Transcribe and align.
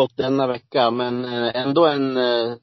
Jackpot 0.00 0.16
denna 0.16 0.46
vecka, 0.46 0.90
men 0.90 1.24
eh, 1.24 1.56
ändå 1.56 1.86
en 1.86 2.16
eh, 2.16 2.56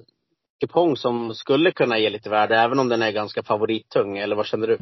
kupong 0.62 0.96
som 0.96 1.34
skulle 1.34 1.72
kunna 1.72 2.00
ge 2.00 2.10
lite 2.10 2.30
värde, 2.30 2.56
även 2.56 2.80
om 2.80 2.90
den 2.90 3.02
är 3.02 3.12
ganska 3.12 3.44
favorittung. 3.44 4.18
Eller 4.18 4.36
vad 4.36 4.46
känner 4.46 4.68
du? 4.68 4.78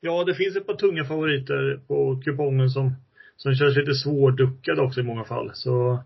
Ja, 0.00 0.24
det 0.24 0.34
finns 0.34 0.56
ett 0.56 0.66
par 0.66 0.74
tunga 0.74 1.04
favoriter 1.04 1.80
på 1.88 2.20
kupongen 2.24 2.70
som, 2.70 2.92
som 3.36 3.54
känns 3.54 3.76
lite 3.76 3.94
svårduckade 3.94 4.82
också 4.82 5.00
i 5.00 5.04
många 5.04 5.24
fall. 5.24 5.50
Så 5.54 6.02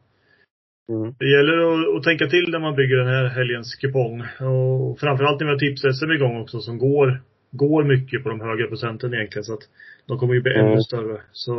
Mm. 0.91 1.15
det 1.19 1.31
gäller 1.31 1.59
att, 1.59 1.97
att 1.97 2.03
tänka 2.03 2.27
till 2.27 2.51
när 2.51 2.59
man 2.59 2.77
bygger 2.77 2.97
den 2.97 3.07
här 3.07 3.25
helgens 3.29 3.75
kupong. 3.75 4.21
Och 4.21 4.99
framförallt 5.01 5.41
när 5.41 5.47
vi 5.47 5.53
har 5.53 5.59
tips-SM 5.59 6.13
igång 6.13 6.41
också 6.43 6.61
som 6.61 6.79
går, 6.79 7.23
går 7.51 7.85
mycket 7.85 8.23
på 8.23 8.29
de 8.29 8.41
högre 8.41 8.67
procenten 8.67 9.15
egentligen. 9.15 9.45
Så 9.45 9.55
att 9.55 9.69
de 10.07 10.19
kommer 10.19 10.35
ju 10.35 10.41
bli 10.41 10.55
Mm. 10.55 10.67
ännu 10.67 10.81
större. 10.81 11.21
Så 11.33 11.53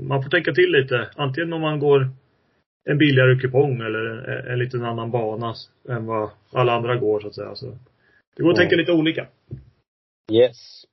man 0.00 0.22
får 0.22 0.30
tänka 0.30 0.52
till 0.52 0.70
lite. 0.72 1.08
Antingen 1.16 1.52
om 1.52 1.60
man 1.60 1.78
går 1.78 2.10
en 2.84 2.98
billigare 2.98 3.38
kupong 3.40 3.80
eller 3.80 4.04
en, 4.04 4.52
en 4.52 4.58
liten 4.58 4.84
annan 4.84 5.10
bana 5.10 5.54
än 5.88 6.06
vad 6.06 6.30
alla 6.52 6.72
andra 6.72 6.96
går 6.96 7.20
så 7.20 7.26
att 7.28 7.34
säga. 7.34 7.54
Så 7.54 7.66
det 8.36 8.42
går 8.42 8.50
att 8.50 8.56
Mm. 8.56 8.68
tänka 8.68 8.76
lite 8.76 8.92
olika. 8.92 9.26
Yes. 10.32 10.84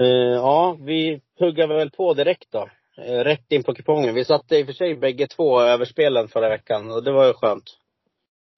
Eh, 0.00 0.06
ja, 0.34 0.76
vi 0.80 1.20
huggar 1.38 1.66
väl 1.66 1.90
på 1.90 2.14
direkt 2.14 2.50
då. 2.52 2.68
Eh, 2.96 3.18
rätt 3.24 3.52
in 3.52 3.62
på 3.62 3.74
kupongen. 3.74 4.14
Vi 4.14 4.24
satte 4.24 4.56
i 4.56 4.62
och 4.62 4.66
för 4.66 4.72
sig 4.72 4.94
bägge 4.96 5.26
två 5.26 5.60
överspelen 5.60 6.28
förra 6.28 6.48
veckan 6.48 6.90
och 6.90 7.04
det 7.04 7.12
var 7.12 7.26
ju 7.26 7.32
skönt. 7.32 7.64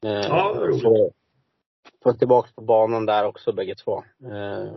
Eh, 0.04 0.10
Ja, 0.12 0.54
det 0.54 0.66
roligt. 0.66 1.14
Få, 2.02 2.12
tillbaka 2.12 2.50
på 2.54 2.62
banan 2.62 3.06
där 3.06 3.24
också 3.26 3.52
bägge 3.52 3.74
två. 3.74 4.04
Eh, 4.24 4.76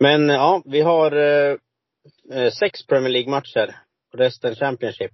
men 0.00 0.28
ja, 0.28 0.62
vi 0.64 0.80
har 0.80 1.12
eh, 1.16 1.56
eh, 2.32 2.50
sex 2.52 2.86
Premier 2.86 3.10
League-matcher. 3.12 3.76
Resten 4.12 4.54
Championship. 4.54 5.12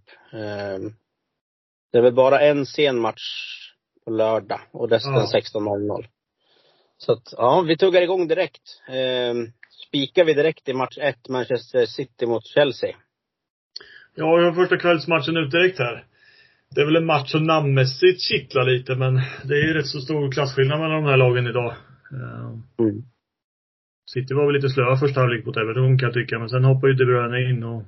Det 1.93 1.99
är 1.99 2.03
väl 2.03 2.15
bara 2.15 2.41
en 2.41 2.67
sen 2.67 2.99
match 3.01 3.21
på 4.05 4.11
lördag 4.11 4.61
och 4.73 4.91
resten 4.91 5.13
Ja. 5.15 5.31
16.00. 5.35 6.05
Så 6.99 7.13
att, 7.13 7.35
ja, 7.37 7.65
vi 7.69 7.77
tuggar 7.77 8.03
igång 8.03 8.29
direkt. 8.29 8.63
Eh, 8.89 9.35
spikar 9.89 10.25
vi 10.25 10.35
direkt 10.35 10.69
i 10.69 10.75
match 10.75 10.99
ett, 11.01 11.29
Manchester 11.29 11.87
City 11.87 12.27
mot 12.27 12.47
Chelsea. 12.47 12.97
Ja, 14.15 14.37
vi 14.37 14.45
har 14.45 14.53
första 14.53 14.77
kvällsmatchen 14.77 15.37
ut 15.37 15.51
direkt 15.51 15.79
här. 15.79 16.05
Det 16.75 16.81
är 16.81 16.85
väl 16.85 16.97
en 16.97 17.07
match 17.07 17.31
som 17.31 17.45
namnmässigt 17.45 18.21
kittlar 18.21 18.65
lite, 18.65 18.95
men 18.95 19.15
det 19.45 19.55
är 19.55 19.67
ju 19.67 19.75
rätt 19.75 19.87
så 19.87 20.01
stor 20.01 20.33
klasskillnad 20.33 20.81
mellan 20.81 21.03
de 21.03 21.11
här 21.11 21.17
lagen 21.17 21.47
idag. 21.47 21.75
Eh, 22.13 22.51
Mm. 22.79 23.03
City 24.15 24.35
var 24.35 24.47
väl 24.47 24.55
lite 24.55 24.69
slöa 24.69 24.97
första 24.97 25.21
halvlek 25.21 25.47
mot 25.47 25.57
Everton 25.57 25.99
kan 25.99 26.07
jag 26.07 26.15
tycka, 26.15 26.39
men 26.39 26.49
sen 26.49 26.65
hoppar 26.65 26.89
ju 26.89 26.95
De 26.95 27.05
Bruyne 27.05 27.51
in 27.51 27.63
och 27.65 27.83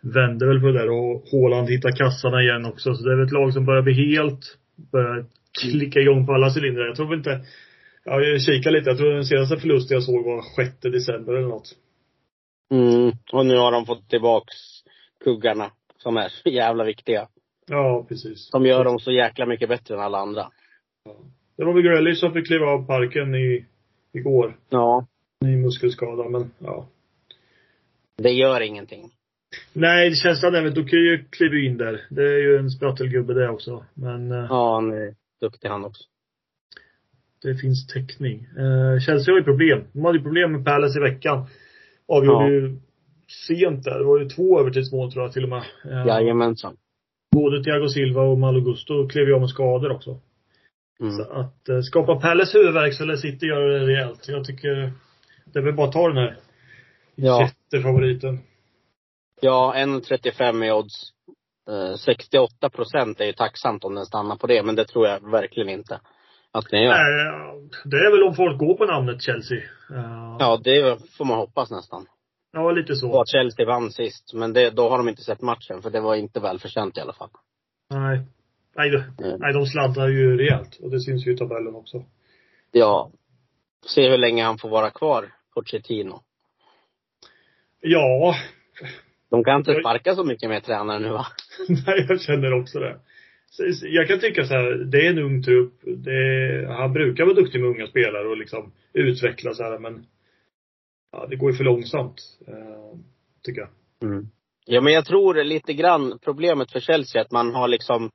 vände 0.00 0.46
väl 0.46 0.60
på 0.60 0.66
det 0.66 0.78
där 0.78 0.90
och 0.90 1.24
Haaland 1.32 1.70
hittar 1.70 1.96
kassarna 1.96 2.42
igen 2.42 2.64
också. 2.64 2.94
Så 2.94 3.04
det 3.04 3.12
är 3.12 3.16
väl 3.16 3.26
ett 3.26 3.32
lag 3.32 3.52
som 3.52 3.66
börjar 3.66 3.82
bli 3.82 3.92
helt, 3.92 4.58
börjar 4.92 5.26
klicka 5.60 6.00
igång 6.00 6.26
på 6.26 6.32
alla 6.32 6.50
cylindrar. 6.56 6.86
Jag 6.86 6.96
tror 6.96 7.08
väl 7.08 7.18
inte, 7.18 7.40
ja, 8.04 8.20
jag 8.20 8.42
kikar 8.42 8.70
lite. 8.70 8.90
Jag 8.90 8.98
tror 8.98 9.12
den 9.12 9.24
senaste 9.24 9.56
förlusten 9.56 9.94
jag 9.94 10.04
såg 10.04 10.24
var 10.24 10.64
6 10.64 10.80
december 10.80 11.32
eller 11.32 11.48
något. 11.48 11.76
Mm. 12.70 13.12
Och 13.32 13.46
nu 13.46 13.56
har 13.56 13.72
de 13.72 13.86
fått 13.86 14.08
tillbaks 14.08 14.54
kuggarna 15.24 15.70
som 15.98 16.16
är 16.16 16.28
så 16.28 16.48
jävla 16.48 16.84
viktiga. 16.84 17.28
Ja, 17.66 18.06
precis. 18.08 18.50
De 18.50 18.66
gör 18.66 18.84
dem 18.84 18.98
så 18.98 19.12
jäkla 19.12 19.46
mycket 19.46 19.68
bättre 19.68 19.94
än 19.94 20.00
alla 20.00 20.18
andra. 20.18 20.50
Det 21.56 21.64
var 21.64 21.74
väl 21.74 21.82
Grealish 21.82 22.20
som 22.20 22.32
fick 22.32 22.46
kliva 22.46 22.66
av 22.66 22.86
parken 22.86 23.34
i, 23.34 23.66
igår. 24.12 24.56
Ja. 24.68 25.06
Ny 25.40 25.56
muskelskada, 25.56 26.28
men 26.28 26.50
ja. 26.58 26.88
Det 28.16 28.30
gör 28.30 28.60
ingenting. 28.60 29.10
Nej, 29.72 30.14
känslan 30.14 30.54
är 30.54 30.62
väl 30.62 30.74
Doku 30.74 31.24
kliver 31.30 31.54
ju 31.56 31.66
in 31.66 31.78
där. 31.78 32.00
Det 32.10 32.22
är 32.22 32.38
ju 32.38 32.56
en 32.56 32.70
sprattelgubbe 32.70 33.34
det 33.34 33.48
också. 33.48 33.84
Men 33.94 34.32
eh, 34.32 34.46
Ja, 34.50 34.74
han 34.74 34.92
är 34.92 35.14
duktig 35.40 35.68
han 35.68 35.84
också. 35.84 36.02
det 37.42 37.54
finns 37.54 37.86
täckning. 37.86 38.46
Eh, 38.58 39.00
Chelsea 39.00 39.32
har 39.34 39.38
ju 39.38 39.44
problem. 39.44 39.84
De 39.92 40.04
hade 40.04 40.18
ju 40.18 40.24
problem 40.24 40.52
med 40.52 40.64
Palace 40.64 40.98
i 40.98 41.02
veckan. 41.02 41.46
Avgjorde 42.08 42.44
Ja. 42.44 42.50
ju 42.50 42.76
sent 43.48 43.84
där. 43.84 43.98
Det 43.98 44.04
var 44.04 44.18
ju 44.18 44.28
två 44.28 44.60
övertidsmål 44.60 45.12
tror 45.12 45.24
jag 45.24 45.32
till 45.32 45.42
och 45.44 45.48
med. 45.48 45.62
Eh, 45.84 46.06
Jajamensan. 46.06 46.76
Både 47.32 47.64
Thiago 47.64 47.88
Silva 47.88 48.22
och 48.22 48.38
Malo 48.38 48.60
Gusto 48.60 49.08
klev 49.08 49.28
ju 49.28 49.34
av 49.34 49.40
med 49.40 49.50
skador 49.50 49.90
också. 49.90 50.20
Mm. 51.00 51.12
Så 51.12 51.22
att 51.22 51.68
eh, 51.68 51.80
skapa 51.80 52.20
Palace 52.20 52.58
huvudvärk 52.58 52.94
så 52.94 53.04
lär 53.04 53.16
City 53.16 53.46
göra 53.46 53.78
det 53.78 53.86
rejält. 53.86 54.28
Jag 54.28 54.44
tycker 54.44 54.92
det 55.44 55.58
är 55.58 55.62
väl 55.62 55.74
bara 55.74 55.86
att 55.86 55.92
ta 55.92 56.08
den 56.08 56.16
här 56.16 56.36
Ja. 57.14 57.42
jättefavoriten. 57.72 58.38
Ja, 59.40 59.72
1,35 59.76 60.64
i 60.64 60.72
odds. 60.72 61.12
Eh, 61.68 61.96
68 61.96 62.70
procent 62.70 63.20
är 63.20 63.24
ju 63.24 63.32
tacksamt 63.32 63.84
om 63.84 63.94
den 63.94 64.06
stannar 64.06 64.36
på 64.36 64.46
det, 64.46 64.62
men 64.62 64.74
det 64.74 64.84
tror 64.84 65.06
jag 65.06 65.30
verkligen 65.30 65.68
inte 65.68 66.00
att 66.52 66.70
den 66.70 66.82
gör. 66.82 66.92
Eh, 66.92 67.54
det 67.84 67.96
är 67.96 68.10
väl 68.10 68.22
om 68.22 68.34
folk 68.34 68.58
går 68.58 68.74
på 68.74 68.84
namnet 68.84 69.22
Chelsea. 69.22 69.58
Eh, 69.90 70.36
Ja, 70.38 70.60
det 70.64 70.98
får 71.16 71.24
man 71.24 71.38
hoppas 71.38 71.70
nästan. 71.70 72.06
ja, 72.52 72.70
lite 72.70 72.92
Och 72.92 72.98
så. 72.98 73.20
att 73.20 73.28
Chelsea 73.28 73.66
vann 73.66 73.90
sist, 73.92 74.32
men 74.34 74.52
det, 74.52 74.70
då 74.70 74.88
har 74.88 74.98
de 74.98 75.08
inte 75.08 75.22
sett 75.22 75.40
matchen, 75.42 75.82
för 75.82 75.90
det 75.90 76.00
var 76.00 76.14
inte 76.14 76.40
välförtjänt 76.40 76.96
i 76.98 77.00
alla 77.00 77.12
fall. 77.12 77.30
Nej. 77.90 78.20
Nej, 78.76 78.90
de, 78.90 78.96
Mm. 79.24 79.40
nej, 79.40 79.52
de 79.52 79.66
sladdar 79.66 80.08
ju 80.08 80.36
rejält. 80.38 80.78
Och 80.82 80.90
det 80.90 81.00
syns 81.00 81.26
ju 81.26 81.34
i 81.34 81.36
tabellen 81.36 81.74
också. 81.74 82.04
Ja. 82.72 83.10
Se 83.86 84.10
hur 84.10 84.18
länge 84.18 84.44
han 84.44 84.58
får 84.58 84.68
vara 84.68 84.90
kvar, 84.90 85.32
Pochettino. 85.54 86.20
Ja, 87.80 88.34
De 89.30 89.44
kan 89.44 89.56
inte 89.56 89.80
sparka 89.80 90.14
så 90.14 90.24
mycket 90.24 90.48
med 90.48 90.64
tränare 90.64 90.98
nu 90.98 91.08
va? 91.08 91.26
nej, 91.68 92.06
jag 92.08 92.20
känner 92.20 92.60
också 92.60 92.78
det. 92.78 92.98
Jag 93.82 94.08
kan 94.08 94.20
tycka 94.20 94.44
så 94.44 94.54
här, 94.54 94.70
det 94.70 95.06
är 95.06 95.10
en 95.10 95.18
ung 95.18 95.42
trupp. 95.42 95.82
Är, 96.06 96.66
han 96.66 96.92
brukar 96.92 97.24
vara 97.24 97.34
duktig 97.34 97.60
med 97.60 97.70
unga 97.70 97.86
spelare 97.86 98.28
och 98.28 98.36
liksom 98.36 98.72
utveckla 98.92 99.54
så 99.54 99.62
här, 99.62 99.78
men 99.78 100.06
ja, 101.12 101.26
det 101.30 101.36
går 101.36 101.50
ju 101.50 101.56
för 101.56 101.64
långsamt. 101.64 102.20
Eh, 102.48 102.98
tycker 103.42 103.60
jag. 103.60 103.70
Mm. 104.10 104.28
Ja 104.66 104.80
men 104.80 104.92
jag 104.92 105.04
tror 105.04 105.44
lite 105.44 105.72
grann 105.72 106.18
problemet 106.24 106.72
för 106.72 106.80
Chelsea 106.80 107.20
är 107.20 107.24
att 107.24 107.32
man 107.32 107.54
har 107.54 107.68
liksom 107.68 108.10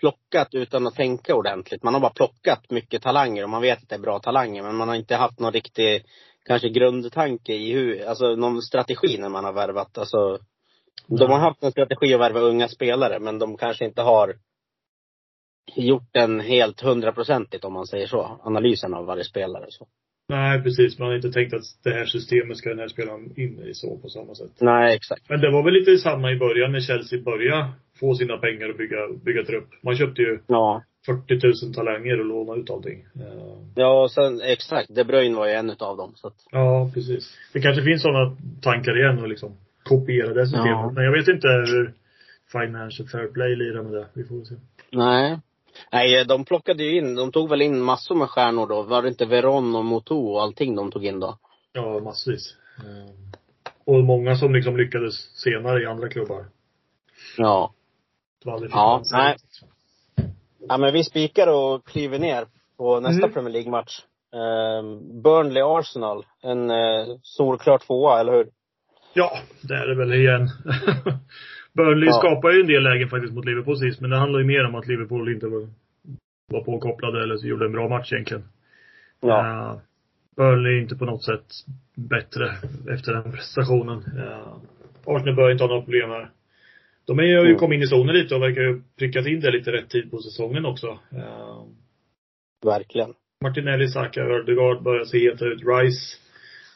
plockat 0.00 0.48
utan 0.54 0.86
att 0.86 0.94
tänka 0.94 1.34
ordentligt. 1.34 1.82
Man 1.82 1.94
har 1.94 2.00
bara 2.00 2.12
plockat 2.12 2.70
mycket 2.70 3.02
talanger 3.02 3.42
och 3.42 3.50
man 3.50 3.62
vet 3.62 3.82
att 3.82 3.88
det 3.88 3.94
är 3.94 3.98
bra 4.00 4.18
talanger 4.18 4.62
men 4.62 4.76
man 4.76 4.88
har 4.88 4.94
inte 4.94 5.16
haft 5.16 5.40
någon 5.40 5.52
riktig 5.52 6.04
kanske 6.44 6.68
grundtanke 6.68 7.52
i 7.52 7.72
hur, 7.72 8.04
alltså 8.04 8.34
någon 8.34 8.62
strategi 8.62 9.18
när 9.18 9.28
man 9.28 9.44
har 9.44 9.52
värvat. 9.52 9.98
Alltså, 9.98 10.38
de 11.06 11.30
har 11.30 11.38
haft 11.38 11.62
en 11.62 11.70
strategi 11.70 12.14
att 12.14 12.20
värva 12.20 12.40
unga 12.40 12.68
spelare 12.68 13.18
men 13.18 13.38
de 13.38 13.56
kanske 13.56 13.84
inte 13.84 14.02
har 14.02 14.34
gjort 15.76 16.08
den 16.12 16.40
helt 16.40 16.80
hundraprocentigt 16.80 17.64
om 17.64 17.72
man 17.72 17.86
säger 17.86 18.06
så. 18.06 18.40
Analysen 18.42 18.94
av 18.94 19.06
varje 19.06 19.24
spelare 19.24 19.66
så. 19.68 19.86
Nej, 20.28 20.62
precis. 20.62 20.98
Man 20.98 21.08
har 21.08 21.16
inte 21.16 21.32
tänkt 21.32 21.54
att 21.54 21.62
det 21.84 21.90
här 21.90 22.04
systemet 22.04 22.56
ska 22.56 22.68
den 22.68 22.78
här 22.78 22.88
spelaren 22.88 23.32
in 23.40 23.58
i 23.58 23.74
så 23.74 23.98
på 23.98 24.08
samma 24.08 24.34
sätt. 24.34 24.50
Nej 24.60 24.96
exakt. 24.96 25.28
Men 25.30 25.40
det 25.40 25.50
var 25.50 25.62
väl 25.64 25.74
lite 25.74 25.98
samma 25.98 26.32
i 26.32 26.36
början 26.36 26.72
när 26.72 26.80
Chelsea 26.80 27.22
började 27.22 27.68
få 28.00 28.14
sina 28.14 28.36
pengar 28.36 28.68
och 28.68 28.76
bygga, 28.76 28.96
bygga 29.24 29.44
trupp. 29.44 29.68
Man 29.82 29.96
köpte 29.96 30.22
ju 30.22 30.38
Ja. 30.46 30.82
40 31.06 31.66
000 31.66 31.74
talanger 31.74 32.18
och 32.20 32.26
lånade 32.26 32.60
ut 32.60 32.70
allting. 32.70 32.98
Eh, 33.16 33.58
Ja 33.74 34.02
och 34.02 34.10
sen 34.10 34.40
exakt, 34.40 34.94
De 34.94 35.04
Bruyne 35.04 35.36
var 35.36 35.46
ju 35.46 35.52
en 35.52 35.70
utav 35.70 35.96
dem. 35.96 36.12
Så 36.14 36.26
att, 36.26 36.36
Ja, 36.50 36.90
precis. 36.94 37.36
Det 37.52 37.60
kanske 37.60 37.82
finns 37.82 38.02
sådana 38.02 38.36
tankar 38.62 38.98
igen 38.98 39.18
och 39.22 39.28
liksom 39.28 39.52
kopiera 39.88 40.34
det 40.34 40.46
systemet. 40.46 40.66
Ja. 40.70 40.90
Men 40.94 41.04
jag 41.04 41.12
vet 41.12 41.28
inte 41.28 41.48
hur 41.48 41.94
Financial 42.52 43.08
Fair 43.08 43.28
Play 43.32 43.56
lirar 43.56 43.82
med 43.82 43.92
det. 43.92 44.06
Vi 44.12 44.24
får 44.24 44.44
se. 44.44 44.54
Nej. 44.92 45.38
Nej, 45.92 46.24
de 46.24 46.44
plockade 46.44 46.82
ju 46.84 46.98
in, 46.98 47.14
de 47.14 47.32
tog 47.32 47.48
väl 47.48 47.62
in 47.62 47.80
massor 47.82 48.14
med 48.14 48.28
stjärnor 48.30 48.66
då. 48.66 48.82
Var 48.82 49.02
det 49.02 49.08
inte 49.08 49.26
Veron 49.26 49.74
och 49.76 49.84
Moto 49.84 50.14
och 50.14 50.42
allting 50.42 50.74
de 50.76 50.90
tog 50.92 51.04
in 51.04 51.20
då? 51.20 51.38
Ja, 51.72 52.00
massvis. 52.00 52.54
Eh, 52.78 53.10
Och 53.84 54.04
många 54.04 54.36
som 54.36 54.54
liksom 54.54 54.76
lyckades 54.76 55.14
senare 55.42 55.82
i 55.82 55.86
andra 55.86 56.08
klubbar. 56.08 56.46
Ja. 57.36 57.72
Ja, 58.70 59.02
nej. 59.12 59.36
Ja 60.68 60.78
men 60.78 60.92
vi 60.92 61.04
spikar 61.04 61.46
och 61.46 61.86
kliver 61.86 62.18
ner 62.18 62.46
på 62.76 63.00
nästa 63.00 63.22
Mm. 63.26 63.32
Premier 63.32 63.52
League-match. 63.52 64.00
Eh, 64.32 64.82
Burnley-Arsenal. 65.22 66.24
En 66.42 66.70
eh, 66.70 67.06
solklar 67.22 67.78
tvåa, 67.78 68.20
eller 68.20 68.32
hur? 68.32 68.48
Ja, 69.14 69.38
det 69.62 69.74
är 69.74 69.86
det 69.86 69.94
väl 69.94 70.12
igen. 70.12 70.48
Burnley 71.72 72.06
Ja. 72.08 72.12
skapar 72.12 72.50
ju 72.50 72.60
en 72.60 72.66
del 72.66 72.82
lägen 72.82 73.08
faktiskt 73.08 73.34
mot 73.34 73.44
Liverpool 73.44 73.76
sist, 73.78 74.00
men 74.00 74.10
det 74.10 74.16
handlar 74.18 74.38
ju 74.40 74.44
mer 74.46 74.64
om 74.64 74.74
att 74.74 74.86
Liverpool 74.86 75.32
inte 75.32 75.46
var, 75.46 75.68
var 76.52 76.64
påkopplade 76.64 77.22
eller 77.22 77.36
så 77.36 77.46
gjorde 77.46 77.66
en 77.66 77.72
bra 77.72 77.88
match 77.88 78.12
egentligen. 78.12 78.44
Ja. 79.20 79.46
Eh, 79.72 79.78
Burnley 80.36 80.76
är 80.76 80.80
inte 80.82 80.96
på 80.96 81.04
något 81.04 81.24
sätt 81.24 81.46
bättre 81.94 82.50
efter 82.94 83.12
den 83.12 83.32
prestationen. 83.32 83.98
Uh, 83.98 84.56
Arsenal 85.06 85.34
bör 85.36 85.50
inte 85.50 85.64
ha 85.64 85.68
några 85.68 85.82
problem 85.82 86.10
här. 86.10 86.30
De 87.06 87.18
är 87.18 87.22
ju 87.22 87.38
Mm. 87.38 87.56
kommit 87.58 87.76
in 87.76 87.82
i 87.82 87.86
zonen 87.86 88.14
lite 88.14 88.34
och 88.34 88.42
verkar 88.42 88.60
ju 88.62 88.82
prickat 88.98 89.26
in 89.26 89.40
det 89.40 89.50
lite 89.50 89.72
rätt 89.72 89.88
tid 89.90 90.10
på 90.10 90.18
säsongen 90.18 90.64
också. 90.66 90.86
Eh, 91.12 91.62
Verkligen. 92.64 93.14
Martinelli, 93.44 93.88
Saka, 93.88 94.20
Ödegaard 94.20 94.82
börjar 94.82 95.04
se 95.04 95.18
heta 95.18 95.44
ut. 95.44 95.62
Rice 95.66 96.16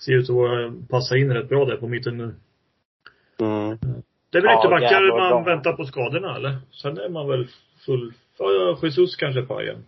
ser 0.05 0.13
ut 0.13 0.31
att 0.31 0.89
passa 0.89 1.17
in 1.17 1.33
rätt 1.33 1.49
bra 1.49 1.65
där 1.65 1.77
på 1.77 1.89
mitten 1.89 2.17
nu. 2.17 2.35
Mm. 3.41 3.79
Det 4.31 4.39
är 4.39 4.43
väl 4.43 4.51
Ja, 4.51 4.59
ytterbackar 4.61 5.31
man 5.35 5.45
väntar 5.45 5.73
på 5.73 5.85
skadorna 5.85 6.37
eller? 6.37 6.59
Sen 6.71 6.99
är 6.99 7.09
man 7.09 7.29
väl 7.29 7.49
full, 7.87 8.13
ja, 8.39 8.79
Jesus 8.83 9.17
kanske 9.17 9.43
på 9.43 9.63
igen. 9.63 9.85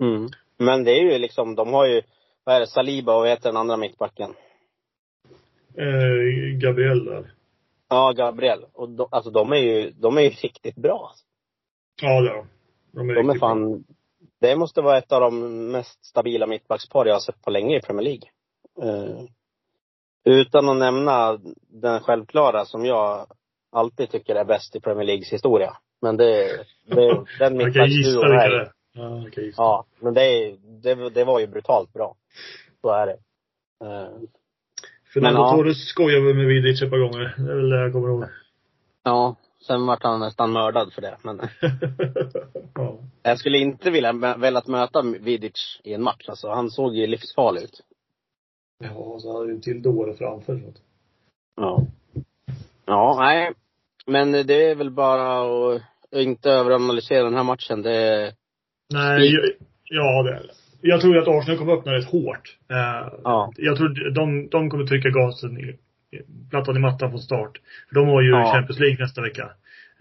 Mm. 0.00 0.28
Men 0.58 0.84
det 0.84 0.90
är 0.90 1.02
ju 1.12 1.18
liksom, 1.18 1.54
de 1.54 1.72
har 1.72 1.86
ju, 1.86 2.02
vad 2.44 2.56
är 2.56 2.60
det, 2.60 2.66
Saliba 2.66 3.14
och 3.14 3.20
vad 3.20 3.28
heter 3.28 3.48
den 3.48 3.56
andra 3.56 3.76
mittbacken? 3.76 4.30
Eh, 5.76 6.58
Gabriel 6.58 7.04
där. 7.04 7.32
Ja, 7.88 8.12
Gabriel. 8.12 8.64
Och 8.72 8.88
de, 8.88 9.08
alltså 9.10 9.30
de 9.30 9.52
är 9.52 9.56
ju, 9.56 9.90
de 9.90 10.18
är 10.18 10.22
ju 10.22 10.28
riktigt 10.30 10.76
bra. 10.76 11.12
Ja, 12.02 12.20
det 12.20 12.30
är 12.30 12.34
de. 12.34 12.46
De 12.92 13.10
är, 13.10 13.14
De 13.14 13.20
är 13.20 13.22
riktigt 13.22 13.40
bra. 13.40 13.48
fan, 13.48 13.84
det 14.40 14.56
måste 14.56 14.80
vara 14.82 14.98
ett 14.98 15.12
av 15.12 15.20
de 15.20 15.66
mest 15.70 16.04
stabila 16.04 16.46
mittbackspar 16.46 17.06
jag 17.06 17.14
har 17.14 17.20
sett 17.20 17.42
på 17.42 17.50
länge 17.50 17.76
i 17.76 17.80
Premier 17.80 18.04
League. 18.04 18.28
Eh, 18.82 19.24
utan 20.24 20.68
att 20.68 20.76
nämna 20.76 21.38
den 21.68 22.00
självklara 22.00 22.64
som 22.64 22.84
jag 22.84 23.26
alltid 23.72 24.10
tycker 24.10 24.34
är 24.34 24.44
bäst 24.44 24.76
i 24.76 24.80
Premier 24.80 25.06
Leagues 25.06 25.32
historia. 25.32 25.76
Men 26.02 26.16
det, 26.16 26.64
det 26.86 27.24
den 27.38 27.56
mittbacksduon 27.56 28.32
är. 28.32 28.72
Ja, 28.92 29.28
gissa. 29.36 29.62
Ja, 29.62 29.84
men 30.00 30.14
det, 30.14 30.56
det, 30.82 31.10
det 31.10 31.24
var 31.24 31.40
ju 31.40 31.46
brutalt 31.46 31.92
bra. 31.92 32.16
Så 32.80 32.90
är 32.90 33.06
det. 33.06 33.18
Eh, 33.84 34.08
Fernando 35.14 35.40
ja. 35.40 35.50
Torres 35.50 35.88
skojar 35.88 36.20
väl 36.20 36.34
med 36.34 36.46
Vidic 36.46 36.82
ett 36.82 36.90
par 36.90 36.98
gånger. 36.98 37.34
Det 37.38 37.52
är 37.52 37.56
väl 37.56 37.70
det 37.70 37.80
jag 37.80 37.92
kommer 37.92 38.08
ihåg. 38.08 38.24
ja, 39.04 39.36
sen 39.66 39.86
vart 39.86 40.02
han 40.02 40.20
nästan 40.20 40.52
mördad 40.52 40.92
för 40.92 41.02
det. 41.02 41.16
Men 41.22 41.40
ja. 42.74 42.98
jag 43.22 43.38
skulle 43.38 43.58
inte 43.58 43.90
vilja 43.90 44.12
velat 44.36 44.66
möta 44.66 45.02
Vidic 45.02 45.80
i 45.84 45.92
en 45.92 46.02
match. 46.02 46.28
Alltså, 46.28 46.50
han 46.50 46.70
såg 46.70 46.94
ju 46.96 47.06
livsfarlig 47.06 47.62
ut. 47.62 47.80
Ja, 48.84 49.16
så 49.18 49.32
hade 49.32 49.46
vi 49.46 49.52
en 49.52 49.60
till 49.60 49.82
dåre 49.82 50.14
framför. 50.14 50.56
Så. 50.58 50.72
Ja. 51.56 51.86
Ja, 52.86 53.16
nej. 53.20 53.52
Men 54.06 54.32
det 54.32 54.70
är 54.70 54.74
väl 54.74 54.90
bara 54.90 55.40
att 55.74 55.82
inte 56.12 56.50
överanalysera 56.50 57.24
den 57.24 57.34
här 57.34 57.44
matchen. 57.44 57.82
Det, 57.82 58.32
Nej, 58.92 59.28
Spik. 59.28 59.34
jag, 59.34 59.44
ja 60.04 60.22
det 60.22 60.30
är 60.30 60.42
det. 60.42 60.50
Jag 60.82 61.00
tror 61.00 61.18
att 61.18 61.28
Arsenal 61.28 61.58
kommer 61.58 61.72
öppna 61.72 61.92
rätt 61.94 62.10
hårt. 62.10 62.58
Eh, 62.70 63.12
Ja. 63.24 63.52
Jag 63.56 63.76
tror 63.76 64.10
de, 64.14 64.48
de 64.48 64.70
kommer 64.70 64.86
trycka 64.86 65.08
gasen 65.08 65.58
i, 65.58 65.62
i 66.16 66.50
plattan 66.50 66.76
i 66.76 66.80
mattan 66.80 67.10
från 67.10 67.20
start. 67.20 67.60
För 67.88 67.94
de 67.94 68.08
har 68.08 68.22
ju 68.22 68.30
Ja. 68.30 68.52
Champions 68.52 68.78
League 68.80 68.96
nästa 69.04 69.22
vecka. 69.22 69.50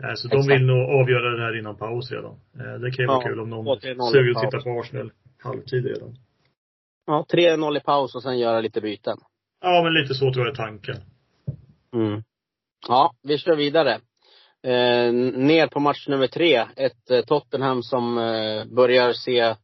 Eh, 0.03 0.13
så 0.15 0.27
de 0.27 0.37
Exakt. 0.37 0.55
vill 0.55 0.65
nog 0.65 0.89
avgöra 0.89 1.35
det 1.37 1.43
här 1.43 1.59
innan 1.59 1.75
paus 1.75 2.11
redan. 2.11 2.35
Eh, 2.59 2.79
det 2.81 2.91
kan 2.91 3.03
ju 3.03 3.07
vara 3.07 3.21
Ja, 3.23 3.27
kul 3.29 3.39
om 3.39 3.49
någon 3.49 3.65
2-3-0 3.77 4.01
suger 4.11 4.27
i 4.27 4.35
att 4.35 4.41
titta 4.41 4.51
paus. 4.57 4.63
på 4.63 4.79
Arsenal 4.79 5.11
halvtid 5.43 5.85
redan. 5.85 6.15
Ja, 7.09 7.25
3-0 7.33 7.77
i 7.77 7.79
paus 7.79 8.15
och 8.15 8.23
sen 8.23 8.39
göra 8.39 8.61
lite 8.61 8.81
byten. 8.81 9.17
Ja, 9.61 9.81
men 9.83 9.93
lite 9.93 10.13
så 10.13 10.33
tror 10.33 10.45
jag 10.45 10.53
är 10.53 10.55
tanken. 10.55 10.95
Mm. 11.93 12.23
Ja, 12.87 13.13
vi 13.23 13.37
kör 13.37 13.55
vidare. 13.55 13.93
Eh, 14.63 15.13
ner 15.33 15.67
på 15.67 15.79
match 15.79 16.07
nummer 16.07 16.27
tre. 16.27 16.65
Ett 16.75 17.11
eh, 17.11 17.21
Tottenham 17.21 17.83
som 17.83 18.17
eh, 18.17 18.65
börjar 18.65 19.13
se 19.13 19.55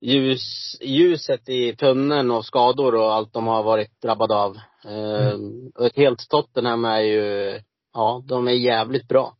ljus, 0.00 0.76
ljuset 0.80 1.48
i 1.48 1.76
tunneln 1.76 2.30
och 2.30 2.44
skador 2.44 2.94
och 2.94 3.14
allt 3.14 3.32
de 3.32 3.46
har 3.46 3.62
varit 3.62 4.00
drabbade 4.02 4.34
av. 4.34 4.56
Eh, 4.84 5.38
och 5.74 5.86
ett 5.86 5.96
helt 5.96 6.28
Tottenham 6.28 6.84
är 6.84 7.00
ju, 7.00 7.60
ja, 7.94 8.22
de 8.24 8.48
är 8.48 8.52
jävligt 8.52 9.08
bra. 9.08 9.36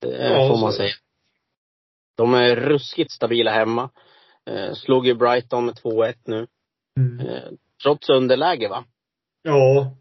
Det 0.00 0.28
Ja, 0.28 0.48
får 0.48 0.60
man 0.60 0.72
säga. 0.72 0.92
De 2.16 2.34
är 2.34 2.56
ruskigt 2.56 3.12
stabila 3.12 3.50
hemma. 3.50 3.90
Eh, 4.48 4.74
slog 4.74 5.06
ju 5.06 5.14
Brighton 5.14 5.66
med 5.66 5.74
2-1 5.74 6.14
nu. 6.24 6.46
Mm. 6.96 7.26
Eh, 7.26 7.42
trots 7.82 8.10
underläge 8.10 8.68
va? 8.68 8.84
Ja. 9.42 9.94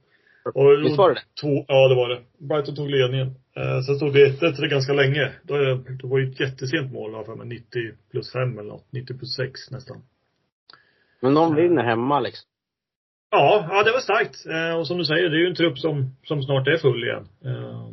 Och, 0.53 0.85
Visst 0.85 0.97
var 0.97 1.09
det 1.09 1.15
det? 1.15 1.65
Ja, 1.67 1.87
det 1.87 1.95
var 1.95 2.09
det. 2.09 2.21
Brighton 2.37 2.75
tog 2.75 2.89
ledningen. 2.89 3.27
Eh, 3.27 3.81
sen 3.81 3.95
stod 3.95 4.13
det 4.13 4.25
1 4.25 4.39
det 4.57 4.67
ganska 4.67 4.93
länge. 4.93 5.31
Då 5.43 5.57
det, 5.57 5.75
det 5.75 6.07
var 6.07 6.19
ju 6.19 6.31
ett 6.31 6.39
jättesent 6.39 6.91
mål, 6.93 7.25
för 7.25 7.35
mig. 7.35 7.47
90 7.47 7.67
plus 8.11 8.31
5 8.31 8.59
eller 8.59 8.69
något. 8.69 8.91
90 8.91 9.17
plus 9.17 9.35
6 9.35 9.71
nästan. 9.71 9.97
Men 11.19 11.33
de 11.33 11.55
vinner 11.55 11.83
hemma 11.83 12.19
liksom. 12.19 12.47
Ja, 13.31 13.67
ja 13.69 13.83
det 13.83 13.91
var 13.91 13.99
starkt. 13.99 14.45
Eh, 14.45 14.79
och 14.79 14.87
som 14.87 14.97
du 14.97 15.05
säger, 15.05 15.29
det 15.29 15.37
är 15.37 15.39
ju 15.39 15.47
en 15.47 15.55
trupp 15.55 15.79
som, 15.79 16.15
som 16.23 16.43
snart 16.43 16.67
är 16.67 16.77
full 16.77 17.03
igen. 17.03 17.27
Eh, 17.45 17.89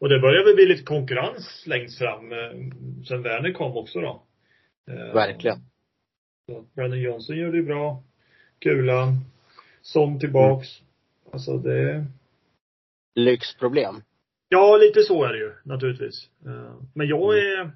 och 0.00 0.08
det 0.08 0.20
börjar 0.20 0.44
väl 0.44 0.54
bli 0.54 0.66
lite 0.66 0.82
konkurrens 0.82 1.64
längst 1.66 1.98
fram 1.98 2.32
eh, 2.32 2.52
sen 3.08 3.22
Werner 3.22 3.52
kom 3.52 3.76
också 3.76 4.00
då. 4.00 4.22
Eh, 4.90 5.14
Verkligen. 5.14 5.58
Brandon 6.74 7.00
Johnson 7.00 7.36
gör 7.36 7.52
det 7.52 7.62
bra. 7.62 8.02
Kulan. 8.58 9.20
Son 9.82 10.20
tillbaks. 10.20 10.68
Alltså 11.32 11.58
det 11.58 12.06
Lyxproblem. 13.14 14.02
Ja, 14.48 14.76
lite 14.76 15.00
så 15.02 15.24
är 15.24 15.32
det 15.32 15.38
ju 15.38 15.52
naturligtvis. 15.62 16.30
Eh, 16.46 16.74
Men 16.94 17.06
jag 17.06 17.38
är, 17.38 17.70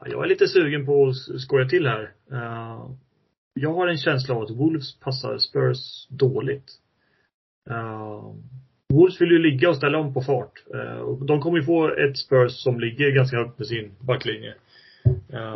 ja, 0.00 0.06
jag 0.06 0.24
är 0.24 0.28
lite 0.28 0.48
sugen 0.48 0.86
på 0.86 1.06
att 1.06 1.40
skoja 1.40 1.68
till 1.68 1.86
här. 1.86 2.12
Eh, 2.32 2.90
Jag 3.54 3.72
har 3.72 3.88
en 3.88 3.96
känsla 3.98 4.34
av 4.34 4.42
att 4.42 4.50
Wolves 4.50 4.98
passar 5.00 5.38
Spurs 5.38 6.06
dåligt. 6.08 6.72
Wolves 8.92 9.20
vill 9.20 9.30
ju 9.30 9.38
ligga 9.38 9.68
och 9.70 9.76
ställa 9.76 9.98
om 9.98 10.14
på 10.14 10.20
fart. 10.22 10.64
De 11.26 11.40
kommer 11.40 11.58
ju 11.58 11.64
få 11.64 11.88
ett 11.94 12.18
Spurs 12.18 12.52
som 12.52 12.80
ligger 12.80 13.10
ganska 13.10 13.36
högt 13.36 13.58
med 13.58 13.66
sin 13.66 13.90
backlinje. 14.00 14.54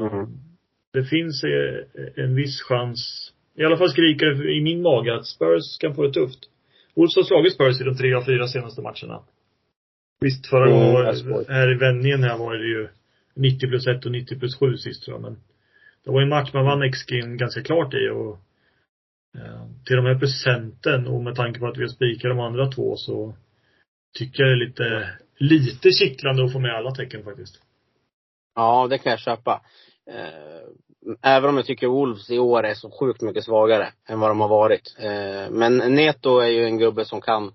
Mhm. 0.01 0.50
Det 0.93 1.05
finns 1.05 1.45
eh, 1.45 2.25
en 2.25 2.35
viss 2.35 2.63
chans, 2.63 3.33
i 3.55 3.65
alla 3.65 3.77
fall 3.77 3.91
skriker 3.91 4.51
i 4.51 4.61
min 4.61 4.83
mage 4.83 5.15
att 5.15 5.27
Spurs 5.27 5.79
kan 5.79 5.95
få 5.95 6.03
det 6.03 6.13
tufft. 6.13 6.39
Wolves 6.95 7.17
har 7.17 7.23
slagit 7.23 7.55
Spurs 7.55 7.81
i 7.81 7.85
de 7.85 7.97
tre 7.97 8.15
av 8.15 8.25
fyra 8.25 8.49
senaste 8.49 8.83
matcherna. 8.83 9.23
Visst, 10.21 10.47
förra 10.47 10.67
Mm, 10.71 10.93
gången, 10.93 11.45
här 11.49 11.73
i 11.73 11.79
vändningen 11.79 12.23
här 12.23 12.39
var 12.39 12.55
det 12.55 12.67
ju 12.67 12.89
90 13.35 13.69
plus 13.69 13.87
1 13.87 14.07
och 14.07 14.13
90 14.13 14.39
plus 14.39 14.57
7 14.59 14.77
sist 14.77 15.05
tror 15.05 15.15
jag, 15.15 15.23
men 15.23 15.37
det 16.05 16.11
var 16.11 16.23
en 16.23 16.29
match 16.29 16.51
man 16.55 16.65
vann 16.65 16.93
XG 16.93 17.11
ganska 17.39 17.63
klart 17.63 17.95
i 17.95 18.09
och 18.11 18.39
eh, 19.39 19.67
till 19.87 19.97
de 19.97 20.07
här 20.07 20.19
procenten 20.19 21.07
och 21.07 21.23
med 21.23 21.35
tanke 21.35 21.61
på 21.61 21.67
att 21.67 21.79
vi 21.79 21.83
har 21.83 21.89
spikat 21.89 22.31
de 22.31 22.41
andra 22.41 22.73
två 22.73 22.97
så 22.97 23.35
tycker 24.19 24.43
jag 24.43 24.49
det 24.51 24.65
är 24.65 24.67
lite, 24.67 25.09
lite 25.37 25.91
kittlande 25.91 26.45
att 26.45 26.53
få 26.53 26.59
med 26.59 26.75
alla 26.75 26.91
tecken 26.91 27.25
faktiskt. 27.25 27.63
Ja, 28.55 28.87
det 28.91 28.99
kan 28.99 29.11
jag 29.11 29.21
köpa. 29.21 29.63
Eh, 30.11 30.61
Även 31.23 31.51
om 31.51 31.57
jag 31.57 31.67
tycker 31.67 31.87
Wolves 31.87 32.31
i 32.31 32.39
år 32.39 32.63
är 32.65 32.75
så 32.75 32.91
sjukt 32.91 33.23
mycket 33.23 33.45
svagare 33.45 33.89
än 34.09 34.21
vad 34.21 34.31
de 34.31 34.41
har 34.41 34.49
varit. 34.49 34.97
Eh, 34.99 35.51
Men 35.51 35.77
Neto 35.77 36.39
är 36.39 36.47
ju 36.49 36.65
en 36.65 36.79
gubbe 36.79 37.05
som 37.05 37.21
kan, 37.21 37.55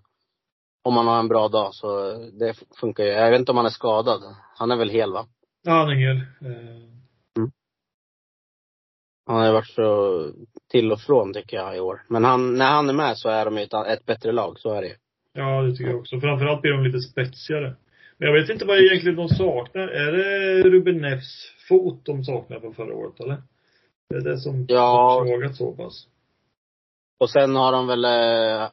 om 0.83 0.93
man 0.93 1.07
har 1.07 1.19
en 1.19 1.27
bra 1.27 1.47
dag, 1.47 1.73
så 1.73 2.13
det 2.39 2.53
funkar 2.79 3.03
ju. 3.03 3.09
Jag 3.09 3.31
vet 3.31 3.39
inte 3.39 3.51
om 3.51 3.57
han 3.57 3.65
är 3.65 3.69
skadad. 3.69 4.21
Han 4.57 4.71
är 4.71 4.75
väl 4.75 4.89
hel 4.89 5.11
va? 5.13 5.25
Ja, 5.63 5.71
han 5.71 5.89
är 5.89 5.95
hel. 5.95 6.17
Eh, 6.17 6.85
Han 9.27 9.37
har 9.37 9.45
ju 9.45 9.51
varit 9.51 9.69
så 9.69 10.29
till 10.71 10.91
och 10.91 10.99
från 11.01 11.33
tycker 11.33 11.57
jag 11.57 11.77
i 11.77 11.79
år. 11.79 12.01
Men 12.09 12.23
han, 12.23 12.57
när 12.57 12.71
han 12.71 12.89
är 12.89 12.93
med 12.93 13.17
så 13.17 13.29
är 13.29 13.45
de 13.45 13.57
ju 13.57 13.63
ett, 13.63 13.73
ett 13.73 14.05
bättre 14.05 14.31
lag, 14.31 14.59
så 14.59 14.73
är 14.73 14.81
det 14.81 14.87
ju. 14.87 14.95
Ja, 15.33 15.61
det 15.61 15.71
tycker 15.75 15.91
jag 15.91 15.99
också. 15.99 16.19
Framförallt 16.19 16.61
blir 16.61 16.71
de 16.71 16.83
lite 16.83 16.99
spetsigare. 16.99 17.75
Men 18.17 18.27
jag 18.27 18.41
vet 18.41 18.49
inte 18.49 18.65
vad 18.65 18.77
egentligen 18.79 19.15
de 19.15 19.29
saknar. 19.29 19.87
Är 19.87 20.11
det 20.11 20.63
Ruben 20.69 21.01
Neffs 21.01 21.51
fot 21.69 22.05
de 22.05 22.23
saknar 22.23 22.59
från 22.59 22.75
förra 22.75 22.95
året, 22.95 23.19
eller? 23.19 23.43
Det 24.09 24.15
är 24.15 24.21
det 24.21 24.37
som 24.39 24.65
Ja. 24.69 25.17
som 25.19 25.27
svagat 25.27 25.55
så 25.55 25.71
pass. 25.71 26.07
Och 27.19 27.29
sen 27.29 27.55
har 27.55 27.71
de 27.71 27.87
väl 27.87 28.05
eh, 28.05 28.67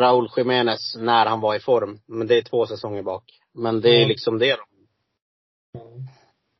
Raúl 0.00 0.28
Jiménez 0.36 0.96
när 0.98 1.26
han 1.26 1.40
var 1.40 1.54
i 1.54 1.60
form. 1.60 2.00
Men 2.06 2.26
det 2.26 2.38
är 2.38 2.42
två 2.42 2.66
säsonger 2.66 3.02
bak. 3.02 3.24
Men 3.54 3.80
det 3.80 3.90
är 3.96 4.00
Ja. 4.00 4.08
liksom 4.08 4.38
det 4.38 4.54
då. 4.56 4.62
Ja. 5.72 5.80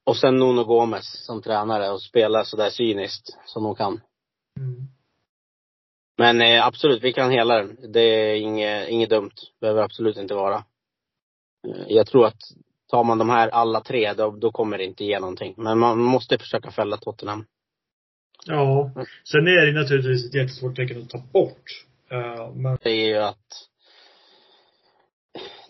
Och 0.05 0.17
sen 0.17 0.37
Nuno 0.39 0.65
Gomes 0.65 1.27
som 1.27 1.43
tränare 1.43 1.91
och 1.91 2.03
spelar 2.03 2.45
sådär 2.45 2.71
cyniskt 2.71 3.39
som 3.47 3.63
de 3.63 3.75
kan. 3.75 4.01
Mm. 4.61 4.77
Men 6.19 6.41
eh, 6.41 6.67
absolut, 6.67 7.03
vi 7.05 7.13
kan 7.13 7.31
hela 7.31 7.55
den. 7.59 7.93
Det 7.93 8.01
är 8.01 8.35
inget, 8.35 8.89
inget 8.89 9.11
dumt. 9.11 9.31
Behöver 9.61 9.83
absolut 9.83 10.17
inte 10.17 10.35
vara. 10.35 10.65
Eh, 11.69 11.85
jag 11.89 12.07
tror 12.07 12.27
att 12.27 12.41
tar 12.91 13.05
man 13.05 13.19
de 13.19 13.31
här 13.31 13.49
alla 13.49 13.81
tre, 13.81 14.13
då, 14.13 14.31
då 14.31 14.53
kommer 14.53 14.79
det 14.79 14.85
inte 14.85 15.05
ge 15.05 15.21
någonting. 15.21 15.55
Men 15.57 15.79
man 15.79 15.99
måste 15.99 16.39
försöka 16.39 16.71
fälla 16.71 16.97
Tottenham. 16.97 17.45
Ja. 18.47 18.91
Sen 19.25 19.49
är 19.49 19.67
det 19.67 19.81
naturligtvis 19.81 20.27
ett 20.27 20.35
jättesvårt 20.35 20.77
tecken 20.77 21.03
att 21.03 21.11
ta 21.11 21.19
bort. 21.33 21.87
Eh, 22.11 22.53
men 22.55 22.79
Det 22.83 22.91
är 22.91 23.07
ju 23.07 23.17
att 23.17 23.69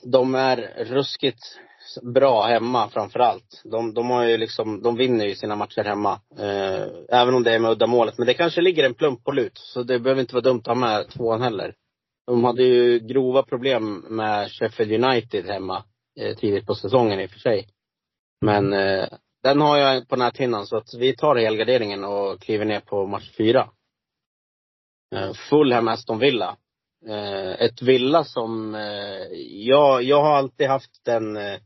de 0.02 0.34
är 0.34 0.84
ruskigt 0.84 1.58
bra 2.02 2.46
hemma 2.46 2.88
framför 2.88 3.20
allt. 3.20 3.62
De, 3.64 3.94
de 3.94 4.10
har 4.10 4.24
ju 4.24 4.36
liksom, 4.36 4.82
de 4.82 4.96
vinner 4.96 5.26
ju 5.26 5.34
sina 5.34 5.56
matcher 5.56 5.84
hemma. 5.84 6.20
Eh, 6.38 7.18
även 7.20 7.34
om 7.34 7.42
det 7.42 7.54
är 7.54 7.58
med 7.58 7.70
uddamålet. 7.70 8.18
Men 8.18 8.26
det 8.26 8.34
kanske 8.34 8.60
ligger 8.60 8.84
en 8.84 8.94
plump 8.94 9.24
på 9.24 9.32
lut. 9.32 9.58
Så 9.58 9.82
det 9.82 9.98
behöver 9.98 10.20
inte 10.20 10.34
vara 10.34 10.42
dumt 10.42 10.60
att 10.60 10.66
ha 10.66 10.74
med 10.74 11.08
tvåan 11.08 11.42
heller. 11.42 11.74
De 12.26 12.44
hade 12.44 12.62
ju 12.62 12.98
grova 12.98 13.42
problem 13.42 14.04
med 14.08 14.50
Sheffield 14.50 15.04
United 15.04 15.46
hemma 15.46 15.84
eh, 16.20 16.36
tidigt 16.36 16.66
på 16.66 16.74
säsongen 16.74 17.20
i 17.20 17.26
och 17.26 17.30
för 17.30 17.38
sig. 17.38 17.68
Men 18.40 18.72
eh, 18.72 19.08
den 19.42 19.60
har 19.60 19.76
jag 19.76 20.08
på 20.08 20.16
näthinnan 20.16 20.66
så 20.66 20.76
att 20.76 20.94
vi 20.94 21.16
tar 21.16 21.36
helgarderingen 21.36 22.04
och 22.04 22.40
kliver 22.40 22.64
ner 22.64 22.80
på 22.80 23.06
match 23.06 23.30
fyra. 23.36 23.70
Eh, 25.14 25.32
Fulham 25.32 25.88
Aston 25.88 26.18
Villa. 26.18 26.56
Eh, 27.06 27.50
ett 27.64 27.82
Villa 27.82 28.24
som, 28.24 28.74
eh, 28.74 29.38
jag, 29.48 30.02
jag 30.02 30.22
har 30.22 30.36
alltid 30.36 30.68
haft 30.68 31.04
den, 31.04 31.36
eh, 31.36 31.60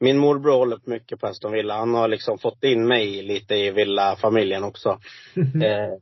min 0.00 0.18
morbror 0.18 0.52
håller 0.52 0.78
mycket 0.84 1.20
på 1.20 1.26
Aston 1.26 1.52
Villa. 1.52 1.76
Han 1.76 1.94
har 1.94 2.08
liksom 2.08 2.38
fått 2.38 2.64
in 2.64 2.86
mig 2.88 3.22
lite 3.22 3.54
i 3.54 3.70
Villa-familjen 3.70 4.64
också. 4.64 5.00
Eh, 5.36 5.98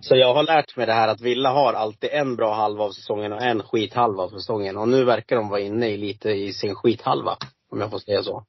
så 0.00 0.16
jag 0.16 0.34
har 0.34 0.42
lärt 0.42 0.76
mig 0.76 0.86
det 0.86 0.92
här 0.92 1.08
att 1.08 1.20
Villa 1.20 1.52
har 1.52 1.72
alltid 1.72 2.10
en 2.12 2.36
bra 2.36 2.54
halva 2.54 2.84
av 2.84 2.90
säsongen 2.90 3.32
och 3.32 3.42
en 3.42 3.62
skithalva 3.62 4.22
av 4.22 4.28
säsongen. 4.28 4.76
Och 4.76 4.88
nu 4.88 5.04
verkar 5.04 5.36
de 5.36 5.48
vara 5.48 5.60
inne 5.60 5.88
i 5.88 5.96
lite 5.96 6.30
i 6.30 6.52
sin 6.52 6.74
skithalva, 6.74 7.36
om 7.70 7.80
jag 7.80 7.90
får 7.90 7.98
säga 7.98 8.22
så. 8.22 8.44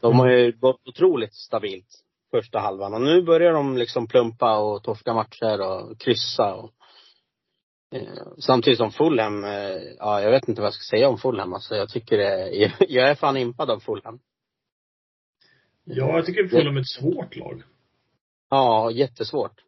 De 0.00 0.18
har 0.18 0.28
ju 0.28 0.52
gått 0.52 0.88
otroligt 0.88 1.34
stabilt 1.34 2.04
första 2.30 2.58
halvan 2.58 2.94
och 2.94 3.00
nu 3.00 3.22
börjar 3.22 3.52
de 3.52 3.76
liksom 3.76 4.06
plumpa 4.06 4.58
och 4.58 4.82
torska 4.82 5.14
matcher 5.14 5.60
och 5.60 6.00
kryssa 6.00 6.54
och 6.54 6.72
eh, 7.94 8.02
Samtidigt 8.38 8.78
som 8.78 8.90
Fulham, 8.90 9.44
eh, 9.44 9.82
ja 9.98 10.22
jag 10.22 10.30
vet 10.30 10.48
inte 10.48 10.60
vad 10.60 10.66
jag 10.66 10.74
ska 10.74 10.96
säga 10.96 11.08
om 11.08 11.18
Fulham 11.18 11.54
alltså. 11.54 11.74
Jag 11.74 11.88
tycker 11.88 12.18
det, 12.18 12.48
jag 12.88 13.10
är 13.10 13.14
fan 13.14 13.36
impad 13.36 13.70
av 13.70 13.80
Fulham. 13.80 14.20
ja, 15.84 16.16
jag 16.16 16.26
tycker 16.26 16.48
Fulham 16.48 16.76
är 16.76 16.80
ett 16.80 16.88
svårt 16.88 17.36
lag. 17.36 17.62
Ja, 18.50 18.90
jättesvårt. 18.90 19.67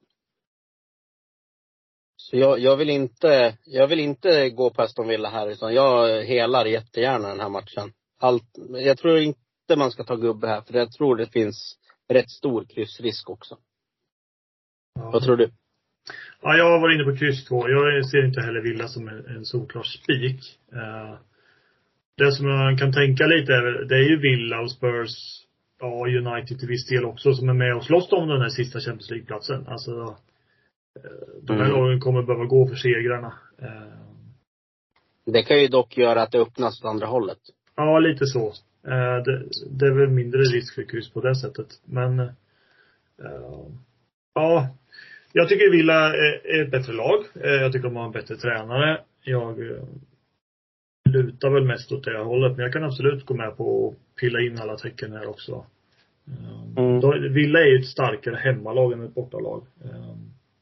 Så 2.30 2.36
jag, 2.36 2.58
jag 2.58 2.76
vill 2.76 2.90
inte, 2.90 3.56
jag 3.64 3.86
vill 3.88 4.00
inte 4.00 4.50
gå 4.50 4.70
på 4.70 4.82
Aston 4.82 5.08
Villa 5.08 5.28
här 5.28 5.50
utan 5.50 5.74
jag 5.74 6.24
helar 6.24 6.64
jättegärna 6.64 7.28
den 7.28 7.40
här 7.40 7.48
matchen. 7.48 7.92
Allt, 8.20 8.58
jag 8.70 8.98
tror 8.98 9.18
inte 9.18 9.76
man 9.76 9.90
ska 9.90 10.04
ta 10.04 10.16
gubbe 10.16 10.46
här 10.46 10.60
för 10.60 10.74
jag 10.74 10.92
tror 10.92 11.16
det 11.16 11.26
finns 11.26 11.76
rätt 12.08 12.30
stor 12.30 12.64
kryssrisk 12.64 13.30
också. 13.30 13.56
Ja. 14.94 15.10
Vad 15.10 15.22
tror 15.22 15.36
du? 15.36 15.50
Ja, 16.42 16.56
jag 16.56 16.64
har 16.64 16.80
varit 16.80 16.94
inne 16.94 17.12
på 17.12 17.16
kryss 17.16 17.44
två. 17.44 17.68
Jag 17.68 18.06
ser 18.06 18.26
inte 18.26 18.40
heller 18.40 18.60
Villa 18.60 18.88
som 18.88 19.08
en, 19.08 19.26
en 19.26 19.44
solklar 19.44 19.82
spik. 19.82 20.58
Eh, 20.72 21.18
det 22.16 22.32
som 22.32 22.48
man 22.48 22.78
kan 22.78 22.92
tänka 22.92 23.26
lite 23.26 23.52
väl- 23.52 23.88
det 23.88 23.94
är 23.94 24.08
ju 24.10 24.20
Villa 24.20 24.60
och 24.60 24.72
Spurs, 24.72 25.10
ja 25.80 26.06
United 26.06 26.58
till 26.58 26.68
viss 26.68 26.86
del 26.86 27.04
också, 27.04 27.34
som 27.34 27.48
är 27.48 27.54
med 27.54 27.76
och 27.76 27.84
slåss 27.84 28.12
om 28.12 28.28
den 28.28 28.40
här 28.40 28.48
sista 28.48 28.80
Champions 28.80 29.10
League-platsen. 29.10 29.66
Alltså, 29.66 30.16
de 31.42 31.52
här 31.56 31.64
Mm. 31.64 31.78
lagen 31.80 32.00
kommer 32.00 32.22
behöva 32.22 32.44
gå 32.44 32.66
för 32.68 32.74
segrarna. 32.74 33.32
Eh, 33.58 33.82
Det 35.26 35.42
kan 35.42 35.60
ju 35.60 35.68
dock 35.68 35.96
göra 35.98 36.22
att 36.22 36.32
det 36.32 36.38
öppnas 36.38 36.80
åt 36.80 36.86
andra 36.90 37.06
hållet. 37.06 37.38
ja, 37.76 37.98
lite 37.98 38.26
så. 38.26 38.46
Eh, 38.86 39.22
det, 39.24 39.44
det 39.70 39.86
är 39.86 39.90
väl 39.94 40.08
mindre 40.10 40.40
risk 40.40 40.74
för 40.74 40.82
kryss 40.82 41.10
på 41.10 41.20
det 41.20 41.34
sättet. 41.36 41.66
Men, 41.84 42.18
eh, 42.20 42.30
ja. 44.34 44.68
Jag 45.32 45.48
tycker 45.48 45.70
Villa 45.70 46.14
är, 46.16 46.62
ett 46.62 46.70
bättre 46.70 46.92
lag. 46.92 47.24
Eh, 47.34 47.50
jag 47.50 47.72
tycker 47.72 47.88
de 47.88 47.96
har 47.96 48.04
en 48.06 48.12
bättre 48.12 48.36
tränare. 48.36 49.00
Jag 49.22 49.70
eh, 49.70 49.82
lutar 51.10 51.50
väl 51.50 51.64
mest 51.64 51.92
åt 51.92 52.04
det 52.04 52.18
hållet, 52.18 52.56
men 52.56 52.64
jag 52.64 52.72
kan 52.72 52.84
absolut 52.84 53.26
gå 53.26 53.34
med 53.34 53.56
på 53.56 53.88
att 53.88 54.16
pilla 54.20 54.40
in 54.40 54.58
alla 54.60 54.76
tecken 54.76 55.12
här 55.12 55.26
också. 55.26 55.64
Eh, 56.28 56.60
Mm. 56.76 57.32
Villa 57.32 57.60
är 57.60 57.66
ju 57.66 57.78
ett 57.78 57.86
starkare 57.86 58.36
hemmalag 58.36 58.92
än 58.92 59.04
ett 59.04 59.14
bortalag. 59.14 59.66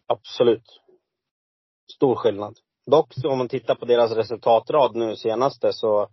Absolut. 0.08 0.80
Stor 1.94 2.14
skillnad. 2.14 2.54
Dock 2.90 3.12
om 3.24 3.38
man 3.38 3.48
tittar 3.48 3.74
på 3.74 3.84
deras 3.84 4.12
resultatrad 4.12 4.96
nu 4.96 5.16
senaste 5.16 5.72
så 5.72 6.08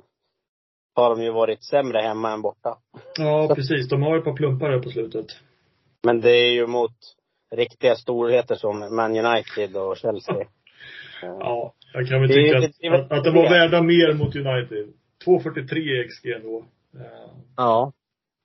har 0.96 1.10
de 1.16 1.24
ju 1.24 1.32
varit 1.32 1.64
sämre 1.64 2.00
hemma 2.02 2.32
än 2.32 2.42
borta. 2.42 2.78
ja, 3.18 3.52
precis. 3.56 3.90
De 3.90 4.02
har 4.04 4.18
ett 4.18 4.24
par 4.24 4.34
plumpar 4.36 4.70
här 4.70 4.80
på 4.80 4.90
slutet. 4.90 5.26
Men 6.04 6.22
det 6.22 6.32
är 6.32 6.52
ju 6.52 6.68
mot 6.68 6.92
riktiga 7.56 7.96
storheter 7.96 8.56
som 8.56 8.96
Man 8.96 9.18
United 9.26 9.78
och 9.78 9.98
Chelsea. 9.98 10.48
Ja, 11.22 11.74
jag 11.94 12.08
kan 12.08 12.20
väl 12.22 12.28
Det- 12.30 12.34
tycka 12.36 12.58
att, 12.58 12.72
det 12.80 12.90
var- 12.90 13.00
att, 13.00 13.12
att 13.12 13.24
de 13.24 13.36
var 13.36 13.50
värda 13.50 13.82
mer 13.82 14.14
mot 14.14 14.36
United. 14.36 14.94
2,43 15.26 16.04
XG. 16.08 16.30
Eh, 16.30 16.62
Ja. 17.58 17.92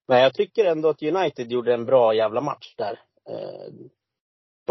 Men 0.09 0.21
jag 0.21 0.35
tycker 0.35 0.65
ändå 0.65 0.89
att 0.89 1.03
United 1.03 1.53
gjorde 1.53 1.75
en 1.75 1.85
bra 1.85 2.15
jävla 2.15 2.41
match 2.41 2.75
där. 2.77 3.01
Eh, 3.29 3.73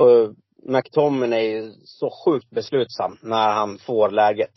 och 0.03 0.35
McTominay 0.63 1.53
är 1.53 1.71
så 1.83 2.09
sjukt 2.25 2.49
beslutsam 2.49 3.17
när 3.21 3.49
han 3.49 3.77
får 3.77 4.09
läget. 4.09 4.53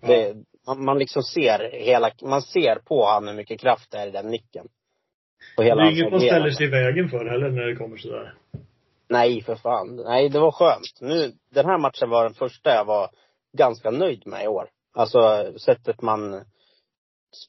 Ja. 0.00 0.08
Det, 0.08 0.34
man, 0.66 0.84
man 0.84 0.98
liksom 0.98 1.22
ser 1.22 1.70
hela, 1.72 2.10
man 2.22 2.42
ser 2.42 2.76
på 2.76 3.06
han 3.06 3.28
hur 3.28 3.34
mycket 3.34 3.60
kraft 3.60 3.90
det 3.90 3.98
är 3.98 4.06
i 4.06 4.10
den 4.10 4.26
nicken. 4.26 4.66
Det 5.56 5.64
hela 5.64 5.82
är 5.82 5.86
hans 5.86 5.98
inget 5.98 6.12
man 6.12 6.20
ställer 6.20 6.50
sig 6.50 6.66
i 6.66 6.70
vägen 6.70 7.08
för 7.08 7.26
heller 7.30 7.50
när 7.50 7.66
det 7.66 7.76
kommer 7.76 7.96
sådär. 7.96 8.34
Nej, 9.08 9.42
för 9.42 9.54
fan. 9.54 9.96
Nej, 9.96 10.28
det 10.28 10.38
var 10.38 10.52
skönt. 10.52 11.00
Nu, 11.00 11.32
den 11.50 11.66
här 11.66 11.78
matchen 11.78 12.10
var 12.10 12.24
den 12.24 12.34
första 12.34 12.74
jag 12.74 12.84
var 12.84 13.10
ganska 13.52 13.90
nöjd 13.90 14.26
med 14.26 14.44
i 14.44 14.48
år. 14.48 14.68
Alltså 14.94 15.52
sättet 15.58 16.02
man 16.02 16.44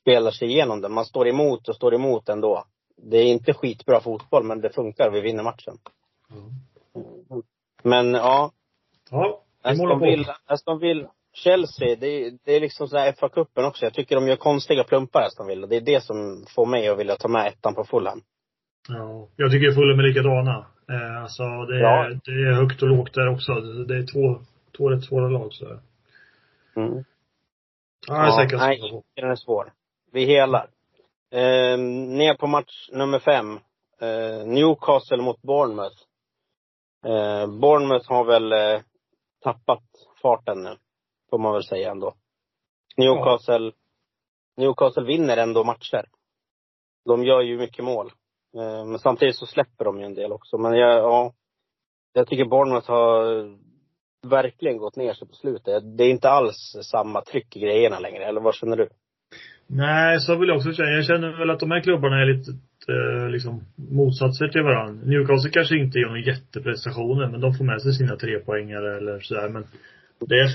spelar 0.02 0.32
sig 0.32 0.48
igenom 0.48 0.82
den. 0.82 0.94
Man 0.94 1.06
står 1.06 1.28
emot 1.28 1.70
och 1.70 1.76
står 1.76 1.96
emot 1.96 2.30
ändå. 2.30 2.66
Det 2.98 3.18
är 3.18 3.26
inte 3.26 3.54
skitbra 3.54 4.02
fotboll, 4.02 4.44
men 4.44 4.62
det 4.62 4.70
funkar. 4.70 5.12
Vi 5.12 5.22
vinner 5.22 5.44
matchen. 5.44 5.78
Men 7.86 8.14
ja, 8.14 8.52
Ja, 9.12 9.42
Aston. 9.62 10.00
Villa, 10.02 10.38
Aston 10.46 10.80
Villa, 10.80 11.12
Chelsea, 11.34 11.96
det 11.96 12.08
är, 12.08 12.32
det 12.46 12.52
är 12.56 12.60
liksom 12.60 12.88
så 12.88 12.98
här 12.98 13.12
FA-cupen 13.12 13.68
också. 13.68 13.86
Jag 13.86 13.94
tycker 13.94 14.16
de 14.16 14.28
gör 14.28 14.36
konstiga 14.36 14.84
plumpar, 14.84 15.22
Aston 15.22 15.48
Villa. 15.48 15.68
Det 15.68 15.76
är 15.76 15.82
det 15.82 16.04
som 16.04 16.46
får 16.56 16.66
mig 16.66 16.88
att 16.88 17.00
vilja 17.00 17.16
ta 17.16 17.28
med 17.28 17.48
ettan 17.48 17.76
på 17.76 17.84
Fulham. 17.84 18.22
Ja, 18.90 19.28
jag 19.36 19.52
tycker 19.52 19.72
Fulham 19.72 20.00
är 20.00 20.04
likadana. 20.04 20.66
Eh, 20.90 21.22
alltså 21.24 21.44
det 21.44 21.76
är, 21.78 21.82
Ja. 21.82 22.10
det 22.26 22.32
är 22.32 22.54
högt 22.54 22.82
och 22.82 22.88
lågt 22.88 23.14
där 23.14 23.28
också. 23.30 23.54
Det 23.88 23.98
är 23.98 24.06
två, 24.14 24.42
två 24.78 24.90
rätt 24.90 25.04
svåra 25.04 25.30
lag 25.30 25.54
så. 25.54 25.66
Mm. 26.76 27.04
Ja, 28.08 28.16
jag 28.16 28.28
är 28.28 28.44
säker 28.44 28.58
nej, 28.58 29.04
den 29.16 29.32
är 29.32 29.36
svår. 29.36 29.74
Vi 30.12 30.26
helar. 30.26 30.68
Eh, 31.32 31.78
ner 32.18 32.34
på 32.38 32.48
match 32.48 32.90
nummer 32.92 33.20
fem. 33.20 33.60
Eh, 34.02 34.48
Newcastle 34.48 35.18
mot 35.22 35.42
Bournemouth. 35.42 35.96
Eh, 37.06 37.48
Bournemouth 37.48 38.10
har 38.10 38.26
väl 38.26 38.52
eh, 38.52 38.82
tappat 39.44 39.84
farten 40.22 40.64
nu. 40.64 40.78
Får 41.30 41.38
man 41.38 41.54
väl 41.54 41.64
säga 41.64 41.92
ändå. 41.92 42.14
Newcastle, 42.98 43.72
Newcastle 44.58 45.04
vinner 45.04 45.38
ändå 45.38 45.64
matcher. 45.64 46.06
De 47.06 47.24
gör 47.24 47.42
ju 47.42 47.58
mycket 47.58 47.86
mål. 47.86 48.12
Eh, 48.58 48.86
men 48.86 49.00
samtidigt 49.00 49.36
så 49.36 49.46
släpper 49.46 49.86
de 49.86 50.00
ju 50.00 50.06
en 50.06 50.14
del 50.14 50.32
också. 50.32 50.58
Men 50.58 50.74
jag, 50.74 50.98
ja. 50.98 51.34
Jag 52.14 52.28
tycker 52.28 52.46
Bournemouth 52.46 52.92
har 52.92 53.58
verkligen 54.28 54.78
gått 54.78 54.96
ner 54.96 55.14
sig 55.14 55.28
på 55.28 55.34
slutet. 55.34 55.98
Det 55.98 56.04
är 56.04 56.10
inte 56.10 56.30
alls 56.30 56.76
samma 56.92 57.22
tryck 57.22 57.56
i 57.56 57.60
grejerna 57.60 58.00
längre. 58.00 58.26
Eller 58.26 58.42
vad 58.42 58.56
känner 58.56 58.78
du? 58.78 58.90
Nej, 59.68 60.20
så 60.20 60.36
vill 60.36 60.50
jag 60.50 60.58
också 60.58 60.74
känna. 60.74 60.90
Jag 60.90 61.06
känner 61.06 61.38
väl 61.38 61.50
att 61.50 61.60
de 61.60 61.72
här 61.72 61.80
klubbarna 61.80 62.22
är 62.22 62.26
lite 62.26 62.52
eh, 62.88 63.30
liksom 63.30 63.62
motsatser 63.76 64.48
till 64.48 64.62
varandra. 64.62 65.04
Newcastle 65.06 65.52
kanske 65.52 65.78
inte 65.78 66.00
gör 66.00 66.08
några 66.08 66.20
jätteprestationer, 66.22 67.28
men 67.28 67.42
de 67.42 67.54
får 67.54 67.66
med 67.66 67.82
sig 67.82 67.94
sina 67.94 68.16
tre 68.16 68.40
poängare 68.40 68.98
eller 68.98 69.20
sådär. 69.20 69.50
Men 69.50 69.64
det 70.20 70.36
är 70.36 70.48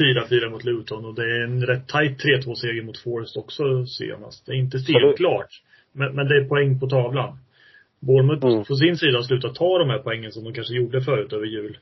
4-4 0.46 0.50
mot 0.50 0.64
Luton 0.64 1.04
och 1.04 1.14
det 1.14 1.22
är 1.22 1.44
en 1.44 1.66
rätt 1.66 1.88
tajt 1.88 2.24
3-2 2.24 2.54
seger 2.54 2.82
mot 2.82 2.98
Forest 2.98 3.36
också 3.36 3.86
senast. 3.86 4.46
Det 4.46 4.52
är 4.52 4.56
inte 4.56 4.78
stenklart. 4.78 5.62
Men, 5.92 6.14
men 6.14 6.28
det 6.28 6.36
är 6.36 6.44
poäng 6.48 6.80
på 6.80 6.86
tavlan. 6.88 7.38
Bournemouth 8.00 8.46
Mm. 8.46 8.64
på 8.64 8.74
sin 8.76 8.96
sida 8.96 9.18
har 9.18 9.22
slutat 9.22 9.54
ta 9.54 9.78
de 9.78 9.90
här 9.90 9.98
poängen 9.98 10.32
som 10.32 10.44
de 10.44 10.52
kanske 10.52 10.74
gjorde 10.74 11.00
förut 11.02 11.32
över 11.32 11.46
jul. 11.46 11.78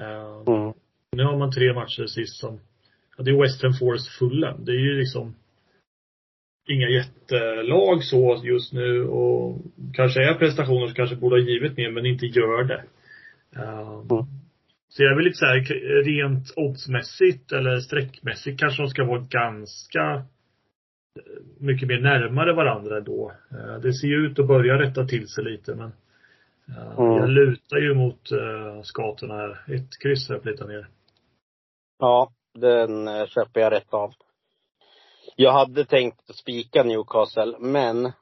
Eh, 0.00 0.54
Mm. 0.54 0.72
nu 1.12 1.24
har 1.24 1.36
man 1.38 1.52
tre 1.52 1.72
matcher 1.74 2.06
sist 2.06 2.36
som, 2.40 2.60
ja, 3.16 3.24
det 3.24 3.30
är 3.30 3.42
West 3.42 3.62
Ham 3.62 3.72
Forest 3.74 4.08
Fulham. 4.18 4.64
Det 4.64 4.72
är 4.72 4.80
ju 4.80 4.98
liksom 4.98 5.34
inga 6.68 6.88
jättelag 6.88 8.04
så 8.04 8.40
just 8.44 8.72
nu 8.72 9.04
och 9.04 9.58
kanske 9.94 10.28
är 10.30 10.34
prestationer 10.34 10.86
som 10.86 10.94
kanske 10.94 11.16
borde 11.16 11.36
ha 11.36 11.48
givit 11.48 11.76
mer 11.76 11.90
men 11.90 12.06
inte 12.06 12.26
gör 12.26 12.64
det. 12.64 12.84
Eh, 13.56 14.02
Mm. 14.10 14.24
Så 14.88 15.02
jag 15.02 15.12
är 15.12 15.16
väl 15.16 15.24
lite 15.24 15.36
så 15.36 15.46
här, 15.46 16.02
rent 16.04 16.52
oddsmässigt 16.56 17.52
eller 17.52 17.80
streckmässigt 17.80 18.60
kanske 18.60 18.82
de 18.82 18.88
ska 18.88 19.04
vara 19.04 19.26
ganska 19.30 20.14
eh, 21.18 21.42
mycket 21.58 21.88
mer 21.88 22.00
närmare 22.00 22.52
varandra 22.52 23.00
då. 23.00 23.32
Eh, 23.50 23.80
Det 23.82 23.92
ser 23.92 24.08
ju 24.08 24.26
ut 24.26 24.38
att 24.38 24.46
börja 24.46 24.78
rätta 24.78 25.04
till 25.06 25.28
sig 25.28 25.44
lite 25.44 25.74
men 25.74 25.92
Eh, 26.68 26.98
Mm. 26.98 27.16
Jag 27.16 27.28
lutar 27.28 27.76
ju 27.76 27.94
mot 27.94 28.32
uh, 28.32 28.82
skatorna 28.82 29.34
här. 29.34 29.74
Ett 29.74 29.98
kryss 30.02 30.28
har 30.28 30.34
jag 30.36 30.42
plitat 30.42 30.68
ner. 30.68 30.88
Ja, 31.98 32.32
den 32.54 33.26
köper 33.26 33.60
jag 33.60 33.72
rätt 33.72 33.94
av. 33.94 34.14
Jag 35.36 35.52
hade 35.52 35.84
tänkt 35.84 36.36
spika 36.36 36.82
Newcastle, 36.82 37.56
men 37.58 38.12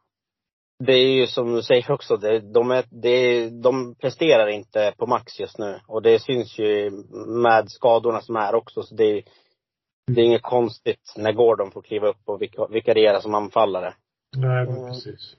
det 0.84 0.92
är 0.92 1.12
ju 1.12 1.26
som 1.26 1.52
du 1.54 1.62
säger 1.62 1.90
också, 1.90 2.16
det, 2.16 2.40
de, 2.40 2.70
är, 2.70 2.84
det, 2.90 3.50
de 3.50 3.94
presterar 3.94 4.46
inte 4.46 4.94
på 4.98 5.06
max 5.06 5.40
just 5.40 5.58
nu. 5.58 5.80
Och 5.86 6.02
det 6.02 6.18
syns 6.18 6.58
ju 6.58 6.90
med 7.26 7.70
skadorna 7.70 8.20
som 8.20 8.36
är 8.36 8.54
också. 8.54 8.82
Så 8.82 8.94
det, 8.94 9.22
det 10.06 10.20
är 10.20 10.24
inget 10.24 10.42
konstigt 10.42 11.14
när 11.16 11.32
Gordon 11.32 11.70
får 11.70 11.82
kliva 11.82 12.08
upp 12.08 12.20
och 12.28 12.42
vika- 12.42 12.66
vikariera 12.70 13.20
som 13.20 13.34
anfallare. 13.34 13.94
Nej, 14.36 14.66
men 14.66 14.76
Mm. 14.76 14.88
precis. 14.88 15.36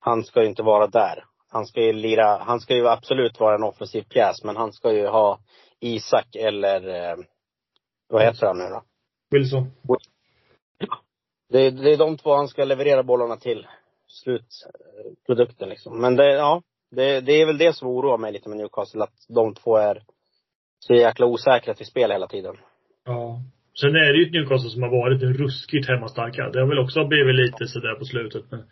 Han 0.00 0.24
ska 0.24 0.42
ju 0.42 0.48
inte 0.48 0.62
vara 0.62 0.86
där. 0.86 1.24
Han 1.48 1.66
ska 1.66 1.80
ju 1.82 1.92
lira, 1.92 2.38
han 2.38 2.60
ska 2.60 2.74
ju 2.74 2.88
absolut 2.88 3.40
vara 3.40 3.54
en 3.54 3.62
offensiv 3.62 4.02
pjäs, 4.02 4.44
men 4.44 4.56
han 4.56 4.72
ska 4.72 4.92
ju 4.92 5.06
ha 5.06 5.38
Isak 5.80 6.36
eller, 6.36 6.88
eh, 7.10 7.16
vad 8.08 8.22
heter 8.22 8.46
han 8.46 8.58
nu 8.58 8.64
då? 8.64 8.82
Wilson. 9.30 9.70
Det, 11.48 11.70
det 11.70 11.92
är 11.92 11.98
de 11.98 12.16
två 12.16 12.34
han 12.34 12.48
ska 12.48 12.64
leverera 12.64 13.02
bollarna 13.02 13.36
till. 13.36 13.66
Slutprodukten 14.06 15.68
liksom. 15.68 16.00
Men 16.00 16.16
det, 16.16 16.32
ja. 16.32 16.62
Det, 16.90 17.20
det 17.20 17.32
är 17.32 17.46
väl 17.46 17.58
det 17.58 17.76
som 17.76 17.88
oroar 17.88 18.18
mig 18.18 18.32
lite 18.32 18.48
med 18.48 18.58
Newcastle, 18.58 19.02
att 19.02 19.26
de 19.28 19.54
två 19.54 19.76
är 19.76 20.02
så 20.78 20.94
jäkla 20.94 21.26
osäkra 21.26 21.74
till 21.74 21.86
spel 21.86 22.10
hela 22.10 22.26
tiden. 22.26 22.56
Ja. 23.04 23.40
Sen 23.80 23.88
är 23.88 24.12
det 24.12 24.18
ju 24.18 24.26
ett 24.26 24.32
Newcastle 24.32 24.70
som 24.70 24.82
har 24.82 24.90
varit 24.90 25.22
ruskigt 25.22 25.88
hemmastarka. 25.88 26.50
Det 26.50 26.60
har 26.60 26.66
väl 26.66 26.78
också 26.78 27.04
blivit 27.04 27.34
lite 27.34 27.66
sådär 27.66 27.94
på 27.94 28.04
slutet. 28.04 28.44
Men, 28.50 28.62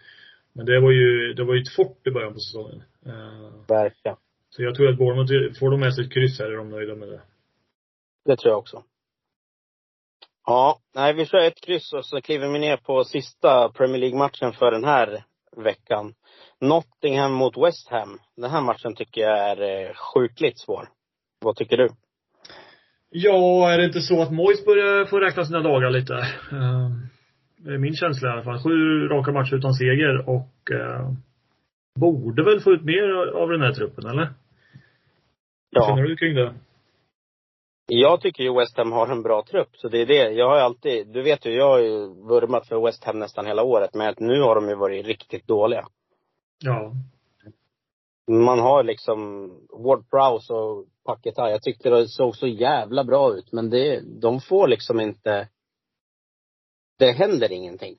men 0.52 0.66
det 0.66 0.80
var 0.80 0.90
ju, 0.90 1.32
det 1.32 1.44
var 1.44 1.54
ju 1.54 1.62
ett 1.62 1.76
fort 1.76 2.06
i 2.06 2.10
början 2.10 2.32
på 2.32 2.38
säsongen. 2.38 2.82
Eh, 3.06 3.66
Verkligen. 3.68 4.16
så 4.50 4.62
jag 4.62 4.74
tror 4.74 4.88
att 4.88 4.98
Bournemouth, 4.98 5.58
får 5.58 5.70
de 5.70 5.80
med 5.80 5.94
sig 5.94 6.04
ett 6.04 6.12
kryss 6.12 6.38
här 6.38 6.46
är 6.46 6.56
de 6.56 6.70
nöjda 6.70 6.94
med 6.94 7.08
det. 7.08 7.20
Det 8.24 8.36
tror 8.36 8.52
jag 8.52 8.58
också. 8.58 8.82
Ja, 10.46 10.78
nej 10.94 11.14
vi 11.14 11.26
kör 11.26 11.38
ett 11.46 11.60
kryss 11.66 11.92
och 11.92 12.06
så 12.06 12.20
kliver 12.20 12.48
vi 12.48 12.58
ner 12.58 12.76
på 12.76 13.04
sista 13.04 13.68
Premier 13.68 13.98
League-matchen 14.00 14.52
för 14.52 14.70
den 14.70 14.84
här 14.84 15.24
veckan. 15.56 16.14
Nottingham 16.60 17.32
mot 17.32 17.56
West 17.56 17.88
Ham. 17.90 18.18
Den 18.36 18.50
här 18.50 18.60
matchen 18.60 18.94
tycker 18.94 19.20
jag 19.20 19.38
är 19.50 19.60
eh, 19.88 19.94
sjukligt 19.94 20.58
svår. 20.60 20.88
Vad 21.40 21.56
tycker 21.56 21.76
du? 21.76 21.88
Ja, 23.10 23.70
är 23.72 23.78
det 23.78 23.84
inte 23.84 24.00
så 24.00 24.22
att 24.22 24.32
Moyes 24.32 24.64
börjar 24.64 25.04
få 25.04 25.18
räkna 25.20 25.44
sina 25.44 25.60
dagar 25.60 25.90
lite? 25.90 26.14
Eh, 26.52 26.90
det 27.56 27.74
är 27.74 27.78
min 27.78 27.94
känsla 27.96 28.28
i 28.28 28.32
alla 28.32 28.42
fall. 28.42 28.62
Sju 28.62 29.08
raka 29.08 29.32
matcher 29.32 29.54
utan 29.54 29.74
seger 29.74 30.28
och 30.28 30.70
eh, 30.70 31.12
borde 32.00 32.44
väl 32.44 32.60
få 32.60 32.70
ut 32.72 32.84
mer 32.84 33.26
av 33.36 33.48
den 33.48 33.60
här 33.60 33.72
truppen, 33.72 34.06
eller? 34.10 34.24
Vad 34.24 35.84
Ja. 35.84 35.88
känner 35.88 36.02
du 36.02 36.16
kring 36.16 36.34
det? 36.34 36.54
Jag 37.86 38.20
tycker 38.20 38.42
ju 38.42 38.54
West 38.58 38.76
Ham 38.76 38.92
har 38.92 39.08
en 39.08 39.22
bra 39.22 39.42
trupp, 39.42 39.76
så 39.76 39.88
det 39.88 39.98
är 39.98 40.06
det. 40.06 40.30
Jag 40.30 40.48
har 40.48 40.56
alltid, 40.56 41.08
du 41.08 41.22
vet 41.22 41.46
ju, 41.46 41.50
jag 41.50 41.68
har 41.68 41.78
ju 41.78 42.06
vurmat 42.06 42.68
för 42.68 42.84
West 42.84 43.04
Ham 43.04 43.18
nästan 43.18 43.46
hela 43.46 43.62
året, 43.62 43.94
men 43.94 44.14
nu 44.18 44.40
har 44.40 44.54
de 44.54 44.68
ju 44.68 44.74
varit 44.74 45.06
riktigt 45.06 45.46
dåliga. 45.46 45.88
Ja. 46.58 46.92
Man 48.26 48.58
har 48.58 48.82
liksom 48.82 49.48
Ward 49.70 50.10
Prowse 50.10 50.52
och 50.52 50.86
Paketa. 51.04 51.50
Jag 51.50 51.62
tyckte 51.62 51.90
det 51.90 52.08
såg 52.08 52.36
så 52.36 52.46
jävla 52.46 53.04
bra 53.04 53.34
ut, 53.34 53.52
men 53.52 53.70
det, 53.70 54.00
de 54.20 54.40
får 54.40 54.68
liksom 54.68 55.00
inte, 55.00 55.48
det 56.98 57.12
händer 57.12 57.52
ingenting. 57.52 57.96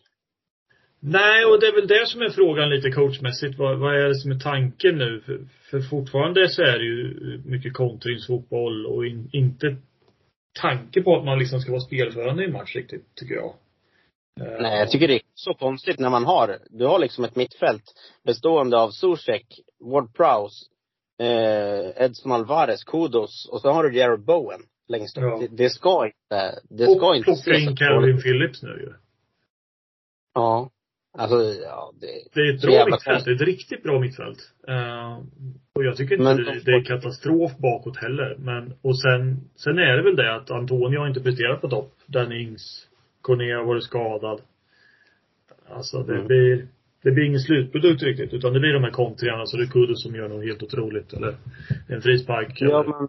Nej, 1.06 1.46
och 1.46 1.60
det 1.60 1.68
är 1.68 1.76
väl 1.76 1.88
det 1.88 2.08
som 2.08 2.22
är 2.22 2.30
frågan 2.30 2.70
lite 2.70 2.92
coachmässigt. 2.92 3.58
Vad, 3.60 3.80
vad 3.80 3.96
är 3.96 4.08
det 4.08 4.16
som 4.16 4.32
är 4.32 4.40
tanken 4.40 4.98
nu? 4.98 5.22
För, 5.26 5.40
för 5.72 5.82
fortfarande 5.82 6.50
så 6.50 6.62
är 6.62 6.80
det 6.80 6.86
ju 6.86 7.42
mycket 7.46 7.74
kontringsfotboll 7.74 8.86
och 8.86 9.06
in, 9.06 9.30
inte 9.32 9.76
tanke 10.62 11.02
på 11.02 11.18
att 11.18 11.26
man 11.26 11.40
liksom 11.40 11.60
ska 11.60 11.72
vara 11.72 11.82
spelförande 11.82 12.44
i 12.44 12.46
en 12.46 12.54
match 12.54 12.76
riktigt, 12.76 13.16
tycker 13.16 13.36
jag. 13.36 13.54
Eh, 14.42 14.62
Nej, 14.62 14.80
jag 14.80 14.92
tycker 14.92 15.08
det 15.08 15.14
är 15.14 15.22
så 15.34 15.54
konstigt 15.54 16.00
när 16.00 16.10
man 16.10 16.26
har, 16.26 16.58
du 16.70 16.86
har 16.86 17.00
liksom 17.00 17.24
ett 17.24 17.36
mittfält 17.36 17.84
bestående 18.26 18.78
av 18.78 18.90
Zuzek, 18.90 19.46
Ward 19.80 20.16
Prowse, 20.16 20.66
eh, 21.20 22.04
Edson 22.06 22.32
Alvarez, 22.32 22.84
Kudos 22.84 23.50
och 23.52 23.62
så 23.62 23.72
har 23.72 23.84
du 23.84 23.98
Jared 23.98 24.26
Bowen 24.26 24.62
längst 24.88 25.18
upp. 25.18 25.24
Ja. 25.24 25.40
Det, 25.40 25.64
det 25.64 25.70
ska 25.70 26.06
inte, 26.06 26.60
det 26.70 26.84
ska 26.84 27.10
och 27.10 27.16
inte 27.16 27.26
plocka 27.26 27.42
se 27.42 27.60
in 27.60 27.78
så 27.78 27.84
dåligt 27.84 28.16
ut. 28.16 28.24
Phillips 28.24 28.64
nu 28.64 28.70
ju. 28.70 28.94
Ja. 30.34 30.70
Alltså, 31.18 31.36
ja, 31.64 31.92
det, 32.02 32.08
Det 32.34 32.42
är 32.50 32.54
ett 32.56 32.62
bra 32.62 32.86
mittfält. 32.92 33.26
Det 33.26 33.32
är 33.32 33.36
ett 33.36 33.42
riktigt 33.42 33.84
bra 33.84 34.00
mittfält. 34.00 34.40
Eh, 34.68 35.18
och 35.74 35.84
jag 35.84 35.98
tycker 35.98 36.16
inte 36.16 36.24
Men 36.24 36.38
det, 36.38 36.44
de 36.44 36.60
det 36.60 36.72
är 36.72 36.84
katastrof 36.84 37.58
bakåt 37.58 37.98
heller. 37.98 38.36
Men, 38.40 38.74
och 38.82 39.00
sen, 39.00 39.42
sen 39.56 39.78
är 39.80 39.98
det 39.98 40.04
väl 40.04 40.16
det 40.16 40.36
att 40.36 40.52
Antonio 40.52 41.00
har 41.00 41.08
inte 41.08 41.22
presterat 41.22 41.62
på 41.62 41.70
topp. 41.70 41.94
Danny 42.06 42.42
Ings, 42.42 42.88
Cornea 43.22 43.58
har 43.58 43.66
varit 43.66 43.84
skadad. 43.84 44.42
Alltså 45.70 46.04
det 46.04 46.14
Mm. 46.14 46.28
blir, 46.28 46.68
det 47.04 47.12
blir 47.12 47.24
ingen 47.26 47.40
slutprodukt 47.40 48.04
riktigt. 48.04 48.34
Utan 48.34 48.54
det 48.54 48.60
blir 48.60 48.74
de 48.74 48.84
här 48.84 48.92
kontringarna. 48.92 49.46
Så 49.46 49.58
det 49.58 49.64
är 49.64 49.68
Kudus 49.68 50.04
som 50.04 50.16
gör 50.16 50.28
något 50.30 50.46
helt 50.46 50.64
otroligt. 50.64 51.14
Eller 51.14 51.36
en 51.88 52.02
frispark. 52.02 52.58
Ja, 52.62 52.82
eller- 52.84 53.00
men, 53.00 53.08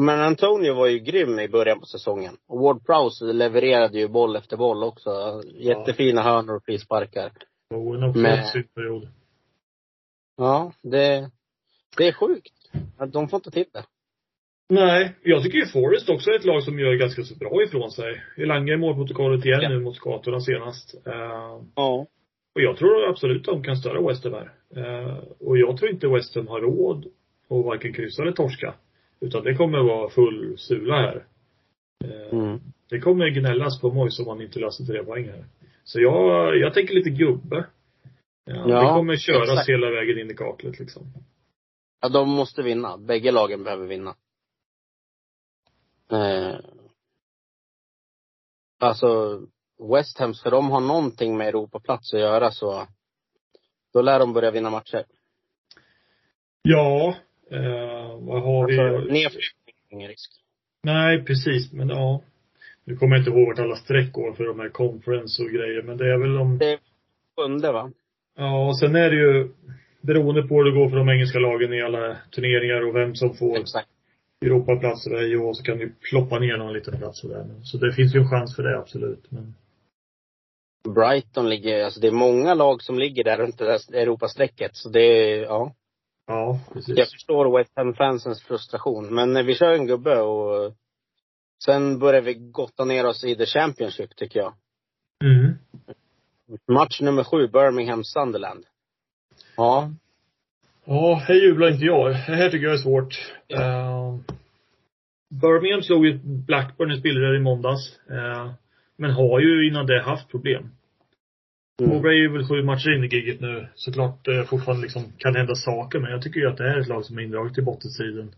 men 0.00 0.20
Antonio 0.20 0.74
var 0.74 0.86
ju 0.86 0.98
grym 0.98 1.40
i 1.40 1.48
början 1.48 1.80
på 1.80 1.86
säsongen. 1.86 2.36
Och 2.48 2.60
Ward 2.60 2.86
Prowse 2.86 3.24
levererade 3.24 3.98
ju 3.98 4.08
boll 4.08 4.36
efter 4.36 4.56
boll 4.56 4.82
också. 4.84 5.42
Jättefina 5.54 6.22
hörnor 6.22 6.56
och 6.56 6.64
frisparkar. 6.64 7.32
Bowen 7.70 8.02
också 8.04 8.20
Men- 8.20 8.44
sin 8.46 8.64
period. 8.74 9.08
Ja, 10.36 10.72
det, 10.82 11.30
det 11.96 12.08
är 12.08 12.12
sjukt. 12.12 12.52
De 13.12 13.28
får 13.28 13.36
inte 13.38 13.50
till 13.50 13.64
det. 13.72 13.84
Nej, 14.68 15.16
jag 15.22 15.42
tycker 15.42 15.58
ju 15.58 15.66
Forest 15.66 16.08
också 16.08 16.30
är 16.30 16.36
ett 16.36 16.44
lag 16.44 16.62
som 16.62 16.78
gör 16.78 16.94
ganska 16.94 17.22
så 17.22 17.34
bra 17.34 17.62
ifrån 17.62 17.90
sig. 17.90 18.22
Elanga 18.36 18.72
i 18.72 18.76
målprotokollet 18.76 19.44
igen 19.44 19.60
Ja. 19.62 19.68
nu 19.68 19.80
mot 19.80 19.96
skatorna 19.96 20.40
senast. 20.40 20.94
Eh, 21.06 21.60
Ja. 21.74 22.06
Och 22.54 22.60
jag 22.62 22.76
tror 22.76 23.08
absolut 23.08 23.48
att 23.48 23.54
de 23.54 23.62
kan 23.62 23.76
störa 23.76 24.08
West 24.08 24.24
Ham 24.24 24.32
här. 24.32 24.52
Eh, 24.76 25.18
och 25.40 25.58
jag 25.58 25.76
tror 25.78 25.90
inte 25.90 26.08
West 26.08 26.34
Ham 26.34 26.48
har 26.48 26.60
råd 26.60 27.06
att 27.48 27.64
varken 27.64 27.92
kryssa 27.92 28.22
eller 28.22 28.32
torska. 28.32 28.74
Utan 29.20 29.44
det 29.44 29.54
kommer 29.54 29.78
vara 29.78 30.10
full 30.10 30.58
sula 30.58 30.96
här. 30.96 31.26
Eh, 32.04 32.32
Mm. 32.38 32.60
Det 32.88 33.00
kommer 33.00 33.30
gnällas 33.30 33.80
på 33.80 33.90
Moise 33.90 34.22
om 34.22 34.28
han 34.28 34.40
inte 34.42 34.58
löser 34.58 34.84
tre 34.84 35.04
poäng 35.04 35.24
här. 35.28 35.44
Så 35.84 36.00
jag, 36.00 36.56
jag 36.58 36.74
tänker 36.74 36.94
lite 36.94 37.10
gubbe. 37.10 37.66
Ja, 38.44 38.68
Ja, 38.68 38.80
det 38.82 38.88
kommer 38.88 39.16
köras 39.16 39.48
exakt. 39.50 39.68
hela 39.68 39.90
vägen 39.90 40.18
in 40.18 40.30
i 40.30 40.34
kaklet 40.34 40.78
liksom. 40.78 41.02
Ja, 42.00 42.08
de 42.08 42.28
måste 42.30 42.62
vinna. 42.62 42.96
Bägge 42.96 43.30
lagen 43.32 43.64
behöver 43.64 43.86
vinna. 43.86 44.14
Eh, 46.10 46.56
alltså, 48.80 49.40
West 49.92 50.18
Ham, 50.18 50.34
ska 50.34 50.50
de 50.50 50.68
ha 50.70 50.80
någonting 50.80 51.36
med 51.36 51.48
Europaplats 51.48 52.14
att 52.14 52.20
göra 52.20 52.50
så, 52.50 52.86
då 53.92 54.02
lär 54.02 54.18
de 54.18 54.32
börja 54.32 54.50
vinna 54.50 54.70
matcher. 54.70 55.04
Ja, 56.62 57.14
eh, 57.50 58.18
vad 58.20 58.42
har 58.42 58.66
vi? 58.66 58.78
Alltså, 58.78 59.12
nedflyttning 59.12 59.74
är 59.90 59.94
ingen 59.94 60.08
risk. 60.08 60.30
Nej, 60.82 61.24
precis. 61.24 61.72
Men 61.72 61.88
ja. 61.88 62.22
Nu 62.84 62.96
kommer 62.96 63.16
jag 63.16 63.20
inte 63.20 63.30
ihåg 63.30 63.46
vart 63.46 63.58
alla 63.58 63.76
streck 63.76 64.12
går 64.12 64.32
för 64.32 64.44
de 64.44 64.60
här 64.60 64.68
conference 64.68 65.42
och 65.42 65.50
grejer. 65.50 65.82
Men 65.82 65.96
det 65.96 66.12
är 66.12 66.18
väl 66.18 66.36
om 66.38 66.58
Det 66.58 66.72
är 66.72 66.78
sjunde 67.36 67.72
va? 67.72 67.90
Ja, 68.36 68.68
och 68.68 68.78
sen 68.78 68.96
är 68.96 69.10
det 69.10 69.16
ju 69.16 69.48
beroende 70.00 70.42
på 70.42 70.54
hur 70.54 70.64
det 70.64 70.78
går 70.78 70.88
för 70.88 70.96
de 70.96 71.08
engelska 71.08 71.38
lagen 71.38 71.72
i 71.72 71.82
alla 71.82 72.16
turneringar 72.30 72.88
och 72.88 72.96
vem 72.96 73.14
som 73.14 73.34
får 73.34 73.58
Exakt. 73.58 73.88
Europaplatser 74.44 75.10
där 75.10 75.42
och 75.42 75.56
så 75.56 75.62
kan 75.62 75.78
du 75.78 75.92
ploppa 76.10 76.38
ner 76.38 76.56
någon 76.56 76.72
liten 76.72 76.98
plats 76.98 77.22
där. 77.22 77.46
Så 77.62 77.78
det 77.78 77.92
finns 77.92 78.14
ju 78.14 78.20
en 78.20 78.28
chans 78.28 78.56
för 78.56 78.62
det, 78.62 78.78
absolut. 78.78 79.24
Men 79.28 79.54
Brighton 80.94 81.48
ligger, 81.48 81.84
alltså 81.84 82.00
det 82.00 82.06
är 82.06 82.12
många 82.12 82.54
lag 82.54 82.82
som 82.82 82.98
ligger 82.98 83.24
där 83.24 83.36
runt 83.36 83.58
det 83.58 83.64
där 83.64 83.94
Europastrecket. 83.94 84.76
Så 84.76 84.88
det 84.88 85.00
är, 85.00 85.46
ja. 86.26 86.34
ja, 86.34 86.60
Jag 86.74 86.74
precis. 86.74 87.12
förstår 87.12 87.58
West 87.58 87.72
Ham-fansens 87.76 88.42
frustration. 88.42 89.14
Men 89.14 89.46
vi 89.46 89.54
kör 89.54 89.72
en 89.72 89.86
gubbe 89.86 90.20
och 90.20 90.74
sen 91.64 91.98
börjar 91.98 92.20
vi 92.20 92.34
gotta 92.34 92.84
ner 92.84 93.06
oss 93.06 93.24
i 93.24 93.36
the 93.36 93.46
Championship 93.46 94.16
tycker 94.16 94.40
jag. 94.40 94.54
Mm. 95.24 95.54
Match 96.68 97.00
nummer 97.00 97.24
sju, 97.24 97.46
Birmingham-Sunderland. 97.46 98.64
Ja. 99.56 99.90
Ja, 100.84 101.14
här 101.14 101.34
jublar 101.34 101.68
inte 101.68 101.84
jag. 101.84 102.10
Det 102.10 102.16
här 102.16 102.50
tycker 102.50 102.66
jag 102.66 102.74
är 102.74 102.78
svårt. 102.78 103.34
Uh, 103.52 104.18
Birmingham 105.28 105.82
slog 105.82 106.06
ju 106.06 106.18
Blackburn 106.24 106.92
i 106.92 106.98
spelare 107.00 107.36
i 107.36 107.40
måndags. 107.40 107.98
Eh, 108.10 108.50
men 108.96 109.10
har 109.10 109.40
ju 109.40 109.68
innan 109.68 109.86
det 109.86 110.02
haft 110.02 110.28
problem. 110.30 110.70
Mm. 111.80 111.90
Mowbray 111.90 112.16
är 112.16 112.20
ju 112.20 112.32
väl 112.32 112.48
sju 112.48 112.62
matcher 112.62 112.90
in 112.96 113.04
i 113.04 113.06
giget 113.06 113.40
nu. 113.40 113.68
Såklart 113.74 114.24
det 114.24 114.44
fortfarande 114.44 114.82
liksom 114.82 115.12
kan 115.18 115.36
hända 115.36 115.54
saker, 115.54 115.98
men 115.98 116.10
jag 116.10 116.22
tycker 116.22 116.40
ju 116.40 116.48
att 116.48 116.56
det 116.56 116.64
här 116.64 116.76
är 116.76 116.80
ett 116.80 116.88
lag 116.88 117.04
som 117.04 117.18
är 117.18 117.22
indraget 117.22 117.54
till 117.54 117.64
bottenstriden. 117.64 118.34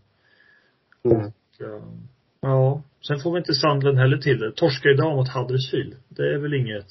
Mm. 1.05 1.31
Ja. 1.57 1.81
ja. 2.41 2.81
Sen 3.07 3.19
får 3.19 3.31
vi 3.33 3.37
inte 3.37 3.53
Sandlen 3.53 3.97
heller 3.97 4.17
till 4.17 4.39
det. 4.39 4.51
Torska 4.51 4.89
idag 4.89 5.15
mot 5.15 5.29
Huddersfield. 5.29 5.95
Det 6.07 6.33
är 6.33 6.37
väl 6.37 6.53
inget 6.53 6.87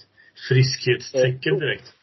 friskhetstecken 0.49 1.59
direkt. 1.59 1.95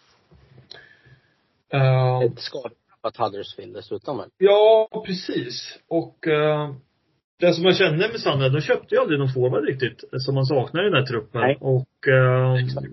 Uh, 1.73 2.21
Ett 2.21 2.39
skadedrabbat 2.39 3.17
Huddersfield 3.17 3.73
dessutom 3.73 4.17
väl? 4.17 4.29
Ja, 4.37 4.89
precis. 5.05 5.79
Och 5.87 6.27
eh, 6.27 6.75
det 7.39 7.53
som 7.53 7.65
jag 7.65 7.75
kände 7.75 8.07
med 8.07 8.19
Sunderland, 8.19 8.53
de 8.53 8.61
köpte 8.61 8.95
ju 8.95 9.01
aldrig 9.01 9.19
någon 9.19 9.33
forward 9.33 9.65
riktigt 9.65 10.03
som 10.11 10.35
man 10.35 10.45
saknar 10.45 10.81
i 10.81 10.89
den 10.89 10.99
här 10.99 11.05
truppen. 11.05 11.41
Nej. 11.41 11.57
Och 11.61 12.07
eh, 12.07 12.63
Exakt. 12.63 12.87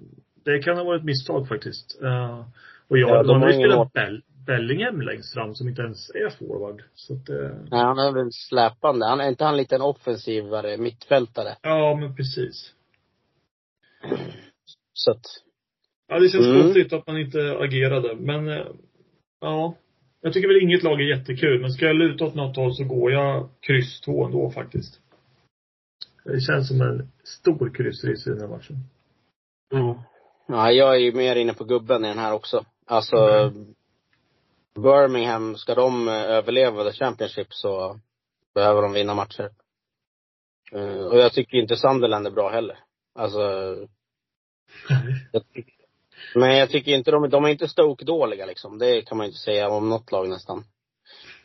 Det 0.44 0.59
kan 0.62 0.76
ha 0.76 0.85
varit 0.85 0.98
ett 1.00 1.05
misstag 1.07 1.48
faktiskt. 1.48 2.02
Eh, 2.02 2.44
och 2.88 2.98
jag, 2.98 3.11
Ja, 3.11 3.22
de 3.22 3.42
har 3.42 3.48
ju 3.48 3.55
spelat. 3.55 3.92
Bell, 3.92 4.22
Bellingham 4.46 5.00
längst 5.00 5.35
fram 5.35 5.55
som 5.55 5.68
inte 5.68 5.83
ens 5.83 6.11
är 6.11 6.31
forward. 6.31 6.83
Så 6.94 7.14
att, 7.14 7.28
eh, 7.28 7.37
Nej, 7.70 7.81
han 7.81 7.98
är 7.98 8.12
väl 8.12 8.33
släpande. 8.33 9.07
Han 9.07 9.20
är 9.20 9.28
inte 9.28 9.44
han 9.44 9.57
lite 9.57 9.74
en 9.74 9.83
offensivare 9.83 10.76
mittfältare? 10.76 11.57
ja 11.62 11.96
men 12.00 12.16
precis. 12.16 12.74
Så 14.92 15.11
att, 15.11 15.24
Ja, 16.09 16.18
det 16.18 16.28
känns 16.28 16.46
Mm. 16.46 16.62
konstigt 16.62 16.92
att 16.92 17.07
man 17.07 17.18
inte 17.18 17.57
agerade. 17.59 18.14
Men, 18.16 18.48
eh, 18.48 18.66
ja. 19.40 19.74
Jag 20.20 20.33
tycker 20.33 20.48
väl 20.48 20.62
inget 20.62 20.83
lag 20.83 21.00
är 21.00 21.18
jättekul, 21.18 21.61
men 21.61 21.70
ska 21.72 21.87
jag 21.87 21.96
luta 21.96 22.24
åt 22.24 22.35
något 22.35 22.57
håll 22.57 22.74
så 22.74 22.85
går 22.85 23.12
jag 23.12 23.48
kryss 23.61 24.00
2 24.00 24.24
ändå 24.26 24.50
faktiskt. 24.50 25.00
Det 26.24 26.40
känns 26.40 26.68
som 26.68 26.81
en 26.81 27.09
stor 27.24 27.74
kryssrisk 27.74 28.26
i 28.26 28.31
den 28.31 28.40
här 28.40 28.48
matchen. 28.48 28.76
ja, 29.70 30.05
jag 30.46 30.94
är 30.94 30.98
ju 30.98 31.12
mer 31.12 31.37
inne 31.37 31.55
på 31.55 31.64
gubben 31.64 32.05
i 32.05 32.09
den 32.09 32.18
här 32.18 32.33
också. 32.33 32.64
Alltså, 32.87 33.16
Mm. 33.16 33.74
Birmingham, 34.74 35.57
ska 35.57 35.74
de 35.74 36.09
eh, 36.09 36.14
överleva 36.14 36.85
the 36.85 36.92
Championship 36.92 37.46
så 37.50 38.00
behöver 38.55 38.83
de 38.83 38.92
vinna 38.92 39.14
matcher. 39.14 39.50
Eh, 40.72 41.07
och 41.07 41.18
jag 41.18 41.33
tycker 41.33 41.59
inte 41.59 41.76
Sunderland 41.76 42.26
är 42.26 42.31
bra 42.31 42.48
heller. 42.50 42.78
Alltså, 43.14 43.40
jag 45.33 45.42
tycker, 45.55 45.74
men 46.35 46.57
jag 46.57 46.70
tycker 46.70 46.92
inte 46.92 47.11
de, 47.11 47.31
de 47.31 47.44
är 47.44 47.48
inte 47.48 47.68
Stoke-dåliga 47.68 48.46
liksom. 48.46 48.78
Det 48.78 49.02
kan 49.02 49.18
man 49.18 49.26
inte 49.26 49.38
säga 49.38 49.68
om 49.68 49.88
något 49.88 50.12
lag 50.12 50.28
nästan. 50.28 50.64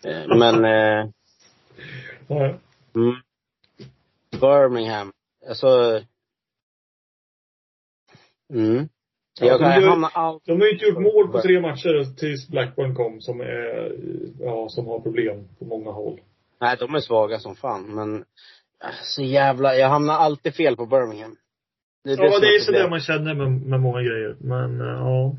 Eh, 0.04 0.38
men, 0.38 0.66
eh. 0.66 1.10
Mm. 2.96 3.16
Birmingham. 4.42 5.14
Alltså. 5.50 6.02
Mm. 8.54 8.90
Ja, 9.42 9.58
de 9.58 9.64
hamnar. 9.64 10.46
De 10.46 10.52
har 10.60 10.68
ju 10.68 10.74
inte 10.74 10.86
gjort 10.86 11.02
mål 11.02 11.28
på 11.32 11.42
tre 11.42 11.60
matcher 11.62 12.16
tills 12.18 12.48
Blackburn 12.50 12.96
kom 12.96 13.22
som 13.22 13.42
är, 13.42 13.92
ja, 14.40 14.70
som 14.70 14.88
har 14.88 15.00
problem 15.00 15.48
på 15.60 15.66
många 15.66 15.92
håll. 15.92 16.20
Nej, 16.62 16.78
de 16.80 16.96
är 16.96 17.00
svaga 17.00 17.40
som 17.40 17.56
fan. 17.56 17.96
Men 17.96 18.16
äh, 18.84 18.90
så 19.04 19.24
jävla, 19.24 19.76
jag 19.76 19.90
hamnar 19.90 20.14
alltid 20.14 20.56
fel 20.56 20.76
på 20.76 20.86
Birmingham. 20.86 21.36
Det 22.04 22.10
är 22.12 22.24
Ja, 22.24 22.32
som 22.32 22.42
det 22.42 22.48
är 22.56 22.60
så 22.60 22.66
problemet. 22.72 22.90
man 22.90 23.00
känner 23.00 23.34
med, 23.34 23.52
med 23.52 23.80
många 23.80 24.02
grejer. 24.02 24.36
Men, 24.40 24.82
eh, 24.82 24.88
ja. 24.88 25.36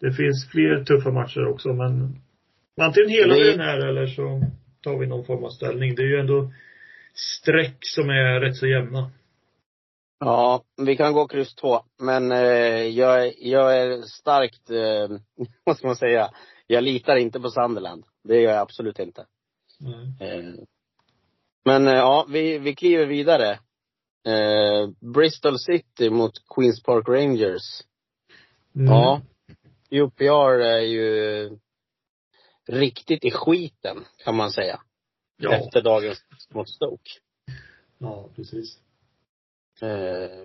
Det 0.00 0.12
finns 0.12 0.48
fler 0.50 0.84
tuffa 0.84 1.10
matcher 1.10 1.46
också, 1.48 1.68
men 1.68 2.16
antingen 2.80 3.10
hela 3.10 3.34
Det- 3.34 3.50
den 3.50 3.60
här 3.60 3.78
eller 3.78 4.06
så 4.06 4.42
tar 4.82 4.98
vi 4.98 5.06
någon 5.06 5.24
form 5.24 5.44
av 5.44 5.50
ställning. 5.50 5.94
Det 5.94 6.02
är 6.02 6.06
ju 6.06 6.20
ändå 6.20 6.52
streck 7.14 7.76
som 7.80 8.10
är 8.10 8.40
rätt 8.40 8.56
så 8.56 8.66
jämna. 8.66 9.10
Ja, 10.20 10.64
vi 10.76 10.96
kan 10.96 11.12
gå 11.12 11.28
kryss 11.28 11.54
två. 11.54 11.80
Men 11.98 12.32
eh, 12.32 12.38
jag, 12.86 13.26
är- 13.26 13.34
jag 13.48 13.78
är 13.78 14.02
starkt, 14.02 14.70
eh, 14.70 15.18
vad 15.64 15.76
ska 15.76 15.86
man 15.86 15.96
säga, 15.96 16.30
jag 16.66 16.84
litar 16.84 17.16
inte 17.16 17.40
på 17.40 17.50
Sunderland. 17.50 18.04
Det 18.24 18.40
gör 18.40 18.52
jag 18.52 18.60
absolut 18.60 18.98
inte. 18.98 19.26
Nej. 19.80 20.28
Eh, 20.30 20.44
Men 21.64 21.86
eh, 21.88 21.94
ja, 21.94 22.26
vi, 22.28 22.58
vi 22.58 22.74
kliver 22.74 23.06
vidare. 23.06 23.50
Eh, 24.26 24.88
Bristol 25.14 25.58
City 25.58 26.10
mot 26.10 26.32
Queens 26.54 26.82
Park 26.82 27.08
Rangers. 27.08 27.82
Mm. 28.76 28.86
Ja. 28.92 29.20
UPR 29.90 30.60
är 30.60 30.80
ju 30.80 31.50
riktigt 32.68 33.24
i 33.24 33.30
skiten, 33.30 34.04
kan 34.24 34.36
man 34.36 34.50
säga. 34.50 34.80
Ja, 35.36 35.52
Efter 35.54 35.82
dagens 35.82 36.18
mot 36.54 36.68
Stoke. 36.68 37.10
ja, 37.98 38.28
precis. 38.36 38.78
Eh, 39.82 40.44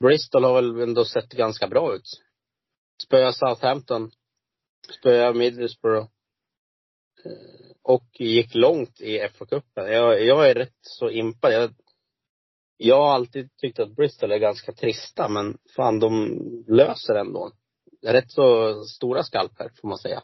Bristol 0.00 0.44
har 0.44 0.54
väl 0.54 0.80
ändå 0.80 1.04
sett 1.04 1.32
ganska 1.32 1.68
bra 1.68 1.94
ut. 1.94 2.08
Spöa 3.06 3.32
Southampton. 3.32 4.10
Spöa 5.00 5.32
Middlesbrough. 5.32 6.08
Eh, 7.24 7.72
och 7.82 8.06
gick 8.18 8.54
långt 8.54 9.00
i 9.00 9.18
FA-cupen. 9.18 9.86
Jag, 9.86 10.24
jag 10.24 10.50
är 10.50 10.54
rätt 10.54 10.78
så 10.80 11.10
impad. 11.10 11.52
Jag, 11.52 11.70
jag 12.76 12.96
har 12.96 13.14
alltid 13.14 13.56
tyckt 13.56 13.78
att 13.78 13.96
Bristol 13.96 14.32
är 14.32 14.38
ganska 14.38 14.72
trista, 14.72 15.28
men 15.28 15.58
fan 15.76 15.98
de 15.98 16.38
löser 16.68 17.14
ändå. 17.14 17.52
Rätt 18.06 18.30
så 18.30 18.74
stora 18.84 19.22
skalper, 19.22 19.70
får 19.80 19.88
man 19.88 19.98
säga. 19.98 20.22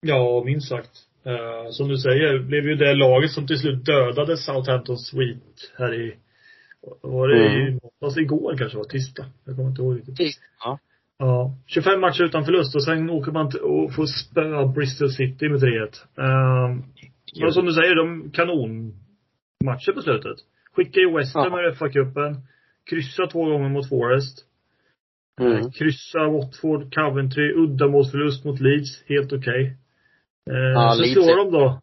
Ja, 0.00 0.42
minst 0.44 0.68
sagt. 0.68 0.90
Eh, 1.24 1.70
som 1.70 1.88
du 1.88 1.98
säger, 1.98 2.38
blev 2.38 2.64
ju 2.64 2.74
det 2.74 2.94
laget 2.94 3.30
som 3.30 3.46
till 3.46 3.58
slut 3.58 3.84
dödade 3.84 4.36
Southampton 4.36 4.98
Sweet 4.98 5.72
här 5.78 5.94
i, 5.94 6.16
var 7.00 7.28
det 7.28 7.44
i 7.52 7.62
Mm. 7.62 7.80
måndags, 7.82 8.18
igår 8.18 8.56
kanske 8.56 8.78
var, 8.78 8.84
tisdag? 8.84 9.26
Jag 9.44 9.56
kommer 9.56 9.68
inte 9.68 9.82
ihåg 9.82 9.96
riktigt. 9.96 10.36
Ja. 10.64 10.78
Ja. 11.18 11.54
25 11.66 12.00
matcher 12.00 12.22
utan 12.24 12.44
förlust 12.44 12.74
och 12.74 12.84
sen 12.84 13.10
åker 13.10 13.32
man 13.32 13.46
och 13.62 13.94
får 13.94 14.06
spöa 14.06 14.66
Bristol 14.66 15.10
City 15.10 15.48
med 15.48 15.60
3-1. 15.60 16.06
Um, 16.16 16.84
men 17.40 17.52
som 17.52 17.64
du 17.66 17.72
säger, 17.72 17.94
de 17.94 18.30
kanonmatcher 18.30 19.92
på 19.94 20.00
slutet. 20.02 20.36
Skicka 20.76 21.00
i 21.00 21.12
West 21.16 21.34
Ham 21.34 21.52
Ja. 21.52 21.68
i 21.70 21.72
FA-cupen. 21.74 22.36
Kryssa 22.90 23.26
två 23.26 23.44
gånger 23.44 23.68
mot 23.68 23.88
Forest. 23.88 24.38
Mm. 25.40 25.70
Kryssa 25.70 26.18
Watford, 26.28 26.94
Coventry, 26.94 27.52
uddamålsförlust 27.52 28.44
mot 28.44 28.60
Leeds. 28.60 29.02
Helt 29.08 29.32
okej. 29.32 29.76
Eh, 30.50 30.56
Ja, 30.56 30.90
sen 30.90 31.00
Leeds 31.02 31.14
slår 31.14 31.36
de 31.44 31.52
då 31.52 31.80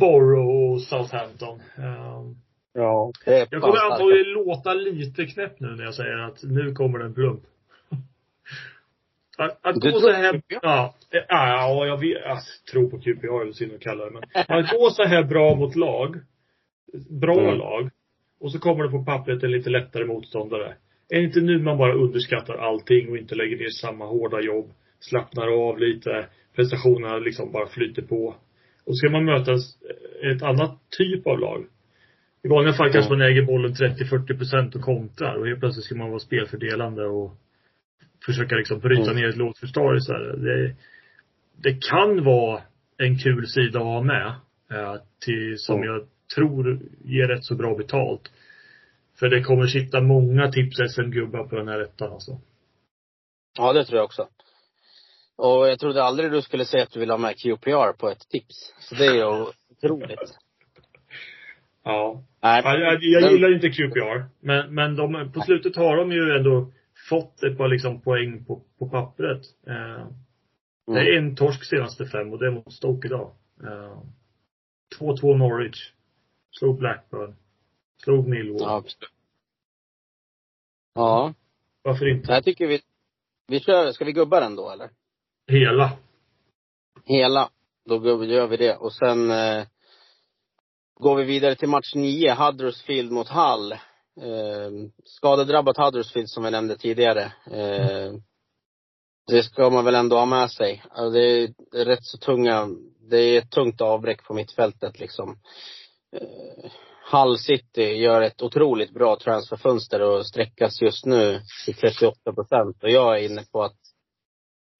Borough 0.00 0.72
och 0.72 0.80
Southampton. 0.82 1.60
Ehm, 1.76 2.36
Ja. 2.74 3.12
Jag 3.26 3.50
kommer 3.50 3.76
starka. 3.76 3.92
antagligen 3.92 4.32
låta 4.32 4.74
lite 4.74 5.26
knäpp 5.26 5.60
nu 5.60 5.68
när 5.68 5.84
jag 5.84 5.94
säger 5.94 6.18
att 6.18 6.42
nu 6.42 6.74
kommer 6.74 6.98
det 6.98 7.04
en 7.04 7.14
plump. 7.14 7.42
Att, 9.38 9.66
att 9.66 9.76
gå 9.76 10.00
så 10.00 10.10
här, 10.12 10.42
ja, 10.48 10.94
ja, 11.10 11.24
ja, 11.28 11.86
jag 11.86 12.00
vet, 12.00 12.22
jag 12.24 12.38
tror 12.72 12.90
på 12.90 12.98
QPR 12.98 13.42
eller 13.42 13.52
synd 13.52 13.72
att 13.74 13.80
kalla 13.80 14.04
det, 14.04 14.10
men 14.10 14.22
att 14.58 14.70
gå 14.70 14.90
så 14.90 15.04
här 15.04 15.22
bra 15.22 15.54
mot 15.54 15.76
lag, 15.76 16.16
bra 17.20 17.40
Mm. 17.40 17.58
lag, 17.58 17.90
och 18.40 18.52
så 18.52 18.58
kommer 18.58 18.84
det 18.84 18.90
på 18.90 19.04
pappret 19.04 19.42
en 19.42 19.50
lite 19.50 19.70
lättare 19.70 20.04
motståndare. 20.04 20.74
Är 21.08 21.18
det 21.18 21.24
inte 21.24 21.40
nu 21.40 21.58
man 21.58 21.78
bara 21.78 21.94
underskattar 21.94 22.54
allting 22.54 23.10
och 23.10 23.16
inte 23.16 23.34
lägger 23.34 23.56
ner 23.56 23.68
samma 23.68 24.06
hårda 24.06 24.40
jobb, 24.40 24.70
slappnar 25.00 25.68
av 25.68 25.78
lite, 25.78 26.26
prestationerna 26.56 27.18
liksom 27.18 27.52
bara 27.52 27.66
flyter 27.66 28.02
på. 28.02 28.34
Och 28.86 28.98
ska 28.98 29.10
man 29.10 29.24
möta 29.24 29.52
ett 30.32 30.42
annat 30.42 30.78
typ 30.98 31.26
av 31.26 31.38
lag. 31.38 31.66
I 32.44 32.48
vanliga 32.48 32.74
fall 32.74 32.92
kanske 32.92 33.10
man 33.10 33.20
äger 33.22 33.42
bollen 33.42 33.74
30-40 33.74 34.38
procent 34.38 34.74
och 34.74 34.80
kontrar 34.82 35.34
och 35.34 35.46
helt 35.46 35.60
plötsligt 35.60 35.84
ska 35.84 35.94
man 35.94 36.08
vara 36.10 36.20
spelfördelande 36.20 37.06
och 37.06 37.32
försöka 38.26 38.54
liksom 38.54 38.78
bryta 38.80 39.10
Mm. 39.10 39.16
ner 39.16 39.28
ett 39.28 39.36
lågt 39.36 39.58
försvar 39.58 39.96
istället. 39.96 40.42
Det, 40.42 40.74
det 41.56 41.78
kan 41.90 42.24
vara 42.24 42.62
en 42.98 43.18
kul 43.18 43.46
sida 43.48 43.78
att 43.78 43.84
ha 43.84 44.02
med. 44.02 44.26
Eh, 44.70 44.96
till, 45.24 45.58
som 45.58 45.76
Mm. 45.76 45.88
jag 45.88 46.06
tror 46.34 46.80
ger 47.04 47.28
rätt 47.28 47.44
så 47.44 47.54
bra 47.54 47.76
betalt. 47.76 48.32
För 49.18 49.28
det 49.28 49.42
kommer 49.42 49.66
sitta 49.66 50.00
många 50.00 50.52
tips 50.52 50.76
SM-gubbar 50.94 51.44
på 51.44 51.56
den 51.56 51.68
här 51.68 51.80
ettan 51.80 52.12
alltså. 52.12 52.40
Ja, 53.58 53.72
det 53.72 53.84
tror 53.84 53.96
jag 53.96 54.04
också. 54.04 54.28
Och 55.36 55.68
jag 55.68 55.78
trodde 55.78 56.02
aldrig 56.02 56.32
du 56.32 56.42
skulle 56.42 56.64
säga 56.64 56.82
att 56.82 56.90
du 56.92 57.00
ville 57.00 57.12
ha 57.12 57.18
med 57.18 57.36
QPR 57.38 57.92
på 57.92 58.08
ett 58.08 58.28
tips. 58.28 58.74
Så 58.78 58.94
det 58.94 59.06
är 59.06 59.14
ju 59.14 59.46
otroligt. 59.70 60.38
Ja. 61.84 62.24
Nej, 62.42 62.62
Jag, 62.64 63.02
jag, 63.02 63.32
gillar 63.32 63.54
inte 63.54 63.68
QPR. 63.70 64.24
Men, 64.40 64.74
men 64.74 64.96
de, 64.96 65.32
på 65.32 65.40
slutet 65.40 65.76
har 65.76 65.96
de 65.96 66.12
ju 66.12 66.36
ändå 66.36 66.72
fått 67.10 67.42
ett 67.42 67.56
par 67.58 67.68
liksom 67.68 68.00
poäng 68.00 68.44
på, 68.44 68.62
på 68.78 68.88
pappret. 68.88 69.42
Eh, 69.66 70.06
Det 70.86 71.00
är 71.00 71.12
Mm. 71.18 71.26
en 71.26 71.36
torsk 71.36 71.64
senaste 71.64 72.06
fem 72.06 72.32
och 72.32 72.38
det 72.38 72.46
är 72.46 72.50
mot 72.50 72.72
Stoke 72.72 73.08
idag. 73.08 73.32
Eh, 73.62 73.98
2-2 75.00 75.36
Norwich. 75.36 75.92
Slog 76.58 76.78
Blackburn. 76.78 77.36
Slog 78.02 78.28
Millwall. 78.28 78.60
Ja, 78.60 78.76
absolut. 78.76 79.10
Ja, 80.94 81.34
Varför 81.82 82.08
inte? 82.08 82.32
jag 82.32 82.44
tycker 82.44 82.66
vi, 82.66 82.80
vi 83.48 83.60
kör, 83.60 83.92
ska 83.92 84.04
vi 84.04 84.12
gubba 84.12 84.40
den 84.40 84.56
då 84.56 84.70
eller? 84.70 84.90
Hela. 85.46 85.92
Hela. 87.04 87.48
Då 87.88 88.24
gör 88.24 88.46
vi 88.46 88.56
det. 88.56 88.76
Och 88.76 88.92
sen 88.92 89.30
eh, 89.30 89.66
går 91.00 91.16
vi 91.16 91.24
vidare 91.24 91.54
till 91.54 91.68
match 91.68 91.94
nio, 91.94 92.34
Huddersfield 92.34 93.12
mot 93.12 93.28
Hall. 93.28 93.72
Eh, 93.72 94.70
skadedrabbat 95.04 95.76
Huddersfield 95.76 96.30
som 96.30 96.44
vi 96.44 96.50
nämnde 96.50 96.76
tidigare. 96.76 97.32
Eh, 97.50 98.12
det 99.26 99.42
ska 99.42 99.70
man 99.70 99.84
väl 99.84 99.94
ändå 99.94 100.16
ha 100.16 100.26
med 100.26 100.50
sig. 100.50 100.82
Alltså, 100.90 101.10
det 101.10 101.20
är 101.20 101.84
rätt 101.84 102.04
så 102.04 102.18
tunga, 102.18 102.68
det 103.10 103.18
är 103.18 103.38
ett 103.38 103.50
tungt 103.50 103.80
avbräck 103.80 104.24
på 104.24 104.34
mittfältet 104.34 105.00
liksom. 105.00 105.38
Eh, 106.16 106.70
Hull 107.12 107.38
City 107.38 107.82
gör 107.82 108.22
ett 108.22 108.42
otroligt 108.42 108.94
bra 108.94 109.16
transferfönster 109.16 110.00
och 110.00 110.26
sträckas 110.26 110.82
just 110.82 111.06
nu 111.06 111.40
till 111.64 111.74
38 111.74 112.32
procent. 112.32 112.82
Och 112.82 112.90
jag 112.90 113.18
är 113.18 113.24
inne 113.30 113.44
på 113.52 113.62
att 113.62 113.76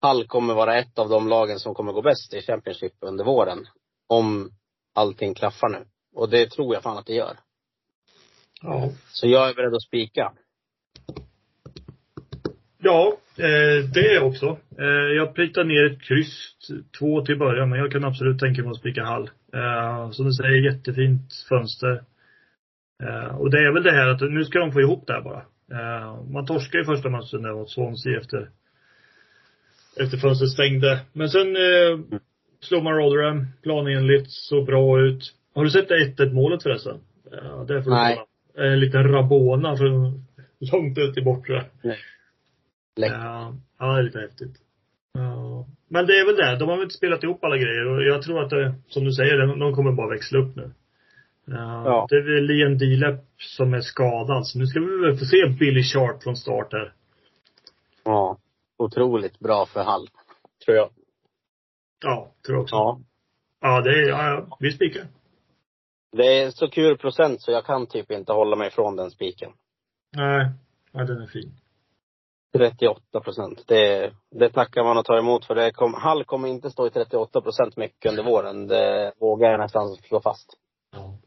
Hall 0.01 0.27
kommer 0.27 0.55
vara 0.55 0.79
ett 0.79 0.99
av 0.99 1.09
de 1.09 1.29
lagen 1.29 1.59
som 1.59 1.75
kommer 1.75 1.93
gå 1.93 2.03
bäst 2.03 2.35
i 2.35 2.43
Championship 2.43 2.93
under 3.01 3.25
våren. 3.25 3.67
Om 4.09 4.51
allting 4.95 5.35
klaffar 5.35 5.69
nu. 5.69 5.87
Och 6.15 6.31
det 6.31 6.51
tror 6.51 6.75
jag 6.75 6.83
fan 6.83 6.99
att 6.99 7.07
det 7.07 7.15
gör. 7.15 7.37
Ja. 8.63 8.91
Så 9.13 9.29
jag 9.29 9.49
är 9.49 9.55
beredd 9.55 9.75
att 9.75 9.83
spika. 9.83 10.33
Ja, 12.79 13.17
eh, 13.37 13.85
det 13.95 14.21
också. 14.21 14.59
Eh, 14.79 15.17
jag 15.17 15.35
plitar 15.35 15.65
ner 15.65 15.93
ett 15.93 16.03
kryss, 16.03 16.57
två 16.99 17.25
till 17.25 17.39
början, 17.39 17.71
men 17.71 17.79
jag 17.79 17.93
kan 17.93 18.05
absolut 18.05 18.41
tänka 18.41 18.63
mig 18.63 18.71
att 18.71 18.77
spika 18.77 19.05
Hall. 19.05 19.31
Eh, 19.55 20.11
som 20.11 20.27
du 20.27 20.33
säger, 20.33 20.73
jättefint 20.73 21.35
fönster. 21.49 22.05
Och 23.39 23.51
det 23.51 23.59
är 23.59 23.73
väl 23.73 23.83
det 23.83 23.93
här 23.93 24.09
att 24.09 24.21
nu 24.21 24.45
ska 24.45 24.59
de 24.59 24.73
få 24.73 24.81
ihop 24.81 25.07
det 25.07 25.13
här 25.13 25.21
bara. 25.21 25.43
Man 26.33 26.47
torskar 26.47 26.81
i 26.81 26.85
första 26.85 27.09
matchen 27.09 27.43
där 27.43 27.55
mot 27.55 27.71
Swansea 27.71 28.19
efter, 28.21 28.51
efter 30.01 30.19
fönstret 30.19 30.51
stängde. 30.51 31.01
Men 31.13 31.29
sen 31.29 31.57
slår 32.61 32.83
man 32.83 32.97
Rotherham 32.97 33.47
planenligt, 33.63 34.31
så 34.31 34.63
bra 34.63 35.01
ut. 35.01 35.35
Har 35.55 35.65
du 35.65 35.71
sett 35.71 35.89
det 35.89 36.25
1-1 36.25 36.33
målet 36.33 36.63
förresten? 36.63 37.01
Ja, 37.31 37.65
det 37.69 37.83
får 37.83 37.91
du 37.91 37.97
Nej. 37.97 38.25
En 38.57 38.81
liten 38.81 39.13
Rabona 39.13 39.77
från 39.77 40.27
långt 40.73 40.99
ut 40.99 41.19
i 41.19 41.23
bortre. 41.23 41.65
Läck. 42.97 43.13
Ja, 43.13 43.55
ja, 43.79 43.93
det 43.93 43.99
är 43.99 44.03
lite 44.03 44.21
häftigt. 44.21 44.57
Ja. 45.13 45.67
Men 45.89 46.07
det 46.07 46.13
är 46.13 46.27
väl 46.27 46.37
det. 46.37 46.57
De 46.59 46.69
har 46.69 46.77
väl 46.77 46.85
inte 46.85 46.95
spelat 46.95 47.23
ihop 47.25 47.45
alla 47.45 47.57
grejer 47.57 47.87
och 47.87 48.03
jag 48.03 48.23
tror 48.23 48.43
att 48.43 48.51
det, 48.51 48.75
som 48.89 49.05
du 49.05 49.13
säger, 49.13 49.39
de, 49.39 49.59
de 49.59 49.75
kommer 49.75 49.93
bara 49.93 50.11
växla 50.11 50.39
upp 50.39 50.57
nu. 50.57 50.71
Ja, 51.45 51.83
Ja. 51.85 52.07
Det 52.11 52.17
är 52.17 52.23
väl 52.23 52.45
Liam 52.45 52.79
Dilep 52.79 53.21
som 53.39 53.75
är 53.75 53.81
skadad, 53.81 54.47
så 54.47 54.59
nu 54.59 54.67
ska 54.67 54.81
vi 54.81 55.01
väl 55.01 55.19
få 55.19 55.25
se 55.25 55.47
Billy 55.59 55.83
Sharp 55.83 56.23
från 56.23 56.37
start 56.37 56.73
här. 56.73 56.93
Ja. 58.05 58.39
Otroligt 58.77 59.39
bra 59.39 59.67
för 59.67 59.83
Hall. 59.83 60.09
Tror 60.65 60.77
jag. 60.77 60.91
Ja, 62.05 62.33
tror 62.47 62.57
jag 62.57 62.63
också. 62.63 62.75
Ja. 62.75 63.01
Ja, 63.61 63.81
det 63.81 63.91
är, 63.91 64.09
ja, 64.09 64.29
ja, 64.29 64.57
vi 64.61 64.73
spikar. 64.73 65.03
Det 66.17 66.43
är 66.43 66.51
så 66.51 66.69
kul 66.69 66.99
procent 66.99 67.43
så 67.43 67.51
jag 67.51 67.65
kan 67.65 67.87
typ 67.87 68.11
inte 68.11 68.33
hålla 68.33 68.57
mig 68.57 68.71
från 68.71 68.97
den 68.97 69.11
spiken. 69.11 69.53
Nej, 70.17 70.51
ja, 70.93 71.05
den 71.05 71.23
är 71.23 71.27
fin. 71.27 71.53
38 72.57 73.21
procent. 73.21 73.65
Det, 73.67 74.13
det 74.31 74.49
tackar 74.51 74.85
man 74.85 74.97
och 74.99 75.05
tar 75.05 75.19
emot 75.19 75.45
för 75.45 75.55
det 75.55 75.73
kom, 75.73 75.95
Hall 75.95 76.25
kommer 76.25 76.49
inte 76.49 76.71
stå 76.71 76.87
i 76.87 76.91
38 76.91 77.41
procent 77.41 77.77
mycket 77.77 78.11
under 78.11 78.23
våren. 78.25 78.67
Det 78.67 79.13
vågar 79.21 79.51
jag 79.51 79.61
nästan 79.61 79.97
slå 79.97 80.21
fast. 80.21 80.57
Ja. 80.93 81.19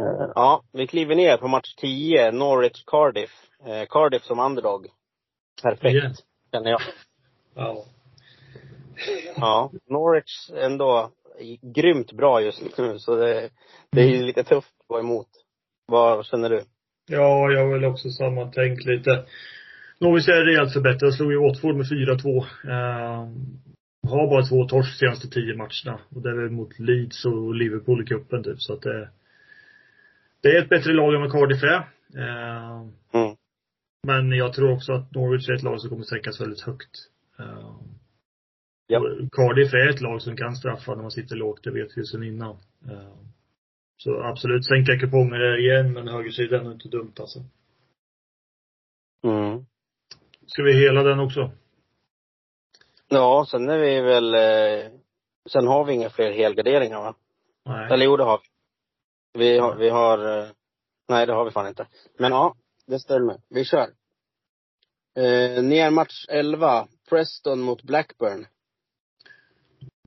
Eh, 0.00 0.30
Ja, 0.34 0.62
vi 0.72 0.86
kliver 0.86 1.14
ner 1.14 1.36
på 1.36 1.48
match 1.48 1.74
10, 1.74 2.32
Norwich 2.32 2.84
Cardiff. 2.86 3.30
Eh, 3.66 3.86
Cardiff 3.88 4.22
som 4.22 4.38
underdog. 4.40 4.86
Perfekt, 5.62 5.84
Igen. 5.94 6.14
känner 6.52 6.70
jag. 6.70 6.80
Ja. 7.54 7.84
Ja, 9.36 9.70
Norwich 9.86 10.50
ändå 10.54 11.10
grymt 11.62 12.12
bra 12.12 12.40
just 12.42 12.78
nu 12.78 12.98
så 12.98 13.16
det, 13.16 13.50
det 13.92 14.00
är 14.00 14.06
ju 14.06 14.22
lite 14.22 14.44
tufft 14.44 14.74
att 14.80 14.86
gå 14.88 15.00
emot. 15.00 15.28
Vad 15.86 16.26
känner 16.26 16.50
du? 16.50 16.62
Ja, 17.10 17.50
jag 17.52 17.60
har 17.60 17.72
väl 17.72 17.84
också 17.84 18.10
samma 18.10 18.50
tänk 18.54 18.84
lite. 18.84 19.24
Norwich 19.98 20.28
är 20.28 20.44
rejält 20.44 20.72
förbättrad. 20.72 21.14
Slog 21.14 21.32
ju 21.32 21.38
Watford 21.40 21.76
med 21.76 21.86
4-2. 21.86 22.38
Eh, 22.64 23.28
har 24.10 24.26
bara 24.30 24.46
två 24.46 24.64
torsk 24.68 24.98
senaste 24.98 25.28
tio 25.28 25.56
matcherna. 25.56 26.00
Och 26.14 26.22
det 26.22 26.30
är 26.30 26.42
väl 26.42 26.50
mot 26.50 26.78
Leeds 26.78 27.24
och 27.24 27.54
Liverpool 27.54 28.02
i 28.02 28.06
cupen 28.06 28.42
typ. 28.44 28.60
Så 28.60 28.72
att 28.72 28.82
det, 28.82 29.08
det 30.42 30.48
är 30.48 30.62
ett 30.62 30.68
bättre 30.68 30.92
lag 30.92 31.14
än 31.14 31.20
vad 31.20 31.32
Cardiff 31.32 31.62
är. 31.62 31.88
Eh, 32.16 32.86
Mm. 33.14 33.36
men 34.06 34.32
jag 34.32 34.52
tror 34.52 34.72
också 34.72 34.92
att 34.92 35.14
Norwich 35.14 35.48
är 35.48 35.54
ett 35.54 35.62
lag 35.62 35.80
som 35.80 35.90
kommer 35.90 36.02
sträckas 36.02 36.40
väldigt 36.40 36.60
högt. 36.60 36.90
Eh, 37.38 37.74
Ja. 38.90 39.00
Cardiff 39.32 39.74
är 39.74 39.88
ett 39.88 40.00
lag 40.00 40.22
som 40.22 40.36
kan 40.36 40.56
straffa 40.56 40.94
när 40.94 41.02
man 41.02 41.10
sitter 41.10 41.36
lågt, 41.36 41.64
det 41.64 41.70
vet 41.70 41.96
vi 41.96 42.00
ju 42.00 42.04
sedan 42.04 42.22
innan. 42.22 42.56
Eh, 42.90 43.14
så 43.96 44.22
absolut, 44.22 44.66
sänka 44.66 44.98
kuponger 44.98 45.58
igen, 45.58 45.92
men 45.92 46.08
högersidan 46.08 46.66
är 46.66 46.72
inte 46.72 46.88
dumt 46.88 47.12
alltså. 47.20 47.38
Mm. 49.24 49.64
Ska 50.46 50.62
vi 50.62 50.72
hela 50.72 51.02
den 51.02 51.20
också? 51.20 51.50
Ja, 53.08 53.46
sen 53.50 53.68
är 53.68 53.78
vi 53.78 54.00
väl, 54.00 54.34
eh, 54.34 54.90
sen 55.50 55.66
har 55.66 55.84
vi 55.84 55.92
inga 55.92 56.10
fler 56.10 56.32
helgarderingar 56.32 57.00
va? 57.00 57.14
Nej. 57.64 57.92
Eller 57.92 58.04
jo, 58.04 58.16
det 58.16 58.24
har 58.24 58.38
vi. 58.38 58.48
Vi 59.38 59.58
har, 59.58 59.76
vi 59.76 59.88
har, 59.88 60.38
eh, 60.38 60.48
nej 61.08 61.26
det 61.26 61.32
har 61.32 61.44
vi 61.44 61.50
fan 61.50 61.68
inte. 61.68 61.86
Men 62.18 62.32
ja, 62.32 62.54
det 62.86 62.98
stämmer. 62.98 63.40
Vi 63.48 63.64
kör. 63.64 63.88
Eh, 65.16 65.62
ner 65.62 65.90
match 65.90 66.26
11, 66.28 66.88
Preston 67.08 67.60
mot 67.60 67.82
Blackburn. 67.82 68.46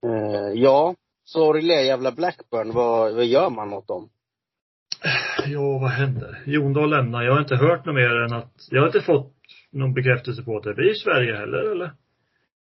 Eh, 0.04 0.52
ja, 0.54 0.96
sorgliga 1.24 1.82
jävla 1.82 2.12
Blackburn. 2.12 2.72
Vad, 2.74 3.16
vad 3.16 3.26
gör 3.26 3.50
man 3.50 3.74
åt 3.74 3.88
dem? 3.88 4.10
Ja, 5.46 5.80
vad 5.80 5.90
händer? 5.90 6.44
Jondal 6.46 6.90
lämnar. 6.90 7.24
Jag 7.24 7.34
har 7.34 7.40
inte 7.40 7.56
hört 7.56 7.86
något 7.86 7.96
mer 7.96 8.16
än 8.16 8.34
att, 8.34 8.68
jag 8.72 8.82
har 8.82 8.88
inte 8.88 9.02
fått 9.02 9.34
någon 9.72 9.94
bekräftelse 9.94 10.44
på 10.44 10.58
att 10.58 10.64
det 10.64 10.74
blir 10.74 10.92
i 10.92 10.96
Sverige 10.96 11.36
heller, 11.36 11.72
eller? 11.72 11.92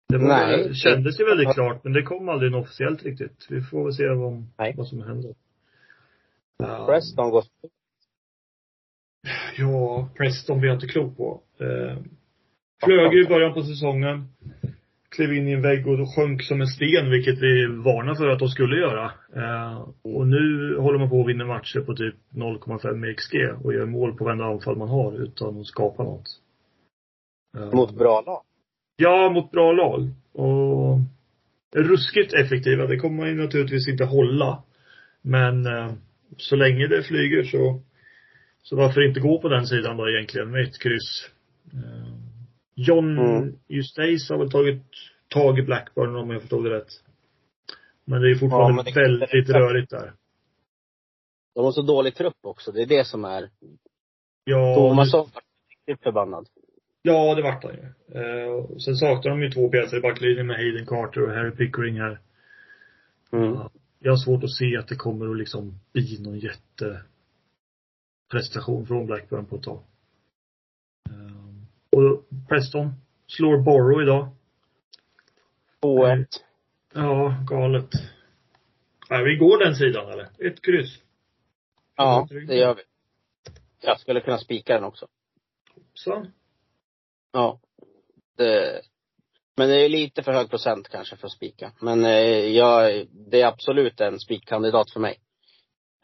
Det 0.09 0.17
var, 0.17 0.27
Nej. 0.27 0.67
det 0.67 0.75
kändes 0.75 1.19
ju 1.19 1.25
väldigt 1.25 1.53
klart, 1.53 1.83
men 1.83 1.93
det 1.93 2.03
kom 2.03 2.29
aldrig 2.29 2.51
något 2.51 2.65
officiellt 2.65 3.03
riktigt. 3.03 3.47
Vi 3.49 3.61
får 3.61 3.83
väl 3.83 3.93
se 3.93 4.09
vad, 4.09 4.45
Nej. 4.57 4.73
vad 4.77 4.87
som 4.87 5.01
händer. 5.01 5.35
Ja. 6.57 6.85
Preston 6.85 7.29
går 7.29 7.43
Ja, 9.57 10.09
Preston 10.17 10.59
blir 10.59 10.69
jag 10.69 10.75
inte 10.75 10.87
klok 10.87 11.17
på. 11.17 11.41
Eh, 11.59 11.97
flög 12.83 13.13
ju 13.13 13.23
i 13.23 13.27
början 13.27 13.53
på 13.53 13.63
säsongen. 13.63 14.27
Klev 15.15 15.33
in 15.33 15.47
i 15.47 15.51
en 15.51 15.61
vägg 15.61 15.87
och 15.87 16.15
sjönk 16.15 16.43
som 16.43 16.61
en 16.61 16.67
sten, 16.67 17.09
vilket 17.09 17.39
vi 17.39 17.65
varnade 17.65 18.17
för 18.17 18.27
att 18.27 18.39
de 18.39 18.47
skulle 18.47 18.75
göra. 18.75 19.11
Eh, 19.35 19.89
och 20.01 20.27
nu 20.27 20.75
håller 20.77 20.99
man 20.99 21.09
på 21.09 21.21
att 21.21 21.27
vinna 21.27 21.45
matcher 21.45 21.79
på 21.79 21.95
typ 21.95 22.15
0,5 22.33 23.13
XG 23.13 23.35
och 23.63 23.73
gör 23.73 23.85
mål 23.85 24.17
på 24.17 24.23
varenda 24.23 24.45
anfall 24.45 24.77
man 24.77 24.89
har 24.89 25.23
utan 25.23 25.59
att 25.59 25.65
skapa 25.65 26.03
något. 26.03 26.27
Eh, 27.57 27.71
mot 27.71 27.97
bra 27.97 28.21
lag. 28.21 28.41
Ja, 28.97 29.29
mot 29.29 29.51
bra 29.51 29.71
lag. 29.71 30.09
Och 30.33 30.99
ruskigt 31.75 32.33
effektiva. 32.33 32.85
Det 32.87 32.97
kommer 32.97 33.17
man 33.17 33.29
ju 33.29 33.35
naturligtvis 33.35 33.87
inte 33.87 34.05
hålla. 34.05 34.63
Men 35.21 35.65
eh, 35.65 35.93
så 36.37 36.55
länge 36.55 36.87
det 36.87 37.03
flyger 37.03 37.43
så, 37.43 37.81
så 38.63 38.75
varför 38.75 39.07
inte 39.07 39.19
gå 39.19 39.41
på 39.41 39.49
den 39.49 39.67
sidan 39.67 39.97
då 39.97 40.09
egentligen 40.09 40.51
med 40.51 40.63
ett 40.63 40.79
kryss. 40.79 41.29
Eh, 42.77 42.83
John 42.87 43.17
Mm. 43.19 43.55
Eustace 43.69 44.33
har 44.33 44.37
väl 44.37 44.51
tagit 44.51 44.81
tag 45.29 45.59
i 45.59 45.61
Blackburn 45.61 46.15
om 46.15 46.29
jag 46.29 46.41
förstod 46.41 46.63
det 46.63 46.69
rätt. 46.69 46.89
Men 48.05 48.21
det 48.21 48.27
är 48.27 48.31
Ja, 48.31 48.37
fortfarande 48.39 48.83
men 48.83 48.93
det- 48.93 49.01
väldigt 49.01 49.49
rörigt 49.49 49.89
där. 49.89 50.13
De 51.55 51.65
har 51.65 51.71
så 51.71 51.81
dålig 51.81 52.15
trupp 52.15 52.37
också. 52.41 52.71
Det 52.71 52.81
är 52.81 52.85
det 52.85 53.05
som 53.07 53.25
är. 53.25 53.49
Ja, 54.43 54.75
Tomasson 54.75 55.29
var 55.33 55.41
riktigt 55.69 56.03
förbannad. 56.03 56.47
Ja, 57.01 57.35
det 57.35 57.41
vart 57.41 57.63
han 57.63 57.73
ju. 57.73 57.83
Eh, 58.19 58.67
sen 58.77 58.95
saknar 58.95 59.31
de 59.31 59.41
ju 59.41 59.51
två 59.51 59.69
pjäser 59.69 59.97
i 59.97 60.01
backlinjen 60.01 60.47
med 60.47 60.55
Hayden 60.55 60.85
Carter 60.85 61.21
och 61.21 61.31
Harry 61.33 61.51
Pickering 61.51 61.99
här. 61.99 62.19
Mm. 63.31 63.53
Ja, 63.53 63.69
Jag 63.99 64.11
har 64.11 64.17
svårt 64.17 64.43
att 64.43 64.51
se 64.51 64.77
att 64.77 64.87
det 64.87 64.95
kommer 64.95 65.31
att 65.31 65.37
liksom 65.37 65.79
bli 65.93 66.17
någon 66.21 66.39
jätteprestation 66.39 68.85
från 68.85 69.05
Blackburn 69.05 69.45
på 69.45 69.55
ett 69.55 69.63
tag. 69.63 69.79
Ehm, 71.09 71.44
Och 71.95 72.25
Preston 72.49 72.93
slår 73.27 73.57
Borough 73.57 74.03
idag. 74.03 74.27
2-1. 75.81 76.25
Ja, 76.93 77.35
galet. 77.47 77.89
Nej, 79.09 79.23
vi 79.23 79.35
går 79.35 79.65
den 79.65 79.75
sidan 79.75 80.11
eller? 80.11 80.47
Ett 80.47 80.61
kryss. 80.61 80.99
Ja, 81.95 82.27
det 82.47 82.55
gör 82.55 82.75
vi. 82.75 82.81
Jag 83.81 83.99
skulle 83.99 84.21
kunna 84.21 84.37
spika 84.37 84.73
den 84.73 84.83
också. 84.83 85.07
Så. 85.93 86.25
Ja. 87.31 87.59
Det, 88.37 88.81
men 89.57 89.69
det 89.69 89.85
är 89.85 89.89
lite 89.89 90.23
för 90.23 90.31
hög 90.31 90.49
procent 90.49 90.89
kanske 90.89 91.15
för 91.15 91.27
att 91.27 91.33
spika. 91.33 91.71
Men 91.81 92.05
eh, 92.05 92.47
jag, 92.55 93.07
det 93.11 93.41
är 93.41 93.47
absolut 93.47 94.01
en 94.01 94.19
spikkandidat 94.19 94.91
för 94.91 94.99
mig. 94.99 95.19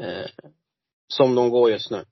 Eh, 0.01 0.29
som 1.07 1.35
de 1.35 1.49
går 1.49 1.71
just 1.71 1.91
nu. 1.91 2.05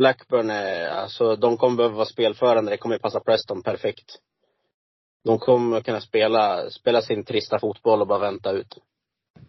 Blackburn 0.00 0.50
är, 0.50 0.88
alltså 0.88 1.36
de 1.36 1.56
kommer 1.56 1.76
behöva 1.76 1.94
vara 1.94 2.06
spelförande. 2.06 2.70
Det 2.70 2.76
kommer 2.76 2.98
passa 2.98 3.20
Preston 3.20 3.62
perfekt. 3.62 4.18
De 5.24 5.38
kommer 5.38 5.80
kunna 5.80 6.00
spela, 6.00 6.70
spela 6.70 7.02
sin 7.02 7.24
trista 7.24 7.58
fotboll 7.58 8.00
och 8.00 8.06
bara 8.06 8.18
vänta 8.18 8.52
ut. 8.52 8.78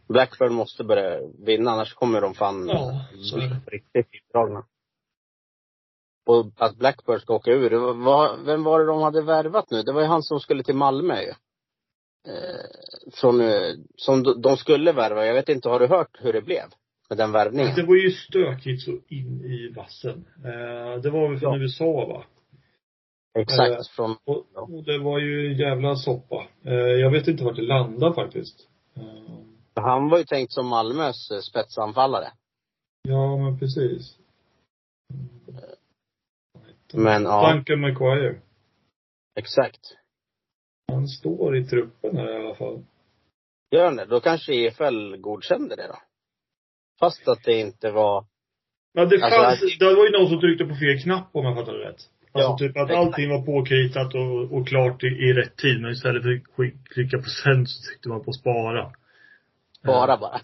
Blackburn 0.07 0.53
måste 0.53 0.83
börja 0.83 1.19
vinna, 1.45 1.71
annars 1.71 1.93
kommer 1.93 2.21
de 2.21 2.33
fan 2.33 2.67
Ja, 2.69 3.05
riktigt 3.67 4.07
utdragna. 4.11 4.65
Och 6.25 6.45
att 6.57 6.75
Blackburn 6.75 7.19
ska 7.19 7.33
åka 7.33 7.51
ur. 7.51 7.71
var- 7.71 7.93
Vad, 7.93 8.39
vem 8.45 8.63
var 8.63 8.79
det 8.79 8.85
de 8.85 9.01
hade 9.01 9.21
värvat 9.21 9.71
nu? 9.71 9.83
Det 9.83 9.91
var 9.93 10.01
ju 10.01 10.07
han 10.07 10.23
som 10.23 10.39
skulle 10.39 10.63
till 10.63 10.75
Malmö 10.75 11.21
ju. 11.21 11.33
Eh, 12.27 12.65
från, 13.13 13.41
eh, 13.41 13.73
som 13.97 14.41
de 14.41 14.57
skulle 14.57 14.91
värva. 14.91 15.25
Jag 15.25 15.33
vet 15.33 15.49
inte, 15.49 15.69
har 15.69 15.79
du 15.79 15.87
hört 15.87 16.17
hur 16.19 16.33
det 16.33 16.41
blev? 16.41 16.65
Med 17.11 17.17
den 17.17 17.31
värvningen? 17.31 17.75
Det 17.75 17.83
var 17.83 17.95
ju 17.95 18.11
stökigt 18.11 18.81
så 18.81 18.91
in 19.07 19.41
i 19.45 19.73
vassen. 19.75 20.25
Eh, 20.37 21.01
det 21.01 21.09
var 21.09 21.29
väl 21.29 21.39
från 21.39 21.53
Ja. 21.53 21.63
USA 21.63 22.05
va? 22.05 22.23
Exakt. 23.39 23.71
Eh, 23.71 23.95
Från, 23.95 24.15
Och, 24.23 24.45
och 24.73 24.83
det 24.83 24.97
var 24.97 25.19
ju 25.19 25.47
en 25.51 25.57
jävla 25.57 25.95
soppa. 25.95 26.47
Eh, 26.65 26.73
jag 26.73 27.11
vet 27.11 27.27
inte 27.27 27.43
vart 27.43 27.55
det 27.55 27.61
landade 27.61 28.13
faktiskt. 28.15 28.67
Eh, 28.95 29.83
han 29.83 30.09
var 30.09 30.17
ju 30.17 30.23
tänkt 30.23 30.53
som 30.53 30.67
Malmös 30.67 31.29
spetsanfallare. 31.49 32.27
ja, 33.03 33.37
men 33.37 33.59
precis. 33.59 34.17
Men 36.93 37.23
ja, 37.23 37.53
Duncan 37.53 37.81
McQuire. 37.81 38.41
exakt. 39.35 39.97
Han 40.91 41.07
står 41.07 41.57
i 41.57 41.63
truppen 41.65 42.17
här 42.17 42.31
i 42.31 42.45
alla 42.45 42.55
fall. 42.55 42.83
Gör 43.71 43.85
han 43.85 43.95
det? 43.95 44.05
Då 44.05 44.19
kanske 44.19 44.53
EFL 44.53 45.15
godkände 45.17 45.75
det 45.75 45.87
då? 45.87 45.95
Fast 47.01 47.27
att 47.27 47.43
det 47.43 47.59
inte 47.59 47.91
var 47.91 48.25
Ja, 48.93 49.05
det 49.05 49.23
Alltså, 49.23 49.41
fanns, 49.41 49.77
det 49.79 49.85
var 49.95 50.05
ju 50.05 50.11
någon 50.11 50.29
som 50.29 50.39
tryckte 50.39 50.65
på 50.65 50.75
fel 50.75 51.01
knapp 51.03 51.29
om 51.31 51.45
jag 51.45 51.55
fattar 51.57 51.73
det 51.73 51.79
rätt. 51.89 52.01
Alltså 52.33 52.51
Ja, 52.51 52.57
typ 52.57 52.77
att 52.77 52.83
exakt. 52.89 52.97
allting 52.97 53.29
var 53.29 53.41
påkritat 53.45 54.15
och, 54.15 54.57
och 54.57 54.67
klart 54.67 55.03
i, 55.03 55.07
i 55.07 55.33
rätt 55.33 55.55
tid. 55.57 55.81
Men 55.81 55.91
istället 55.91 56.23
för 56.23 56.29
att 56.33 56.89
klicka 56.93 57.17
på 57.17 57.23
sen 57.43 57.67
så 57.67 57.87
tryckte 57.89 58.09
man 58.09 58.23
på 58.23 58.31
spara. 58.33 58.91
bara 59.83 60.17
bara. 60.17 60.39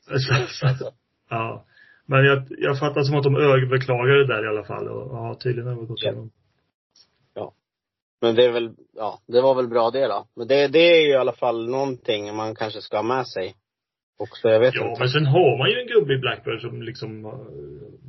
Så- 0.00 0.46
så- 0.78 0.92
ja. 1.30 1.64
Men 2.06 2.24
jag, 2.24 2.42
jag 2.58 2.78
fattar 2.78 3.02
som 3.02 3.16
att 3.16 3.22
de 3.24 3.36
överklagade 3.36 4.26
där 4.26 4.44
i 4.44 4.48
alla 4.48 4.64
fall. 4.64 4.88
Och 4.88 5.16
ja, 5.16 5.34
tydligen 5.42 5.68
har 5.72 5.80
det 5.80 5.86
gått 5.86 6.02
Ja. 6.02 6.10
igenom. 6.10 6.30
Men 8.20 8.34
det 8.34 8.44
är 8.44 8.52
väl, 8.52 8.74
ja, 8.94 9.20
det 9.26 9.40
var 9.40 9.54
väl 9.54 9.68
bra 9.68 9.90
det 9.90 10.06
då. 10.06 10.26
Men 10.36 10.48
det, 10.48 10.68
det 10.68 10.78
är 10.78 11.00
ju 11.06 11.10
i 11.10 11.16
alla 11.16 11.32
fall 11.32 11.70
någonting 11.70 12.36
man 12.36 12.54
kanske 12.54 12.80
ska 12.80 12.96
ha 12.96 13.02
med 13.02 13.26
sig. 13.28 13.54
Också, 14.18 14.48
jag 14.48 14.60
vet 14.60 14.74
Ja, 14.74 14.88
inte. 14.88 15.00
men 15.00 15.08
sen 15.08 15.26
har 15.26 15.58
man 15.58 15.70
ju 15.70 15.80
en 15.80 15.86
gubbe 15.86 16.14
i 16.14 16.18
Blackburn 16.18 16.60
som 16.60 16.82
liksom 16.82 17.24
eh, 17.24 17.30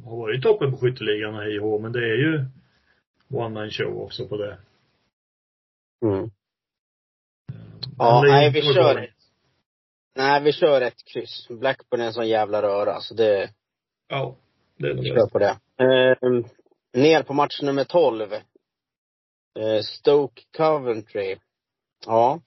har 0.09 0.17
varit 0.17 0.39
i 0.39 0.41
toppen 0.41 0.71
på 0.71 0.77
skytteligan 0.77 1.35
och 1.35 1.41
hej 1.41 1.59
och 1.59 1.81
men 1.81 1.91
det 1.91 1.99
är 1.99 2.15
ju 2.17 2.45
one 3.33 3.49
man 3.49 3.69
show 3.71 4.01
också 4.01 4.27
på 4.27 4.37
det. 4.37 4.57
Mm. 6.05 6.19
Men 6.19 6.31
Ja, 7.97 8.21
det 8.21 8.27
nej 8.31 8.51
vi 8.51 8.61
kör. 8.61 9.09
Nej, 10.15 10.43
vi 10.43 10.53
kör 10.53 10.81
ett 10.81 11.05
kryss. 11.13 11.47
Blackburn 11.49 12.01
är 12.01 12.05
en 12.05 12.13
sån 12.13 12.27
jävla 12.27 12.61
röra, 12.61 12.99
så 12.99 13.13
det, 13.13 13.49
Ja, 14.07 14.35
det 14.77 14.87
är 14.87 14.93
vi 14.93 15.03
kör 15.09 15.27
på 15.29 15.39
det. 15.39 15.57
Eh, 15.83 16.43
ner 17.01 17.23
på 17.23 17.33
match 17.33 17.61
nummer 17.61 17.83
12. 17.83 18.33
Eh, 18.33 19.81
Stoke 19.83 20.41
Coventry. 20.57 21.37
Ja. 22.05 22.41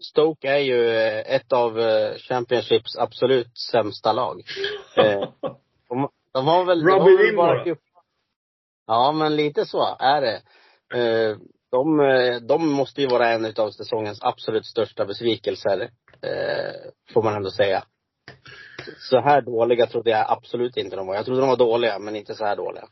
Stoke 0.00 0.48
är 0.48 0.58
ju 0.58 0.88
eh, 0.88 1.34
ett 1.34 1.52
av 1.52 1.80
eh, 1.80 2.14
Championships 2.16 2.96
absolut 2.96 3.58
sämsta 3.70 4.12
lag. 4.12 4.42
Eh, 4.96 5.28
de, 5.88 6.08
de 6.32 6.46
har 6.46 6.64
väl, 6.64 6.80
de 6.80 6.86
Rub 6.86 7.38
har 7.38 7.64
väl. 7.64 7.76
Ja, 8.86 9.12
men 9.12 9.36
lite 9.36 9.66
så 9.66 9.96
är 9.98 10.20
det. 10.20 10.42
De, 11.70 11.96
de 12.48 12.68
måste 12.68 13.00
ju 13.00 13.06
vara 13.06 13.28
en 13.28 13.54
av 13.56 13.70
säsongens 13.70 14.22
absolut 14.22 14.66
största 14.66 15.04
besvikelser, 15.04 15.90
får 17.14 17.22
man 17.22 17.34
ändå 17.34 17.50
säga. 17.50 17.84
Så 18.98 19.20
här 19.20 19.40
dåliga 19.40 19.86
trodde 19.86 20.10
jag 20.10 20.26
absolut 20.28 20.76
inte 20.76 20.96
de 20.96 21.06
var. 21.06 21.14
Jag 21.14 21.24
trodde 21.24 21.40
de 21.40 21.48
var 21.48 21.56
dåliga, 21.56 21.98
men 21.98 22.16
inte 22.16 22.34
så 22.34 22.44
här 22.44 22.56
dåliga. 22.56 22.84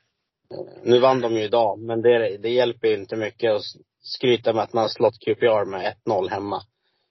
Nu 0.83 0.99
vann 0.99 1.21
de 1.21 1.33
ju 1.33 1.43
idag, 1.43 1.79
men 1.79 2.03
det, 2.03 2.37
det 2.37 2.51
hjälper 2.51 2.89
ju 2.89 2.95
inte 2.95 3.17
mycket 3.17 3.53
skryta 4.01 4.53
med 4.53 4.63
att 4.63 4.73
man 4.73 4.83
har 4.83 4.89
slått 4.89 5.19
QPR 5.21 5.65
med 5.65 5.95
1-0 6.07 6.29
hemma. 6.31 6.63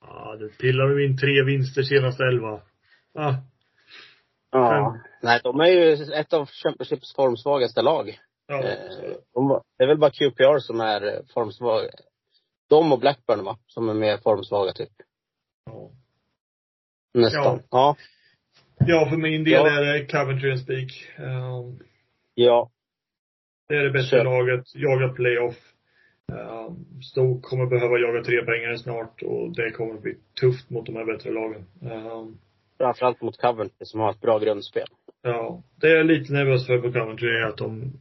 Ja, 0.02 0.36
du 0.40 0.50
pillar 0.50 0.88
vi 0.88 1.06
in 1.06 1.18
tre 1.18 1.44
vinster 1.44 1.84
senaste 1.84 2.24
elva. 2.24 2.62
Ah, 3.14 3.34
Ja. 4.52 4.98
Nej, 5.22 5.40
de 5.44 5.60
är 5.60 5.66
ju 5.68 5.94
ett 6.14 6.34
av 6.34 6.46
Championships 6.50 7.16
formsvagaste 7.16 7.82
lag. 7.82 8.20
ja. 8.48 8.64
Eh, 8.64 8.76
de, 9.34 9.62
det 9.78 9.84
är 9.84 9.88
väl 9.88 9.98
bara 9.98 10.12
QPR 10.12 10.60
som 10.60 10.82
är 10.82 11.08
eh, 11.08 11.20
formsvaga. 11.34 11.90
De 12.70 12.92
och 12.92 13.00
Blackburn 13.00 13.44
va, 13.44 13.58
som 13.68 13.90
är 13.90 13.94
mer 13.94 14.18
formsvaga 14.18 14.74
typ. 14.74 14.92
ja. 15.66 15.92
Nästan. 17.14 17.64
Ja. 17.70 17.96
Ja, 18.88 19.10
för 19.10 19.18
min 19.18 19.44
del 19.44 19.54
Ja. 19.54 19.68
är 19.80 19.82
det 19.94 20.06
Coventry 20.06 20.52
and 20.52 20.60
Speak. 20.62 20.92
Um, 21.18 21.80
Ja. 22.34 22.70
det 23.68 23.76
är 23.76 23.84
det 23.84 23.92
bästa 23.92 24.10
Kör. 24.18 24.24
laget, 24.24 24.76
jagar 24.76 25.14
playoff. 25.14 25.69
Um, 26.32 27.02
Stoke 27.02 27.48
kommer 27.50 27.66
behöva 27.66 27.98
jaga 27.98 28.24
tre 28.24 28.46
pengar 28.46 28.76
snart 28.76 29.22
och 29.22 29.56
det 29.56 29.72
kommer 29.72 30.02
bli 30.02 30.18
tufft 30.42 30.70
mot 30.70 30.86
de 30.86 30.96
här 30.96 31.06
bättre 31.06 31.32
lagen. 31.32 31.66
Um, 31.82 32.38
Framförallt 32.78 33.22
mot 33.22 33.38
Coventry 33.38 33.86
som 33.86 34.00
har 34.00 34.12
ett 34.12 34.22
bra 34.22 34.40
grundspel. 34.40 34.88
ja, 35.22 35.64
det 35.76 35.90
jag 35.90 36.00
är 36.00 36.04
lite 36.04 36.34
nervös 36.34 36.68
för 36.68 36.78
på 36.78 36.92
Coventry 36.92 37.30
är 37.30 37.48
att 37.48 37.58
de 37.58 37.94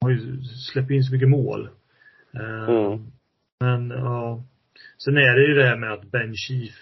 har 0.00 0.10
ju 0.10 0.42
släppt 0.42 0.90
in 0.90 1.02
så 1.02 1.12
mycket 1.14 1.28
mål. 1.28 1.68
Um, 2.32 2.76
Mm. 2.76 3.12
Men 3.60 3.90
ja. 3.90 4.42
Sen 5.04 5.16
är 5.16 5.36
det 5.36 5.48
ju 5.48 5.54
det 5.54 5.64
här 5.64 5.76
med 5.76 5.92
att 5.92 6.04
Ben 6.10 6.34
Chief 6.36 6.74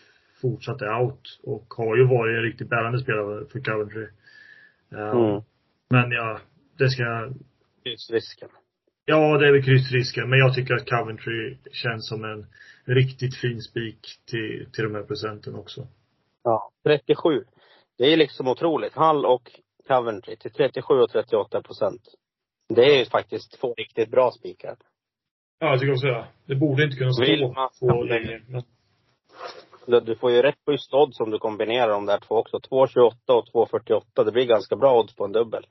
fortsatt 0.42 0.82
är 0.82 1.00
out 1.02 1.40
och 1.42 1.74
har 1.76 1.96
ju 1.96 2.04
varit 2.04 2.36
en 2.36 2.42
riktigt 2.42 2.68
bärande 2.68 2.98
spelare 2.98 3.46
för 3.52 3.60
Coventry. 3.60 4.06
Mm. 4.92 5.42
Men 5.90 6.10
ja, 6.10 6.40
det 6.78 6.90
ska 6.90 7.32
Risken. 8.10 8.48
Ja, 9.08 9.38
det 9.38 9.48
är 9.48 9.52
väl 9.52 9.62
kryssrisken. 9.62 10.30
Men 10.30 10.38
jag 10.38 10.54
tycker 10.54 10.74
att 10.74 10.88
Coventry 10.88 11.56
känns 11.72 12.08
som 12.08 12.24
en 12.24 12.46
riktigt 12.84 13.36
fin 13.36 13.60
spik 13.60 14.00
till, 14.30 14.66
till 14.72 14.84
de 14.84 14.94
här 14.94 15.02
procenten 15.02 15.54
också. 15.54 15.86
Ja. 16.42 16.70
37. 16.84 17.44
Det 17.98 18.12
är 18.12 18.16
liksom 18.16 18.48
otroligt. 18.48 18.94
Hull 18.94 19.26
och 19.26 19.50
Coventry 19.88 20.36
till 20.36 20.50
37 20.52 20.94
och 20.94 21.10
38 21.10 21.62
procent. 21.62 22.02
Det 22.68 22.84
är 22.84 22.98
ju 22.98 23.04
faktiskt 23.04 23.60
två 23.60 23.74
riktigt 23.74 24.10
bra 24.10 24.30
spikar. 24.30 24.76
Ja, 25.58 25.66
jag 25.66 25.80
tycker 25.80 25.92
också 25.92 26.06
det. 26.06 26.26
Det 26.46 26.54
borde 26.54 26.84
inte 26.84 26.96
kunna 26.96 27.12
stå 27.12 27.68
så 27.72 28.02
länge. 28.02 28.42
Men, 28.48 30.04
Du 30.04 30.16
får 30.16 30.30
ju 30.30 30.42
rätt 30.42 30.64
på 30.64 30.72
just 30.72 30.94
odds 30.94 31.20
om 31.20 31.30
du 31.30 31.38
kombinerar 31.38 31.88
de 31.88 32.06
där 32.06 32.18
två 32.18 32.34
också. 32.34 32.58
2,28 32.58 33.12
och 33.26 33.70
2,48. 33.70 34.24
Det 34.24 34.32
blir 34.32 34.44
ganska 34.44 34.76
bra 34.76 35.00
odds 35.00 35.16
på 35.16 35.24
en 35.24 35.32
dubbel. 35.32 35.66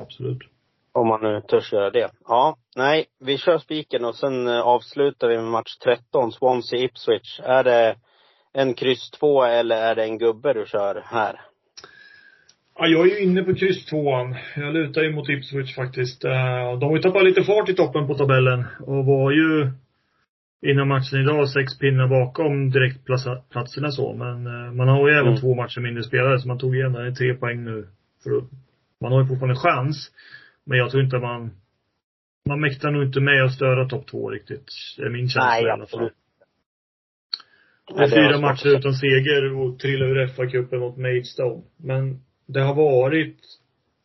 absolut. 0.00 0.53
Om 0.94 1.08
man 1.08 1.20
nu 1.22 1.40
törs 1.48 1.72
göra 1.72 1.90
det. 1.90 2.10
Ja, 2.28 2.56
nej, 2.76 3.04
vi 3.24 3.38
kör 3.38 3.58
spiken 3.58 4.04
och 4.04 4.14
sen 4.14 4.46
eh, 4.48 4.60
avslutar 4.60 5.28
vi 5.28 5.36
med 5.36 5.44
match 5.44 5.76
13, 5.84 6.32
Swansea 6.32 6.78
Ipswich. 6.80 7.40
Är 7.42 7.64
det 7.64 7.96
en 8.52 8.74
kryss 8.74 9.10
2 9.10 9.44
eller 9.44 9.76
är 9.76 9.94
det 9.94 10.04
en 10.04 10.18
gubbe 10.18 10.52
du 10.52 10.64
kör 10.66 11.02
här? 11.06 11.40
Ja, 12.78 12.86
jag 12.86 13.06
är 13.10 13.14
ju 13.16 13.22
inne 13.24 13.42
på 13.42 13.54
kryss 13.54 13.86
tvåan. 13.86 14.36
Jag 14.56 14.74
lutar 14.74 15.02
ju 15.02 15.12
mot 15.12 15.28
Ipswich 15.28 15.74
faktiskt. 15.76 16.24
Eh, 16.24 16.78
De 16.80 16.82
har 16.86 16.96
ju 16.96 17.02
tappat 17.02 17.24
lite 17.24 17.44
fart 17.44 17.68
i 17.68 17.74
toppen 17.74 18.06
på 18.06 18.14
tabellen 18.14 18.64
och 18.80 19.06
var 19.06 19.30
ju 19.30 19.70
innan 20.66 20.88
matchen 20.88 21.20
idag 21.20 21.48
sex 21.48 21.78
pinnar 21.78 22.08
bakom 22.08 22.70
direktplatserna 22.70 23.90
så. 23.90 24.12
Men 24.12 24.46
eh, 24.46 24.72
man 24.72 24.88
har 24.88 25.08
ju 25.08 25.14
även 25.14 25.28
Mm. 25.28 25.40
två 25.40 25.54
matcher 25.54 25.80
mindre 25.80 26.02
spelare 26.02 26.38
så 26.38 26.48
man 26.48 26.58
tog 26.58 26.76
igen 26.76 26.92
det. 26.92 27.14
tre 27.14 27.34
poäng 27.34 27.64
nu. 27.64 27.88
För 28.22 28.30
man 29.00 29.12
har 29.12 29.20
ju 29.22 29.26
fortfarande 29.28 29.56
chans. 29.60 30.10
Men 30.66 30.78
jag 30.78 30.90
tror 30.90 31.02
inte 31.02 31.18
man 31.18 31.50
man 32.48 32.60
mäktar 32.60 32.90
nog 32.90 33.02
inte 33.04 33.20
med 33.20 33.44
att 33.44 33.52
störa 33.52 33.88
topp 33.88 34.06
två 34.06 34.30
riktigt. 34.30 34.70
Det 34.96 35.02
är 35.02 35.10
min 35.10 35.28
känsla 35.28 35.50
Nej, 35.50 35.64
i 35.64 35.70
alla 35.70 35.86
fall. 35.86 36.00
Nej, 36.00 36.10
är 37.90 38.10
det 38.10 38.22
har 38.22 38.28
fyra 38.28 38.40
matcher 38.40 38.78
utan 38.78 38.94
seger 38.94 39.54
och 39.54 39.78
trilla 39.78 40.04
ur 40.04 40.26
FA-cupen 40.26 40.78
mot 40.78 40.96
Maidstone. 40.96 41.62
Men 41.76 42.20
det 42.46 42.60
har 42.60 42.74
varit 42.74 43.38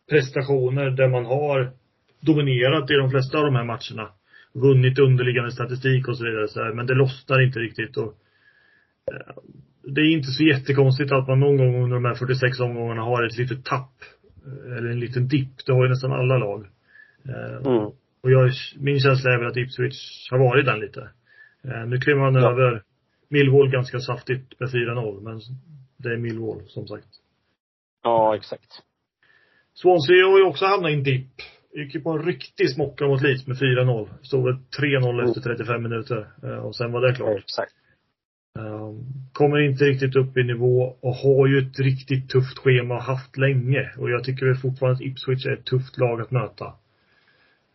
prestationer 0.09 0.89
där 0.89 1.07
man 1.07 1.25
har 1.25 1.71
dominerat 2.19 2.91
i 2.91 2.93
de 2.93 3.09
flesta 3.09 3.37
av 3.37 3.45
de 3.45 3.55
här 3.55 3.63
matcherna. 3.63 4.11
Vunnit 4.53 4.99
underliggande 4.99 5.51
statistik 5.51 6.07
och 6.07 6.17
så 6.17 6.25
vidare. 6.25 6.47
Så 6.47 6.63
här, 6.63 6.73
men 6.73 6.85
det 6.85 6.93
lossnar 6.93 7.41
inte 7.41 7.59
riktigt. 7.59 7.97
Och, 7.97 8.13
eh, 9.11 9.35
det 9.83 10.01
är 10.01 10.11
inte 10.11 10.31
så 10.31 10.43
jättekonstigt 10.43 11.11
att 11.11 11.27
man 11.27 11.39
någon 11.39 11.57
gång 11.57 11.83
under 11.83 11.95
de 11.95 12.05
här 12.05 12.15
46 12.15 12.59
omgångarna 12.59 13.01
har 13.01 13.23
ett 13.23 13.37
litet 13.37 13.65
tapp. 13.65 13.93
Eh, 14.45 14.78
Eller 14.78 14.89
en 14.89 14.99
liten 14.99 15.28
dipp. 15.28 15.65
Det 15.65 15.73
har 15.73 15.84
ju 15.84 15.89
nästan 15.89 16.12
alla 16.12 16.38
lag. 16.38 16.67
Eh, 17.25 17.56
Mm. 17.71 17.84
och 18.21 18.32
jag, 18.32 18.52
min 18.80 18.99
känsla 18.99 19.34
är 19.34 19.38
väl 19.38 19.47
att 19.47 19.58
Ipswich 19.58 20.28
har 20.32 20.38
varit 20.39 20.65
den 20.65 20.80
lite. 20.80 21.10
Eh, 21.63 21.86
nu 21.88 21.97
kliver 21.97 22.19
man 22.19 22.36
Ja. 22.36 22.52
över 22.52 22.84
Millwall 23.30 23.69
ganska 23.69 23.99
saftigt 23.99 24.60
med 24.60 24.69
4-0, 24.71 25.21
men 25.21 25.42
det 25.98 26.10
är 26.13 26.17
Millwall 26.17 26.62
som 26.67 26.87
sagt. 26.87 27.08
Ja, 28.04 28.35
exakt. 28.35 28.71
Swansea 29.73 30.25
har 30.27 30.37
ju 30.40 30.46
också 30.46 30.65
hamnat 30.65 30.92
i 30.92 30.94
en 30.94 31.04
dipp. 31.04 31.31
Gick 31.73 31.96
ju 31.96 32.02
på 32.02 32.10
en 32.12 32.25
riktig 32.25 32.69
smocka 32.73 33.06
mot 33.08 33.21
Leeds 33.21 33.48
med 33.48 33.58
4-0. 33.58 34.10
Stod 34.21 34.44
väl 34.46 34.56
3-0 34.79 35.27
efter 35.27 35.42
35 35.42 35.83
minuter. 35.83 36.27
Och 36.62 36.75
sen 36.75 36.92
var 36.92 37.02
det 37.02 37.15
klart. 37.15 37.37
Exakt. 37.37 37.73
Eh, 38.60 38.93
Kommer 39.33 39.60
inte 39.60 39.83
riktigt 39.83 40.15
upp 40.15 40.37
i 40.37 40.43
nivå 40.43 40.95
och 41.02 41.15
har 41.15 41.47
ju 41.47 41.58
ett 41.58 41.79
riktigt 41.79 42.29
tufft 42.29 42.58
schema 42.58 42.95
och 42.95 43.04
haft 43.04 43.37
länge. 43.37 43.91
Och 43.97 44.10
jag 44.10 44.23
tycker 44.23 44.45
väl 44.45 44.56
fortfarande 44.56 44.95
att 44.95 45.02
Ipswich 45.02 45.45
är 45.45 45.54
ett 45.54 45.65
tufft 45.65 45.97
lag 45.97 46.21
att 46.21 46.31
möta. 46.31 46.65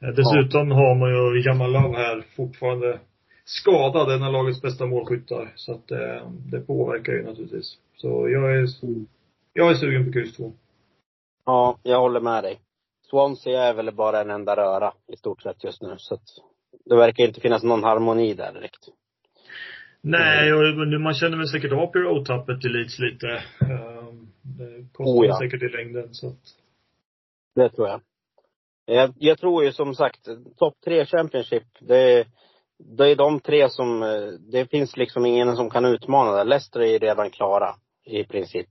Eh, 0.03 0.09
Dessutom 0.09 0.71
har 0.71 0.95
man 0.95 1.11
ju 1.11 1.43
Jamalov 1.47 1.95
här 1.95 2.25
fortfarande 2.37 3.01
skadad, 3.45 4.13
en 4.15 4.23
av 4.23 4.33
lagets 4.33 4.63
bästa 4.63 4.87
målskyttar. 4.87 5.53
Så 5.57 5.73
att 5.73 5.91
eh, 5.91 6.31
det 6.31 6.61
påverkar 6.61 7.13
ju 7.13 7.23
naturligtvis. 7.23 7.79
Så 7.97 8.29
jag 8.29 8.57
är, 8.57 8.69
jag 9.53 9.71
är 9.71 9.75
sugen 9.75 10.07
på 10.07 10.13
kryss 10.13 10.37
två. 10.37 10.53
Ja, 11.47 11.79
jag 11.83 12.01
håller 12.01 12.21
med 12.21 12.45
dig. 12.45 12.61
Swansea 13.11 13.63
är 13.63 13.75
väl 13.75 13.95
bara 13.95 14.21
en 14.21 14.31
enda 14.31 14.57
röra 14.57 14.93
i 15.13 15.17
stort 15.17 15.43
sett 15.43 15.65
just 15.65 15.83
nu. 15.83 15.95
Så 15.99 16.15
att 16.15 16.23
det 16.85 16.97
verkar 16.97 17.25
inte 17.25 17.41
finnas 17.41 17.63
någon 17.63 17.85
harmoni 17.85 18.35
där 18.35 18.53
direkt. 18.53 18.89
Nej, 20.07 20.53
och 20.53 21.01
man 21.01 21.15
känner 21.15 21.37
väl 21.37 21.49
säkert 21.49 21.73
av 21.73 21.87
Pirot-tappet 21.93 22.61
till 22.61 22.73
Leeds 22.73 22.99
lite. 22.99 23.29
Ehm, 23.61 24.29
Det 24.43 24.87
kostar 24.93 25.13
Oh, 25.23 25.27
ja. 25.27 25.39
säkert 25.39 25.63
i 25.63 25.69
längden 25.69 26.15
så 26.15 26.29
att. 26.29 26.35
Det 27.55 27.69
tror 27.69 27.89
jag. 27.89 28.01
Jag, 28.87 29.13
jag 29.19 29.39
tror 29.39 29.65
ju 29.65 29.73
som 29.73 29.95
sagt, 29.95 30.25
topp 30.57 30.75
tre 30.85 31.07
Championship, 31.07 31.63
det, 31.81 32.27
det 32.79 33.09
är 33.11 33.17
de 33.17 33.41
tre 33.41 33.69
som, 33.71 34.03
eh, 34.03 34.27
det 34.53 34.71
finns 34.71 34.97
liksom 34.97 35.27
ingen 35.27 35.57
som 35.57 35.71
kan 35.71 35.85
utmana 35.85 36.33
det. 36.33 36.45
Leicester 36.45 36.81
är 36.81 36.87
ju 36.93 36.99
redan 36.99 37.31
klara 37.31 37.75
i 38.05 38.25
princip. 38.25 38.69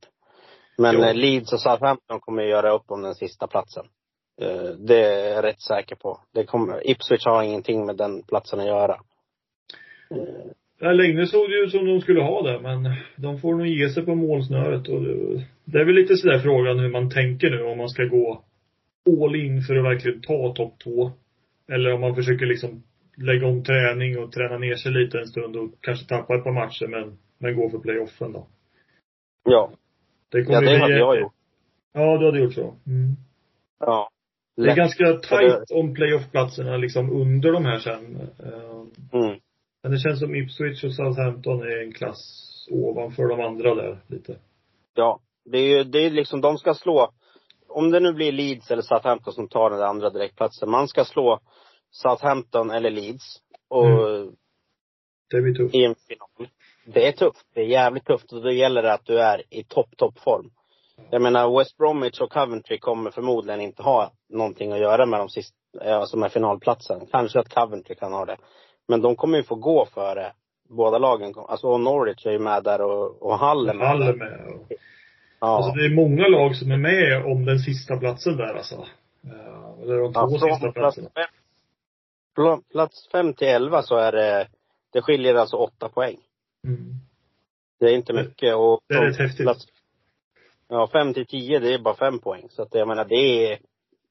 Men 0.78 0.96
Jo. 0.96 1.02
eh, 1.04 1.16
Leeds 1.16 1.54
och 1.54 1.62
Southampton 1.62 2.20
kommer 2.20 2.44
ju 2.44 2.50
göra 2.50 2.72
upp 2.72 2.92
om 2.92 3.02
den 3.02 3.16
sista 3.16 3.48
platsen. 3.48 3.86
Eh, 4.42 4.64
Det 4.78 5.04
är 5.06 5.34
jag 5.36 5.44
rätt 5.44 5.62
säker 5.62 5.96
på. 5.96 6.20
Det 6.34 6.46
kommer, 6.46 6.90
Ipswich 6.90 7.26
har 7.26 7.44
ingenting 7.44 7.86
med 7.86 7.98
den 7.98 8.24
platsen 8.24 8.60
att 8.60 8.66
göra. 8.66 9.00
Ja, 10.84 10.92
länge 10.92 11.26
såg 11.26 11.50
det 11.50 11.56
ut 11.56 11.72
som 11.72 11.86
de 11.86 12.02
skulle 12.02 12.22
ha 12.22 12.42
det, 12.42 12.60
men 12.60 12.96
de 13.16 13.40
får 13.40 13.56
nog 13.56 13.68
ge 13.68 13.90
sig 13.90 14.06
på 14.06 14.16
målsnöret 14.16 14.88
och 14.88 15.02
det, 15.04 15.46
det 15.66 15.80
är 15.80 15.86
väl 15.86 15.96
lite 15.96 16.16
sådär 16.16 16.40
frågan 16.40 16.80
hur 16.80 16.90
man 16.90 17.10
tänker 17.10 17.50
nu 17.50 17.64
om 17.64 17.78
man 17.78 17.90
ska 17.90 18.04
gå 18.04 18.44
all 19.24 19.36
in 19.36 19.62
för 19.62 19.76
att 19.76 19.84
verkligen 19.84 20.22
ta 20.22 20.54
topp 20.54 20.74
två. 20.84 21.12
Eller 21.72 21.94
om 21.94 22.02
man 22.02 22.16
försöker 22.16 22.46
liksom 22.46 22.84
lägga 23.18 23.48
om 23.48 23.64
träning 23.64 24.20
och 24.20 24.32
träna 24.32 24.58
ner 24.58 24.76
sig 24.76 24.92
lite 24.92 25.20
en 25.20 25.28
stund 25.28 25.56
och 25.56 25.70
kanske 25.82 26.06
tappa 26.08 26.36
ett 26.36 26.44
par 26.44 26.52
matcher 26.52 26.88
men, 26.88 27.18
men 27.38 27.56
gå 27.56 27.70
för 27.70 27.80
playoffen 27.80 28.32
då. 28.32 28.48
Ja. 29.44 29.72
Det 30.32 30.44
kommer 30.44 30.64
Ja, 30.64 30.72
det 30.72 30.78
hade 30.78 30.98
jag 30.98 31.20
gjort. 31.20 31.34
Ja, 31.94 32.18
du 32.18 32.26
hade 32.26 32.40
gjort 32.40 32.54
så. 32.54 32.76
Mm. 32.88 33.16
Ja. 33.80 34.10
Det 34.56 34.62
är 34.62 34.66
Lätt. 34.66 34.76
ganska 34.76 35.14
tajt 35.14 35.72
om 35.72 35.94
playoff-platserna 35.94 36.78
liksom 36.78 37.12
under 37.22 37.52
de 37.52 37.66
här 37.66 37.80
sen. 37.80 38.16
Eh, 38.40 38.84
Mm. 39.20 39.40
Men 39.84 39.92
det 39.92 40.00
känns 40.00 40.20
som 40.20 40.36
Ipswich 40.36 40.84
och 40.84 40.94
Southampton 40.94 41.62
är 41.62 41.84
en 41.84 41.94
klass 41.94 42.50
ovanför 42.72 43.28
de 43.28 43.42
andra 43.42 43.76
där 43.76 43.98
lite. 44.08 44.40
Ja. 44.94 45.20
Det 45.46 45.58
är 45.58 45.78
ju, 45.78 45.84
det 45.84 46.00
är 46.00 46.10
liksom, 46.10 46.42
de 46.42 46.58
ska 46.58 46.74
slå, 46.74 47.12
om 47.68 47.92
det 47.92 48.00
nu 48.00 48.14
blir 48.14 48.32
Leeds 48.32 48.72
eller 48.72 48.82
Southampton 48.82 49.34
som 49.34 49.48
tar 49.48 49.70
den 49.70 49.80
där 49.80 49.86
andra 49.86 50.10
direktplatsen, 50.10 50.70
man 50.70 50.88
ska 50.88 51.06
slå 51.06 51.40
Southampton 51.92 52.72
eller 52.72 52.90
Leeds. 52.92 53.40
Och 53.70 53.86
Det 55.30 55.42
blir 55.42 55.54
tufft. 55.54 55.76
i 55.76 55.86
en 55.86 55.96
final. 55.96 56.50
Det 56.86 57.08
är 57.08 57.12
tufft. 57.12 57.46
Det 57.54 57.62
är 57.62 57.66
jävligt 57.66 58.06
tufft 58.06 58.34
och 58.34 58.42
då 58.42 58.52
gäller 58.52 58.82
det 58.82 58.94
att 58.94 59.06
du 59.06 59.20
är 59.20 59.44
i 59.50 59.64
topp, 59.64 59.98
topp 59.98 60.20
form. 60.20 60.52
Jag 61.10 61.22
menar 61.22 61.58
West 61.58 61.78
Bromwich 61.78 62.22
och 62.22 62.32
Coventry 62.32 62.80
kommer 62.80 63.12
förmodligen 63.12 63.62
inte 63.62 63.84
ha 63.84 64.12
någonting 64.30 64.72
att 64.72 64.80
göra 64.80 65.06
med 65.06 65.20
de 65.20 65.30
sista, 65.30 65.56
alltså 65.86 66.18
med 66.18 66.32
finalplatsen. 66.32 67.08
Kanske 67.12 67.40
att 67.40 67.54
Coventry 67.54 67.96
kan 67.96 68.14
ha 68.14 68.26
det. 68.26 68.38
Men 68.88 69.02
de 69.02 69.16
kommer 69.16 69.38
ju 69.38 69.44
få 69.44 69.56
gå 69.56 69.86
före 69.86 70.34
båda 70.70 70.98
lagen. 70.98 71.34
Alltså 71.38 71.68
och 71.68 71.80
Norwich 71.80 72.26
är 72.26 72.32
ju 72.32 72.40
med 72.40 72.64
där 72.64 72.82
och, 72.82 73.22
och 73.22 73.40
Hull 73.40 73.70
är 73.70 73.74
med. 73.74 73.88
Hall 73.88 74.02
är 74.02 74.14
med. 74.14 74.40
Och, 74.48 74.72
Ja. 75.40 75.48
Alltså 75.58 75.72
det 75.72 75.86
är 75.86 75.90
många 75.96 76.28
lag 76.28 76.56
som 76.56 76.72
är 76.72 76.78
med 76.78 77.26
om 77.26 77.46
den 77.46 77.60
sista 77.60 77.98
platsen 77.98 78.38
där 78.38 78.54
alltså. 78.54 78.76
Eh, 78.76 79.82
Eller 79.82 79.98
de 79.98 80.14
två 80.14 80.20
Ja, 80.20 80.28
sista 80.30 80.60
plats 80.60 80.74
platserna. 80.74 81.10
fem, 81.16 81.26
från 82.36 82.62
plats 82.62 83.10
fem 83.12 83.34
till 83.34 83.48
elva 83.48 83.82
så 83.82 83.96
är 83.96 84.12
det, 84.12 84.48
det 84.94 85.02
skiljer 85.02 85.36
alltså 85.36 85.56
åtta 85.58 85.90
poäng. 85.90 86.18
Mm. 86.68 86.94
Det 87.80 87.86
är 87.86 87.96
inte 87.96 88.14
mycket 88.14 88.56
och 88.56 88.80
det 88.88 88.96
är 88.96 89.02
rätt 89.02 89.18
häftigt. 89.20 89.46
Plats, 89.46 89.66
ja, 90.68 90.88
fem 90.92 91.14
till 91.14 91.26
tio 91.26 91.60
det 91.60 91.74
är 91.74 91.80
bara 91.80 91.96
fem 91.96 92.20
poäng. 92.20 92.48
Så 92.50 92.62
att 92.62 92.74
jag 92.76 92.88
menar 92.88 93.06
det 93.06 93.16
är, 93.52 93.60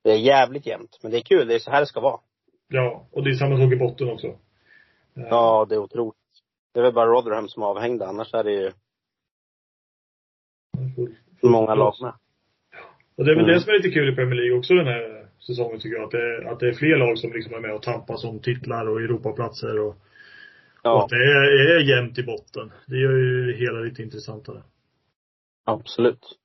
det 0.05 0.11
är 0.11 0.17
jävligt 0.19 0.67
jämnt. 0.67 0.99
Men 1.03 1.11
det 1.13 1.19
är 1.19 1.23
kul, 1.23 1.49
det 1.49 1.55
är 1.55 1.59
så 1.59 1.71
här 1.71 1.81
det 1.81 1.87
ska 1.87 2.01
vara. 2.01 2.21
Ja, 2.69 3.07
och 3.13 3.23
det 3.25 3.31
är 3.31 3.35
samma 3.35 3.57
sak 3.57 3.73
i 3.73 3.77
botten 3.77 4.11
också. 4.11 4.27
Eh, 5.17 5.23
Ja, 5.31 5.67
det 5.69 5.75
är 5.75 5.79
otroligt. 5.79 6.17
Det 6.75 6.81
är 6.81 6.85
väl 6.85 6.93
bara 6.93 7.07
Rotherham 7.11 7.49
som 7.49 7.63
är 7.63 7.67
avhängda, 7.67 8.07
annars 8.07 8.35
är 8.35 8.45
det 8.45 8.53
ju 8.53 8.73
många 11.43 11.75
lag 11.75 11.95
med. 12.03 12.13
Och 13.17 13.25
det 13.25 13.31
är 13.31 13.37
väl 13.37 13.45
Mm. 13.45 13.55
det 13.55 13.61
som 13.61 13.71
är 13.73 13.77
lite 13.77 13.91
kul 13.91 14.13
i 14.13 14.17
Premier 14.17 14.35
League 14.35 14.59
också 14.59 14.75
den 14.75 14.87
här 14.87 15.29
säsongen 15.47 15.81
tycker 15.81 15.97
jag. 15.97 16.05
Att 16.05 16.11
det, 16.11 16.51
att 16.51 16.61
det 16.61 16.69
är 16.69 16.73
fler 16.73 16.97
lag 16.97 17.19
som 17.19 17.33
liksom 17.33 17.55
är 17.55 17.61
med 17.61 17.75
och 17.75 17.83
tampas 17.83 18.25
om 18.25 18.41
titlar 18.41 18.87
och 18.89 19.01
Europaplatser 19.01 19.79
och, 19.79 19.89
och 19.89 19.97
Ja, 20.83 21.05
att 21.05 21.11
det 21.11 21.17
är, 21.17 21.77
är 21.77 21.97
jämnt 21.97 22.19
i 22.19 22.23
botten. 22.23 22.73
Det 22.87 22.97
gör 22.99 23.13
ju 23.13 23.47
det 23.53 23.59
hela 23.59 23.79
lite 23.79 24.03
intressantare. 24.03 24.63
absolut. 25.65 26.39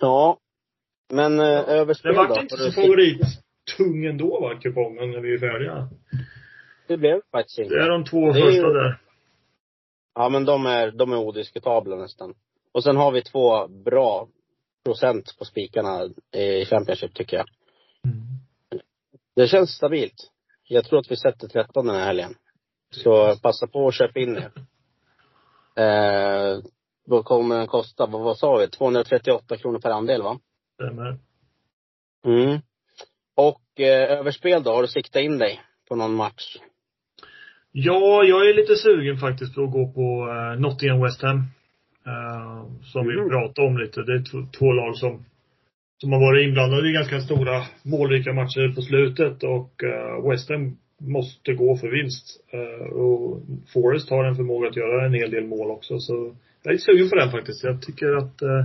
Ja. 0.00 0.38
Men 1.12 1.40
eh, 1.40 1.46
Det 1.46 1.72
överspel 1.72 2.14
vart 2.14 2.28
då? 2.28 2.40
inte 2.40 2.54
Har 2.56 2.64
du 2.64 2.72
så 2.72 2.80
favorittung 2.80 4.04
ändå 4.06 4.40
va, 4.40 4.54
kupongen 4.60 5.10
när 5.10 5.20
vi 5.20 5.34
är 5.34 5.38
färdiga. 5.38 5.88
Det 6.90 6.96
blev 6.96 7.20
faktiskt 7.30 7.56
Det 7.56 7.62
är 7.62 7.64
inte. 7.64 7.86
de 7.86 8.04
två 8.04 8.32
Det 8.32 8.38
är 8.40 8.44
första 8.44 8.66
ju- 8.66 8.72
där. 8.72 9.00
Ja, 10.14 10.28
men 10.28 10.44
de 10.44 10.66
är, 10.66 10.90
de 10.90 11.12
är 11.12 11.16
odiskutabla 11.16 11.96
nästan. 11.96 12.34
Och 12.72 12.84
sen 12.84 12.96
har 12.96 13.12
vi 13.12 13.22
två 13.22 13.68
bra 13.68 14.28
procent 14.84 15.36
på 15.38 15.44
spikarna 15.44 16.08
i 16.36 16.64
Championship 16.64 17.14
tycker 17.14 17.36
jag. 17.36 17.46
Mm. 18.04 18.22
Det 19.36 19.46
känns 19.48 19.70
stabilt. 19.70 20.30
Jag 20.68 20.84
tror 20.84 20.98
att 20.98 21.10
vi 21.10 21.16
sätter 21.16 21.48
13 21.48 21.86
den 21.86 21.96
här 21.96 22.06
helgen. 22.06 22.34
Så 22.90 23.36
passa 23.42 23.66
på 23.66 23.88
att 23.88 23.94
köpa 23.94 24.20
in 24.20 24.36
er. 24.36 24.52
Eh, 25.76 26.58
vad 27.06 27.24
kommer 27.24 27.58
den 27.58 27.66
kosta? 27.66 28.06
Vad, 28.06 28.22
vad 28.22 28.38
sa 28.38 28.56
vi? 28.56 28.68
238 28.68 29.56
kronor 29.56 29.78
per 29.78 29.90
andel 29.90 30.22
va? 30.22 30.38
Stämmer. 30.74 31.18
Mm. 32.26 32.60
Och 33.36 33.80
eh, 33.80 34.18
överspel 34.18 34.62
då? 34.62 34.70
Har 34.70 34.82
du 34.82 34.88
siktat 34.88 35.22
in 35.22 35.38
dig 35.38 35.60
på 35.88 35.96
någon 35.96 36.14
match? 36.14 36.56
Ja, 37.72 38.24
jag 38.24 38.48
är 38.48 38.54
lite 38.54 38.76
sugen 38.76 39.16
faktiskt 39.16 39.54
på 39.54 39.64
att 39.64 39.72
gå 39.72 39.92
på 39.92 40.26
uh, 40.26 40.60
Nottingham 40.60 41.02
West 41.02 41.22
Ham. 41.22 41.44
Eh, 42.06 42.64
som 42.82 43.06
vi 43.06 43.14
Mm. 43.14 43.28
pratade 43.28 43.68
om 43.68 43.78
lite. 43.78 44.02
Det 44.02 44.14
är 44.14 44.22
två, 44.30 44.46
två 44.58 44.72
lag 44.72 44.96
som, 44.96 45.24
som 46.00 46.12
har 46.12 46.20
varit 46.20 46.46
inblandade 46.48 46.88
i 46.88 46.92
ganska 46.92 47.20
stora 47.20 47.62
målrika 47.82 48.32
matcher 48.32 48.74
på 48.74 48.82
slutet 48.82 49.42
och 49.42 49.84
eh, 49.84 50.28
West 50.30 50.48
Ham 50.50 50.76
måste 51.00 51.52
gå 51.54 51.76
för 51.76 51.88
vinst. 51.88 52.40
Och 52.92 53.42
Forest 53.72 54.10
har 54.10 54.24
en 54.24 54.36
förmåga 54.36 54.68
att 54.68 54.76
göra 54.76 55.06
en 55.06 55.14
hel 55.14 55.30
del 55.30 55.46
mål 55.46 55.70
också 55.70 55.98
så 55.98 56.36
jag 56.62 56.74
är 56.74 56.78
sugen 56.78 57.08
på 57.10 57.16
den 57.16 57.30
faktiskt. 57.30 57.64
Jag 57.64 57.82
tycker 57.82 58.16
att 58.16 58.42
uh, 58.42 58.64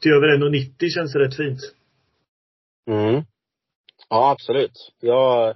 till 0.00 0.12
över 0.12 0.28
1,90 0.28 0.88
känns 0.94 1.12
det 1.12 1.18
rätt 1.18 1.36
fint. 1.36 1.60
Mm. 2.90 3.22
Ja, 4.08 4.30
absolut. 4.30 4.92
Jag, 5.00 5.54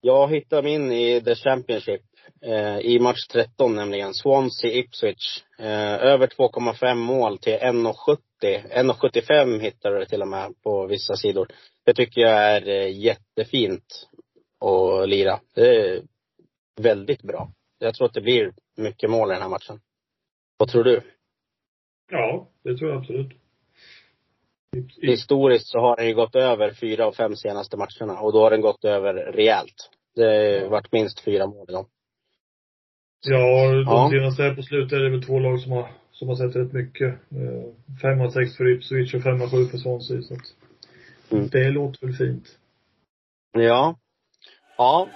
jag 0.00 0.28
hittar 0.28 0.62
mig 0.62 0.72
in 0.72 0.92
i 0.92 1.20
The 1.20 1.34
Championship 1.34 2.02
eh, 2.42 2.78
i 2.78 2.98
match 2.98 3.26
13 3.32 3.74
nämligen. 3.74 4.14
Swansea 4.14 4.72
Ipswich. 4.72 5.44
Eh, 5.58 5.94
över 5.94 6.26
2,5 6.26 6.94
mål 6.94 7.38
till 7.38 7.52
1,70. 7.52 8.18
1,75 8.42 9.60
hittar 9.60 9.90
du 9.90 9.98
det 9.98 10.06
till 10.06 10.22
och 10.22 10.28
med 10.28 10.62
på 10.62 10.86
vissa 10.86 11.16
sidor. 11.16 11.48
Det 11.84 11.94
tycker 11.94 12.20
jag 12.20 12.32
är 12.32 12.68
eh, 12.68 12.98
jättefint 12.98 14.08
att 14.60 15.08
lira. 15.08 15.40
Det 15.54 15.76
är 15.76 16.02
väldigt 16.80 17.22
bra. 17.22 17.52
Jag 17.78 17.94
tror 17.94 18.06
att 18.06 18.14
det 18.14 18.20
blir 18.20 18.52
mycket 18.76 19.10
mål 19.10 19.30
i 19.30 19.32
den 19.32 19.42
här 19.42 19.48
matchen. 19.48 19.80
Vad 20.56 20.68
tror 20.68 20.84
du? 20.84 21.02
Ja, 22.10 22.48
det 22.64 22.76
tror 22.76 22.90
jag 22.90 22.98
absolut. 23.00 23.45
Historiskt 25.02 25.66
så 25.68 25.78
har 25.78 25.96
den 25.96 26.06
ju 26.06 26.14
gått 26.14 26.34
över 26.34 26.72
fyra 26.72 27.06
av 27.06 27.12
fem 27.12 27.36
senaste 27.36 27.76
matcherna 27.76 28.20
och 28.20 28.32
då 28.32 28.40
har 28.40 28.50
den 28.50 28.60
gått 28.60 28.84
över 28.84 29.14
rejält. 29.14 29.90
Det 30.14 30.60
har 30.62 30.68
varit 30.68 30.92
minst 30.92 31.20
fyra 31.20 31.46
mål 31.46 31.66
i 31.68 31.72
dem. 31.72 31.86
Ja, 33.26 33.70
de 33.72 33.82
Ja. 33.86 34.08
senaste 34.12 34.42
här 34.42 34.54
på 34.54 34.62
slutet 34.62 34.92
är 34.92 35.00
det 35.02 35.10
väl 35.10 35.22
två 35.22 35.38
lag 35.38 35.60
som 35.60 35.72
har, 35.72 35.88
som 36.12 36.28
har 36.28 36.36
sett 36.36 36.56
rätt 36.56 36.72
mycket. 36.72 37.08
Eh, 37.14 37.72
Fem 38.02 38.20
av 38.20 38.30
sex 38.30 38.56
för 38.56 38.68
Ipswich 38.74 39.14
och 39.14 39.22
fem 39.22 39.42
av 39.42 39.50
sju 39.50 39.66
för 39.66 39.78
Swansea. 39.78 40.22
Så 40.22 40.34
att 40.34 40.40
Mm. 41.32 41.48
det 41.48 41.70
låter 41.70 42.06
väl 42.06 42.16
fint. 42.16 42.58
Ja. 43.52 43.96
Ja, 44.78 45.08